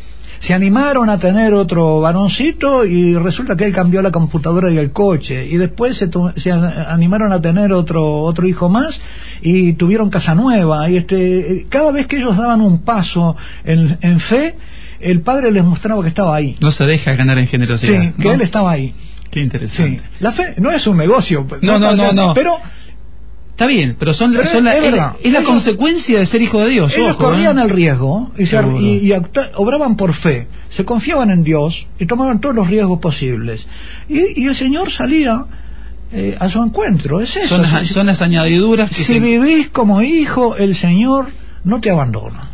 se 0.44 0.52
animaron 0.52 1.08
a 1.08 1.18
tener 1.18 1.54
otro 1.54 2.00
varoncito 2.00 2.84
y 2.84 3.16
resulta 3.16 3.56
que 3.56 3.64
él 3.64 3.72
cambió 3.72 4.02
la 4.02 4.10
computadora 4.10 4.70
y 4.70 4.76
el 4.76 4.92
coche. 4.92 5.46
Y 5.46 5.56
después 5.56 5.96
se, 5.96 6.10
se, 6.36 6.52
animaron 6.52 7.32
a 7.32 7.40
tener 7.40 7.72
otro 7.72 8.20
otro 8.20 8.46
hijo 8.46 8.68
más 8.68 9.00
y 9.40 9.72
tuvieron 9.72 10.10
casa 10.10 10.34
nueva. 10.34 10.90
Y 10.90 10.98
este 10.98 11.64
cada 11.70 11.92
vez 11.92 12.06
que 12.06 12.16
ellos 12.16 12.36
daban 12.36 12.60
un 12.60 12.84
paso 12.84 13.36
en, 13.64 13.96
en 14.02 14.20
fe 14.20 14.54
el 15.00 15.22
padre 15.22 15.50
les 15.50 15.64
mostraba 15.64 16.02
que 16.02 16.08
estaba 16.08 16.36
ahí. 16.36 16.56
No 16.60 16.70
se 16.70 16.84
deja 16.84 17.12
ganar 17.14 17.38
en 17.38 17.46
generosidad 17.46 18.02
sí 18.02 18.22
que 18.22 18.32
él 18.32 18.40
estaba 18.42 18.72
ahí. 18.72 18.94
Qué 19.30 19.40
interesante. 19.40 20.02
La 20.20 20.32
fe 20.32 20.54
no 20.58 20.70
es 20.70 20.86
un 20.86 20.98
negocio 20.98 21.46
no 21.62 21.78
no 21.78 21.96
no, 21.96 22.12
no. 22.12 22.34
pero 22.34 22.58
Está 23.54 23.68
bien, 23.68 23.94
pero 23.96 24.12
son, 24.12 24.34
son 24.46 24.64
la, 24.64 24.76
es, 24.76 24.94
es, 25.22 25.32
la 25.32 25.44
consecuencia 25.44 26.18
de 26.18 26.26
ser 26.26 26.42
hijo 26.42 26.60
de 26.60 26.70
Dios. 26.70 26.92
Ellos 26.96 27.14
corrían 27.14 27.56
¿eh? 27.56 27.62
el 27.62 27.70
riesgo 27.70 28.32
y, 28.36 28.42
y, 28.42 29.12
y 29.12 29.14
obraban 29.54 29.96
por 29.96 30.12
fe, 30.12 30.48
se 30.70 30.84
confiaban 30.84 31.30
en 31.30 31.44
Dios 31.44 31.86
y 32.00 32.06
tomaban 32.06 32.40
todos 32.40 32.56
los 32.56 32.66
riesgos 32.66 32.98
posibles. 32.98 33.64
Y, 34.08 34.42
y 34.42 34.48
el 34.48 34.56
Señor 34.56 34.90
salía 34.90 35.44
eh, 36.10 36.36
a 36.36 36.50
su 36.50 36.60
encuentro, 36.60 37.20
es 37.20 37.36
eso. 37.36 37.62
Son, 37.62 37.86
son 37.86 38.06
las 38.08 38.20
añadiduras 38.22 38.90
que 38.90 39.04
Si 39.04 39.20
vivís 39.20 39.70
como 39.70 40.02
hijo, 40.02 40.56
el 40.56 40.74
Señor 40.74 41.28
no 41.64 41.80
te 41.80 41.90
abandona. 41.90 42.50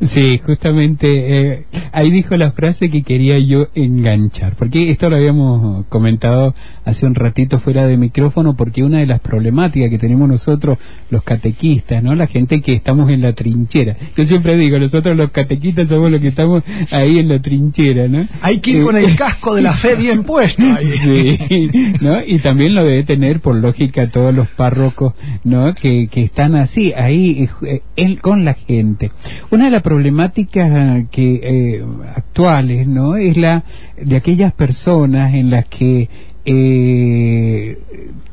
Sí, 0.00 0.40
justamente 0.44 1.06
eh, 1.06 1.64
ahí 1.92 2.10
dijo 2.10 2.36
la 2.36 2.52
frase 2.52 2.90
que 2.90 3.02
quería 3.02 3.38
yo 3.38 3.66
enganchar, 3.74 4.56
porque 4.56 4.90
esto 4.90 5.08
lo 5.10 5.16
habíamos 5.16 5.86
comentado 5.86 6.54
hace 6.84 7.06
un 7.06 7.14
ratito 7.14 7.58
fuera 7.58 7.86
de 7.86 7.96
micrófono, 7.96 8.54
porque 8.56 8.82
una 8.82 8.98
de 8.98 9.06
las 9.06 9.20
problemáticas 9.20 9.90
que 9.90 9.98
tenemos 9.98 10.28
nosotros, 10.28 10.78
los 11.10 11.22
catequistas, 11.22 12.02
¿no? 12.02 12.14
La 12.14 12.26
gente 12.26 12.60
que 12.60 12.72
estamos 12.72 13.10
en 13.10 13.22
la 13.22 13.32
trinchera. 13.32 13.96
Yo 14.16 14.24
siempre 14.24 14.56
digo, 14.56 14.78
nosotros 14.78 15.16
los 15.16 15.30
catequistas 15.30 15.88
somos 15.88 16.10
los 16.10 16.20
que 16.20 16.28
estamos 16.28 16.62
ahí 16.90 17.18
en 17.18 17.28
la 17.28 17.40
trinchera, 17.40 18.08
¿no? 18.08 18.26
Hay 18.40 18.60
que 18.60 18.72
ir 18.72 18.84
con 18.84 18.96
el 18.96 19.10
eh, 19.10 19.16
casco 19.16 19.54
de 19.54 19.62
la 19.62 19.74
fe 19.74 19.94
bien 19.94 20.22
puesto. 20.24 20.62
Sí, 21.04 21.38
¿no? 22.00 22.18
Y 22.26 22.38
también 22.38 22.74
lo 22.74 22.84
debe 22.84 23.04
tener, 23.04 23.40
por 23.40 23.56
lógica, 23.56 24.08
todos 24.08 24.34
los 24.34 24.48
párrocos, 24.48 25.14
¿no? 25.44 25.74
Que, 25.74 26.08
que 26.08 26.22
están 26.22 26.54
así, 26.54 26.92
ahí, 26.92 27.48
eh, 27.96 28.16
con 28.20 28.44
la 28.44 28.53
gente. 28.54 29.10
Una 29.50 29.66
de 29.66 29.70
las 29.70 29.82
problemáticas 29.82 31.06
que 31.10 31.40
eh, 31.42 31.84
actuales, 32.14 32.86
¿no? 32.86 33.16
Es 33.16 33.36
la 33.36 33.64
de 34.00 34.16
aquellas 34.16 34.52
personas 34.54 35.34
en 35.34 35.50
las 35.50 35.66
que 35.66 36.08
eh, 36.44 37.78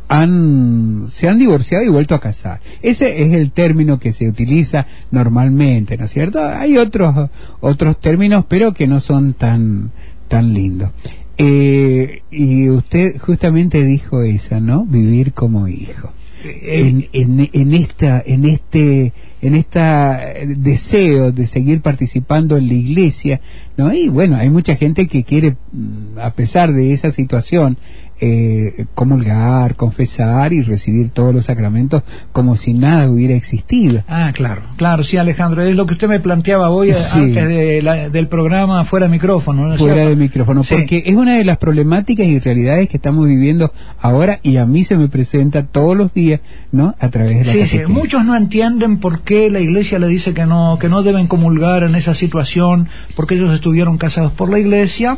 han, 0.08 1.08
se 1.10 1.30
han 1.30 1.40
divorciado 1.40 1.84
y 1.84 1.90
vuelto 1.90 2.16
a 2.16 2.20
casar. 2.20 2.60
Ese 2.82 3.24
es 3.24 3.34
el 3.34 3.52
término 3.52 4.00
que 4.00 4.14
se 4.14 4.28
utiliza 4.28 4.86
normalmente, 5.12 5.98
¿no 5.98 6.06
es 6.06 6.12
cierto? 6.12 6.44
Hay 6.44 6.78
otros 6.78 7.30
otros 7.60 8.00
términos, 8.00 8.46
pero 8.48 8.74
que 8.74 8.88
no 8.88 9.00
son 9.00 9.34
tan 9.34 9.92
tan 10.28 10.54
lindos. 10.54 10.92
Eh, 11.38 12.22
y 12.30 12.70
usted 12.70 13.20
justamente 13.20 13.84
dijo 13.84 14.22
esa, 14.22 14.60
¿no? 14.60 14.86
Vivir 14.86 15.34
como 15.34 15.68
hijo 15.68 16.12
en, 16.44 17.08
en, 17.14 17.50
en, 17.52 17.74
esta 17.74 18.22
en 18.26 18.46
este 18.46 19.14
en 19.42 19.56
esta 19.56 20.20
deseo 20.46 21.32
de 21.32 21.48
seguir 21.48 21.82
participando 21.82 22.58
en 22.58 22.68
la 22.68 22.74
iglesia 22.74 23.42
no 23.78 23.94
y 23.94 24.10
bueno 24.10 24.38
hay 24.38 24.50
mucha 24.50 24.76
gente 24.76 25.08
que 25.08 25.24
quiere 25.24 25.56
mm, 25.72 26.20
a 26.20 26.32
pesar 26.32 26.74
de 26.74 26.94
esa 26.94 27.12
situación 27.12 27.78
eh, 28.24 28.86
comulgar, 28.94 29.76
confesar 29.76 30.54
y 30.54 30.62
recibir 30.62 31.10
todos 31.10 31.34
los 31.34 31.46
sacramentos 31.46 32.04
como 32.32 32.56
si 32.56 32.74
nada 32.74 33.10
hubiera 33.10 33.34
existido. 33.34 34.04
Ah, 34.08 34.32
claro, 34.32 34.62
claro, 34.78 35.04
sí, 35.04 35.18
Alejandro, 35.18 35.64
es 35.64 35.76
lo 35.76 35.88
que 35.88 35.94
usted 35.94 36.08
me 36.08 36.20
planteaba 36.20 36.70
hoy 36.70 36.92
antes 36.92 37.48
de 37.48 38.10
del 38.12 38.28
programa 38.28 38.86
fuera 38.86 39.08
de 39.08 39.12
micrófono. 39.12 39.68
¿no 39.68 39.78
fuera 39.78 40.06
de 40.06 40.16
micrófono, 40.16 40.62
porque 40.70 41.02
es 41.04 41.16
una 41.16 41.38
de 41.38 41.44
las 41.44 41.58
problemáticas 41.58 42.28
y 42.28 42.38
realidades 42.38 42.90
que 42.90 42.98
estamos 42.98 43.28
viviendo 43.28 43.72
ahora 44.00 44.40
y 44.44 44.58
a 44.58 44.68
mí 44.68 44.86
se 44.86 44.96
me 44.96 45.08
presenta 45.08 45.66
todos 45.66 45.98
los 45.98 46.14
días, 46.14 46.42
¿no? 46.72 46.94
A 47.00 47.10
través 47.10 47.40
de 47.40 47.46
la 47.46 47.52
Sí, 47.54 47.66
sí, 47.66 47.80
muchos 47.88 48.24
no 48.24 48.36
entienden 48.36 49.00
por 49.00 49.24
qué 49.24 49.50
la 49.50 49.60
iglesia 49.60 49.98
le 49.98 50.08
dice 50.08 50.36
que 50.36 50.46
no, 50.46 50.78
que 50.80 50.90
no 50.90 51.02
deben 51.02 51.26
comulgar 51.26 51.82
en 51.84 51.96
esa 51.96 52.14
situación, 52.14 52.88
porque 53.16 53.34
ellos 53.34 53.52
estuvieron 53.54 53.98
casados 53.98 54.34
por 54.34 54.52
la 54.52 54.60
iglesia 54.60 55.18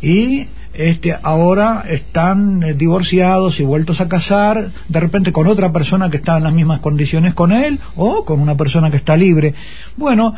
y 0.00 0.46
este, 0.78 1.12
ahora 1.20 1.86
están 1.88 2.62
eh, 2.62 2.72
divorciados 2.72 3.58
y 3.58 3.64
vueltos 3.64 4.00
a 4.00 4.08
casar, 4.08 4.70
de 4.88 5.00
repente 5.00 5.32
con 5.32 5.48
otra 5.48 5.72
persona 5.72 6.08
que 6.08 6.18
está 6.18 6.36
en 6.36 6.44
las 6.44 6.52
mismas 6.52 6.78
condiciones 6.78 7.34
con 7.34 7.50
él 7.50 7.80
o 7.96 8.24
con 8.24 8.38
una 8.38 8.56
persona 8.56 8.88
que 8.88 8.96
está 8.96 9.16
libre. 9.16 9.54
Bueno, 9.96 10.32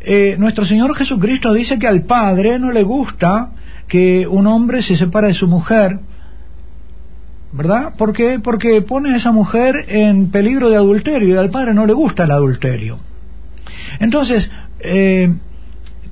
eh, 0.00 0.36
nuestro 0.38 0.64
Señor 0.64 0.96
Jesucristo 0.96 1.52
dice 1.52 1.78
que 1.78 1.86
al 1.86 2.04
Padre 2.04 2.58
no 2.58 2.72
le 2.72 2.82
gusta 2.82 3.50
que 3.86 4.26
un 4.26 4.46
hombre 4.46 4.80
se 4.80 4.96
separe 4.96 5.28
de 5.28 5.34
su 5.34 5.46
mujer, 5.46 5.98
¿verdad? 7.52 7.92
¿Por 7.98 8.14
qué? 8.14 8.40
Porque 8.42 8.80
pone 8.80 9.12
a 9.12 9.18
esa 9.18 9.30
mujer 9.30 9.74
en 9.88 10.30
peligro 10.30 10.70
de 10.70 10.76
adulterio 10.76 11.34
y 11.34 11.36
al 11.36 11.50
Padre 11.50 11.74
no 11.74 11.84
le 11.84 11.92
gusta 11.92 12.24
el 12.24 12.30
adulterio. 12.30 12.98
Entonces, 14.00 14.50
eh, 14.80 15.34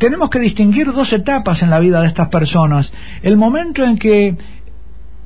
tenemos 0.00 0.30
que 0.30 0.40
distinguir 0.40 0.90
dos 0.92 1.12
etapas 1.12 1.62
en 1.62 1.68
la 1.68 1.78
vida 1.78 2.00
de 2.00 2.06
estas 2.06 2.28
personas. 2.28 2.90
El 3.22 3.36
momento 3.36 3.84
en 3.84 3.98
que, 3.98 4.34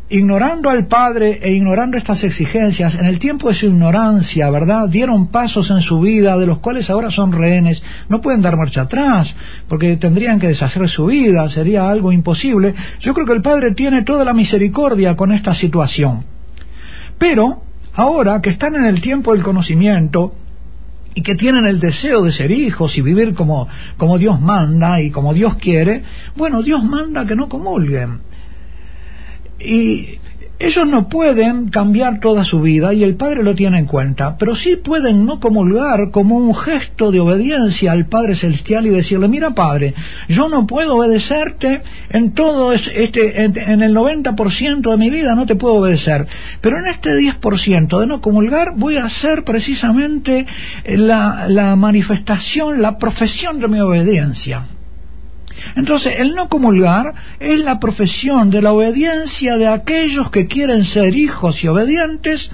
ignorando 0.09 0.69
al 0.69 0.89
Padre 0.89 1.39
e 1.41 1.53
ignorando 1.53 1.97
estas 1.97 2.25
exigencias, 2.25 2.97
en 2.97 3.07
el 3.07 3.21
tiempo 3.21 3.49
de 3.49 3.55
su 3.55 3.67
ignorancia, 3.67 4.51
¿verdad? 4.51 4.89
Dieron 4.89 5.29
pasos 5.29 5.71
en 5.71 5.81
su 5.81 6.01
vida 6.01 6.37
de 6.37 6.47
los 6.47 6.59
cuales 6.59 6.91
ahora 6.91 7.09
son 7.13 7.31
rehenes, 7.31 7.81
no 8.09 8.21
pueden 8.21 8.43
dar 8.43 8.57
marcha 8.57 8.83
atrás, 8.83 9.33
porque 9.69 9.97
tendrían 9.97 10.41
que 10.41 10.49
deshacer 10.49 10.89
su 10.89 11.07
vida, 11.07 11.49
sería 11.51 11.89
algo 11.89 12.11
imposible. 12.11 12.75
Yo 12.99 13.15
creo 13.15 13.27
que 13.27 13.35
el 13.35 13.43
Padre 13.43 13.75
tiene 13.77 14.03
toda 14.03 14.25
la 14.25 14.35
misericordia 14.35 15.15
con 15.15 15.31
esta 15.31 15.55
situación. 15.55 16.25
Pero, 17.17 17.63
ahora 17.95 18.43
que 18.43 18.51
están 18.51 18.75
en 18.75 18.87
el 18.87 19.01
tiempo 19.01 19.33
del 19.35 19.45
conocimiento, 19.45 20.35
y 21.15 21.23
que 21.23 21.37
tienen 21.37 21.67
el 21.67 21.79
deseo 21.79 22.23
de 22.23 22.33
ser 22.33 22.51
hijos 22.51 22.97
y 22.99 23.01
vivir 23.01 23.35
como, 23.35 23.69
como 23.97 24.19
Dios 24.19 24.41
manda 24.41 25.01
y 25.01 25.11
como 25.11 25.33
Dios 25.33 25.55
quiere, 25.57 26.03
bueno, 26.37 26.63
Dios 26.63 26.83
manda 26.83 27.27
que 27.27 27.37
no 27.37 27.49
comulguen. 27.49 28.21
Y 29.61 30.19
ellos 30.65 30.87
no 30.87 31.09
pueden 31.09 31.69
cambiar 31.69 32.21
toda 32.21 32.45
su 32.45 32.61
vida 32.61 32.95
y 32.95 33.05
el 33.05 33.17
Padre 33.17 33.43
lo 33.43 33.55
tiene 33.55 33.79
en 33.79 33.87
cuenta, 33.87 34.37
pero 34.39 34.57
sí 34.57 34.77
pueden 34.77 35.27
no 35.27 35.39
comulgar 35.39 36.11
como 36.11 36.37
un 36.37 36.55
gesto 36.55 37.11
de 37.11 37.21
obediencia 37.21 37.93
al 37.93 38.07
Padre 38.07 38.35
Celestial 38.35 38.87
y 38.87 38.91
decirle, 38.91 39.29
mira 39.29 39.51
Padre, 39.51 39.95
yo 40.29 40.49
no 40.49 40.67
puedo 40.67 40.97
obedecerte 40.97 41.83
en 42.09 42.33
todo 42.33 42.73
este, 42.73 43.45
en, 43.45 43.83
el 43.83 43.95
90% 43.95 44.91
de 44.91 44.97
mi 44.97 45.11
vida 45.11 45.35
no 45.35 45.45
te 45.45 45.57
puedo 45.57 45.75
obedecer, 45.75 46.27
pero 46.61 46.79
en 46.79 46.87
este 46.87 47.11
10% 47.11 48.01
de 48.01 48.07
no 48.07 48.21
comulgar 48.23 48.73
voy 48.77 48.97
a 48.97 49.05
hacer 49.05 49.45
precisamente 49.45 50.47
la, 50.87 51.47
la 51.49 51.77
manifestación, 51.77 52.81
la 52.81 52.97
profesión 52.97 53.61
de 53.61 53.69
mi 53.69 53.81
obediencia. 53.81 54.74
Entonces, 55.77 56.15
el 56.19 56.35
no 56.35 56.49
comulgar 56.49 57.13
es 57.41 57.61
la 57.61 57.79
profesión 57.79 58.51
de 58.51 58.63
la 58.63 58.73
obediencia 58.73 59.57
de 59.57 59.69
aquellos 59.69 60.31
que 60.31 60.47
quieren 60.47 60.85
ser 60.85 61.15
hijos 61.15 61.63
y 61.63 61.69
obedientes, 61.69 62.51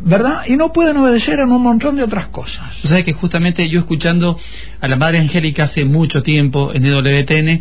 ¿verdad? 0.00 0.42
Y 0.46 0.56
no 0.56 0.72
pueden 0.72 0.96
obedecer 0.96 1.40
en 1.40 1.50
un 1.50 1.62
montón 1.62 1.96
de 1.96 2.02
otras 2.02 2.28
cosas. 2.28 2.84
O 2.84 3.04
que 3.04 3.12
justamente 3.12 3.68
yo 3.68 3.80
escuchando 3.80 4.38
a 4.80 4.88
la 4.88 4.96
Madre 4.96 5.18
Angélica 5.18 5.64
hace 5.64 5.84
mucho 5.84 6.22
tiempo 6.22 6.72
en 6.72 6.84
EWTN, 6.84 7.60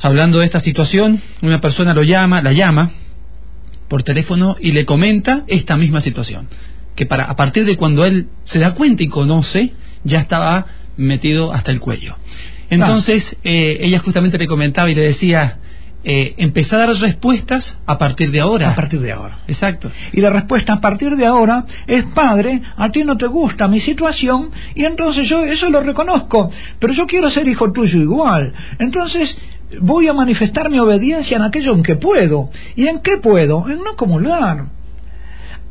hablando 0.00 0.38
de 0.38 0.46
esta 0.46 0.60
situación, 0.60 1.20
una 1.42 1.60
persona 1.60 1.94
lo 1.94 2.02
llama, 2.02 2.42
la 2.42 2.52
llama 2.52 2.90
por 3.88 4.02
teléfono 4.02 4.56
y 4.60 4.72
le 4.72 4.84
comenta 4.84 5.44
esta 5.46 5.76
misma 5.76 6.00
situación 6.00 6.48
que 6.98 7.06
para 7.06 7.26
a 7.26 7.36
partir 7.36 7.64
de 7.64 7.76
cuando 7.76 8.04
él 8.04 8.26
se 8.42 8.58
da 8.58 8.74
cuenta 8.74 9.04
y 9.04 9.08
conoce, 9.08 9.72
ya 10.02 10.18
estaba 10.18 10.66
metido 10.96 11.52
hasta 11.52 11.70
el 11.70 11.78
cuello. 11.78 12.16
Entonces, 12.70 13.36
eh, 13.44 13.78
ella 13.80 13.98
justamente 14.00 14.38
le 14.38 14.46
comentaba 14.46 14.90
y 14.90 14.94
le 14.94 15.02
decía, 15.02 15.58
eh, 16.04 16.34
empezá 16.38 16.76
a 16.76 16.86
dar 16.86 16.96
respuestas 16.96 17.78
a 17.84 17.98
partir 17.98 18.30
de 18.30 18.40
ahora. 18.40 18.70
A 18.70 18.76
partir 18.76 19.00
de 19.00 19.10
ahora. 19.10 19.38
Exacto. 19.48 19.90
Y 20.12 20.20
la 20.20 20.30
respuesta 20.30 20.74
a 20.74 20.80
partir 20.80 21.16
de 21.16 21.26
ahora 21.26 21.64
es, 21.86 22.04
padre, 22.14 22.62
a 22.76 22.90
ti 22.90 23.02
no 23.04 23.16
te 23.16 23.26
gusta 23.26 23.66
mi 23.66 23.80
situación 23.80 24.50
y 24.74 24.84
entonces 24.84 25.28
yo 25.28 25.42
eso 25.42 25.68
lo 25.70 25.80
reconozco, 25.80 26.50
pero 26.78 26.92
yo 26.92 27.06
quiero 27.06 27.30
ser 27.30 27.48
hijo 27.48 27.72
tuyo 27.72 28.00
igual. 28.00 28.52
Entonces 28.78 29.36
voy 29.80 30.08
a 30.08 30.12
manifestar 30.12 30.70
mi 30.70 30.78
obediencia 30.78 31.36
en 31.36 31.42
aquello 31.42 31.74
en 31.74 31.82
que 31.82 31.96
puedo. 31.96 32.50
¿Y 32.76 32.86
en 32.86 33.00
qué 33.00 33.18
puedo? 33.18 33.68
En 33.68 33.78
no 33.78 33.90
acumular. 33.90 34.66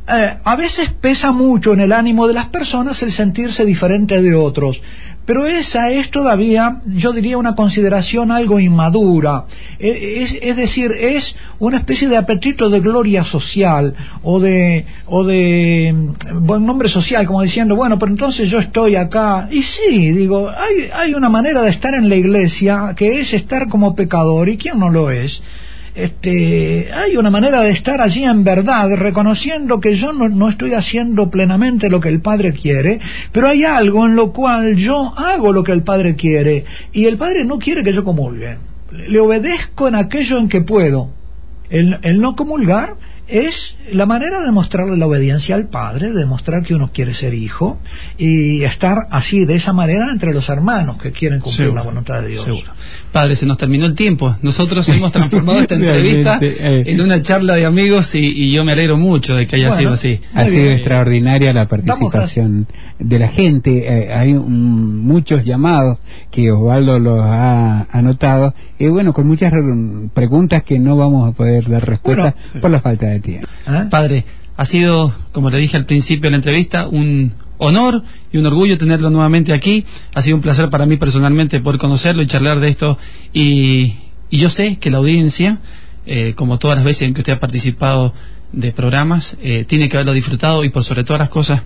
Eh, 0.10 0.38
a 0.44 0.56
veces 0.56 0.94
pesa 1.02 1.32
mucho 1.32 1.74
en 1.74 1.82
el 1.82 1.92
ánimo 1.92 2.28
de 2.28 2.34
las 2.34 2.48
personas 2.48 3.02
el 3.02 3.12
sentirse 3.12 3.66
diferente 3.66 4.22
de 4.22 4.36
otros, 4.36 4.80
pero 5.28 5.46
esa 5.46 5.92
es 5.92 6.10
todavía, 6.10 6.78
yo 6.86 7.12
diría, 7.12 7.38
una 7.38 7.54
consideración 7.54 8.32
algo 8.32 8.62
inmadura. 8.62 9.44
E, 9.78 10.24
es, 10.24 10.38
es, 10.42 10.56
decir, 10.56 10.90
es 10.98 11.36
una 11.60 11.80
especie 11.80 12.08
de 12.08 12.16
apetito 12.16 12.70
de 12.70 12.80
gloria 12.80 13.26
social 13.26 13.94
o 14.24 14.40
de, 14.40 14.86
o 15.06 15.26
de 15.26 15.94
buen 16.40 16.66
nombre 16.66 16.88
social, 16.88 17.28
como 17.28 17.42
diciendo, 17.42 17.76
bueno, 17.76 18.00
pero 18.00 18.10
entonces 18.10 18.50
yo 18.50 18.60
estoy 18.60 18.96
acá. 18.96 19.50
Y 19.52 19.64
sí, 19.64 20.12
digo, 20.12 20.50
hay, 20.50 20.90
hay 20.94 21.14
una 21.14 21.28
manera 21.28 21.62
de 21.62 21.72
estar 21.72 21.94
en 21.94 22.08
la 22.08 22.16
iglesia 22.16 22.94
que 22.96 23.20
es 23.20 23.34
estar 23.34 23.68
como 23.68 23.96
pecador, 23.96 24.48
¿y 24.48 24.58
quién 24.58 24.80
no 24.80 24.90
lo 24.90 25.12
es? 25.12 25.42
Este, 25.98 26.94
hay 26.94 27.18
una 27.18 27.32
manera 27.32 27.62
de 27.62 27.72
estar 27.72 28.00
allí 28.02 28.24
en 28.24 28.44
verdad, 28.44 28.88
reconociendo 28.96 29.80
que 29.80 29.96
yo 29.96 30.14
no, 30.14 30.48
estoy 30.48 30.76
haciendo 30.76 31.32
plenamente 31.32 31.90
lo 31.90 32.00
que 32.00 32.10
el 32.10 32.22
Padre 32.22 32.54
quiere, 32.54 33.00
pero 33.32 33.48
hay 33.48 33.64
algo 33.64 34.06
en 34.06 34.16
lo 34.16 34.32
cual 34.32 34.76
yo 34.76 35.18
hago 35.18 35.52
lo 35.52 35.64
que 35.64 35.72
el 35.72 35.82
Padre 35.82 36.16
quiere, 36.16 36.66
y 36.94 37.06
el 37.06 37.18
Padre 37.18 37.46
no 37.46 37.58
quiere 37.58 37.84
que 37.84 37.94
yo 37.94 38.04
comulgue. 38.04 38.58
Le 38.92 39.20
obedezco 39.20 39.88
en 39.88 39.96
aquello 39.96 40.38
en 40.38 40.48
que 40.48 40.62
puedo. 40.62 41.10
El 41.70 42.22
no 42.22 42.36
comulgar 42.36 42.94
es 43.28 43.76
la 43.92 44.06
manera 44.06 44.42
de 44.42 44.52
mostrarle 44.52 44.98
la 44.98 45.06
obediencia 45.08 45.56
al 45.56 45.70
Padre, 45.70 46.12
de 46.12 46.20
demostrar 46.20 46.64
que 46.64 46.74
uno 46.76 46.92
quiere 46.94 47.14
ser 47.14 47.34
hijo 47.34 47.80
y 48.18 48.64
estar 48.64 48.98
así, 49.12 49.46
de 49.46 49.56
esa 49.56 49.74
manera, 49.74 50.12
entre 50.12 50.34
los 50.34 50.48
hermanos 50.50 50.98
que 50.98 51.12
quieren 51.12 51.40
cumplir 51.40 51.68
Seguro, 51.68 51.76
la 51.76 51.84
voluntad 51.84 52.22
de 52.22 52.30
Dios. 52.30 52.46
Seguro. 52.46 52.72
Padre, 53.12 53.36
se 53.36 53.46
nos 53.46 53.58
terminó 53.58 53.86
el 53.86 53.96
tiempo. 53.96 54.36
Nosotros 54.42 54.88
hemos 54.90 55.12
transformado 55.12 55.60
esta 55.60 55.76
entrevista 55.76 56.40
eh. 56.42 56.84
en 56.86 57.02
una 57.02 57.22
charla 57.22 57.56
de 57.56 57.66
amigos 57.66 58.10
y, 58.14 58.20
y 58.20 58.54
yo 58.54 58.64
me 58.64 58.72
alegro 58.74 58.98
mucho 58.98 59.36
de 59.36 59.46
que 59.48 59.56
haya 59.58 59.68
Bueno, 59.68 59.80
sido 59.82 59.94
así. 59.94 60.22
Ha 60.34 60.46
sido 60.46 60.64
bien. 60.64 60.74
extraordinaria 60.74 61.54
la 61.54 61.68
participación 61.68 62.68
de 63.00 63.20
la 63.20 63.28
gente. 63.30 63.86
Eh, 63.88 64.14
hay 64.14 64.34
un- 64.34 65.00
muchos 65.06 65.44
llamados 65.46 65.98
que 66.32 66.52
Osvaldo 66.52 67.00
los 67.00 67.20
ha 67.22 67.88
anotado. 67.92 68.54
Y 68.80 68.88
bueno, 68.88 69.14
con 69.14 69.28
muchas 69.28 69.52
re- 69.52 69.62
preguntas 70.14 70.64
que 70.64 70.80
no 70.80 70.96
vamos 70.98 71.30
a 71.30 71.36
poder 71.36 71.68
dar 71.70 71.86
respuesta 71.86 72.36
Bueno. 72.36 72.62
por 72.62 72.72
la 72.72 72.82
falta 72.82 73.08
de 73.08 73.17
¿Eh? 73.26 73.88
Padre, 73.90 74.26
ha 74.56 74.66
sido, 74.66 75.14
como 75.32 75.50
le 75.50 75.58
dije 75.58 75.78
al 75.78 75.86
principio 75.86 76.24
de 76.24 76.32
la 76.32 76.38
entrevista, 76.38 76.88
un 76.88 77.34
honor 77.58 78.04
y 78.32 78.38
un 78.38 78.46
orgullo 78.46 78.78
tenerlo 78.78 79.10
nuevamente 79.10 79.54
aquí. 79.54 79.86
Ha 80.14 80.22
sido 80.22 80.36
un 80.36 80.42
placer 80.42 80.70
para 80.70 80.86
mí 80.86 80.98
personalmente 80.98 81.60
poder 81.60 81.80
conocerlo 81.80 82.24
y 82.24 82.28
charlar 82.28 82.60
de 82.60 82.70
esto. 82.70 82.98
Y, 83.34 83.94
y 84.30 84.40
yo 84.40 84.50
sé 84.50 84.78
que 84.78 84.90
la 84.90 84.98
audiencia, 84.98 85.60
eh, 86.06 86.34
como 86.36 86.58
todas 86.58 86.78
las 86.78 86.86
veces 86.86 87.04
en 87.04 87.14
que 87.14 87.22
usted 87.22 87.34
ha 87.34 87.40
participado 87.40 88.14
de 88.52 88.72
programas, 88.72 89.38
eh, 89.42 89.66
tiene 89.68 89.90
que 89.90 89.98
haberlo 89.98 90.14
disfrutado 90.14 90.64
y 90.64 90.70
por 90.70 90.84
sobre 90.84 91.04
todas 91.04 91.20
las 91.20 91.30
cosas 91.30 91.64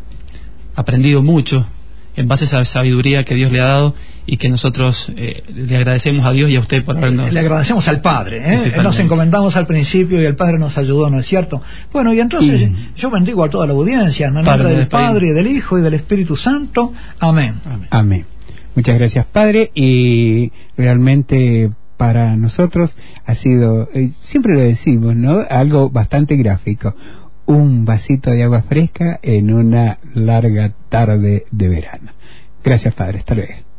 aprendido 0.75 1.21
mucho 1.21 1.67
en 2.15 2.27
base 2.27 2.43
a 2.43 2.47
esa 2.47 2.65
sabiduría 2.65 3.23
que 3.23 3.35
Dios 3.35 3.51
le 3.51 3.61
ha 3.61 3.65
dado 3.65 3.95
y 4.25 4.37
que 4.37 4.49
nosotros 4.49 5.11
eh, 5.15 5.43
le 5.53 5.75
agradecemos 5.77 6.25
a 6.25 6.31
Dios 6.31 6.49
y 6.49 6.55
a 6.55 6.59
usted 6.59 6.83
por 6.83 6.97
habernos... 6.97 7.31
Le 7.31 7.39
agradecemos 7.39 7.87
al 7.87 8.01
Padre, 8.01 8.41
¿eh? 8.45 8.73
Nos 8.83 8.99
encomendamos 8.99 9.55
al 9.55 9.65
principio 9.65 10.21
y 10.21 10.25
el 10.25 10.35
Padre 10.35 10.59
nos 10.59 10.77
ayudó, 10.77 11.09
¿no 11.09 11.19
es 11.19 11.25
cierto? 11.25 11.61
Bueno, 11.91 12.13
y 12.13 12.19
entonces 12.19 12.61
Y- 12.61 12.99
yo 12.99 13.09
bendigo 13.09 13.43
a 13.43 13.49
toda 13.49 13.65
la 13.65 13.73
audiencia 13.73 14.27
en 14.27 14.35
nombre 14.35 14.75
del. 14.75 14.87
Padre, 14.87 15.27
y 15.27 15.31
del 15.31 15.47
Hijo 15.47 15.77
y 15.77 15.81
del 15.81 15.95
Espíritu 15.95 16.35
Santo. 16.35 16.93
Amén. 17.19 17.55
Amén. 17.65 17.87
Amén. 17.89 18.25
Muchas 18.75 18.97
gracias, 18.97 19.25
Padre. 19.25 19.71
Y 19.73 20.51
realmente 20.77 21.71
para 21.97 22.35
nosotros 22.35 22.95
ha 23.25 23.35
sido, 23.35 23.89
eh, 23.93 24.09
siempre 24.21 24.53
lo 24.55 24.61
decimos, 24.61 25.15
¿no? 25.15 25.39
Algo 25.49 25.89
bastante 25.89 26.35
gráfico. 26.35 26.95
Un 27.45 27.85
vasito 27.85 28.31
de 28.31 28.43
agua 28.43 28.63
fresca 28.63 29.19
en 29.21 29.53
una 29.53 29.99
larga 30.13 30.73
tarde 30.89 31.45
de 31.51 31.67
verano. 31.67 32.11
Gracias, 32.63 32.93
Padre. 32.93 33.19
Hasta 33.19 33.35
luego. 33.35 33.70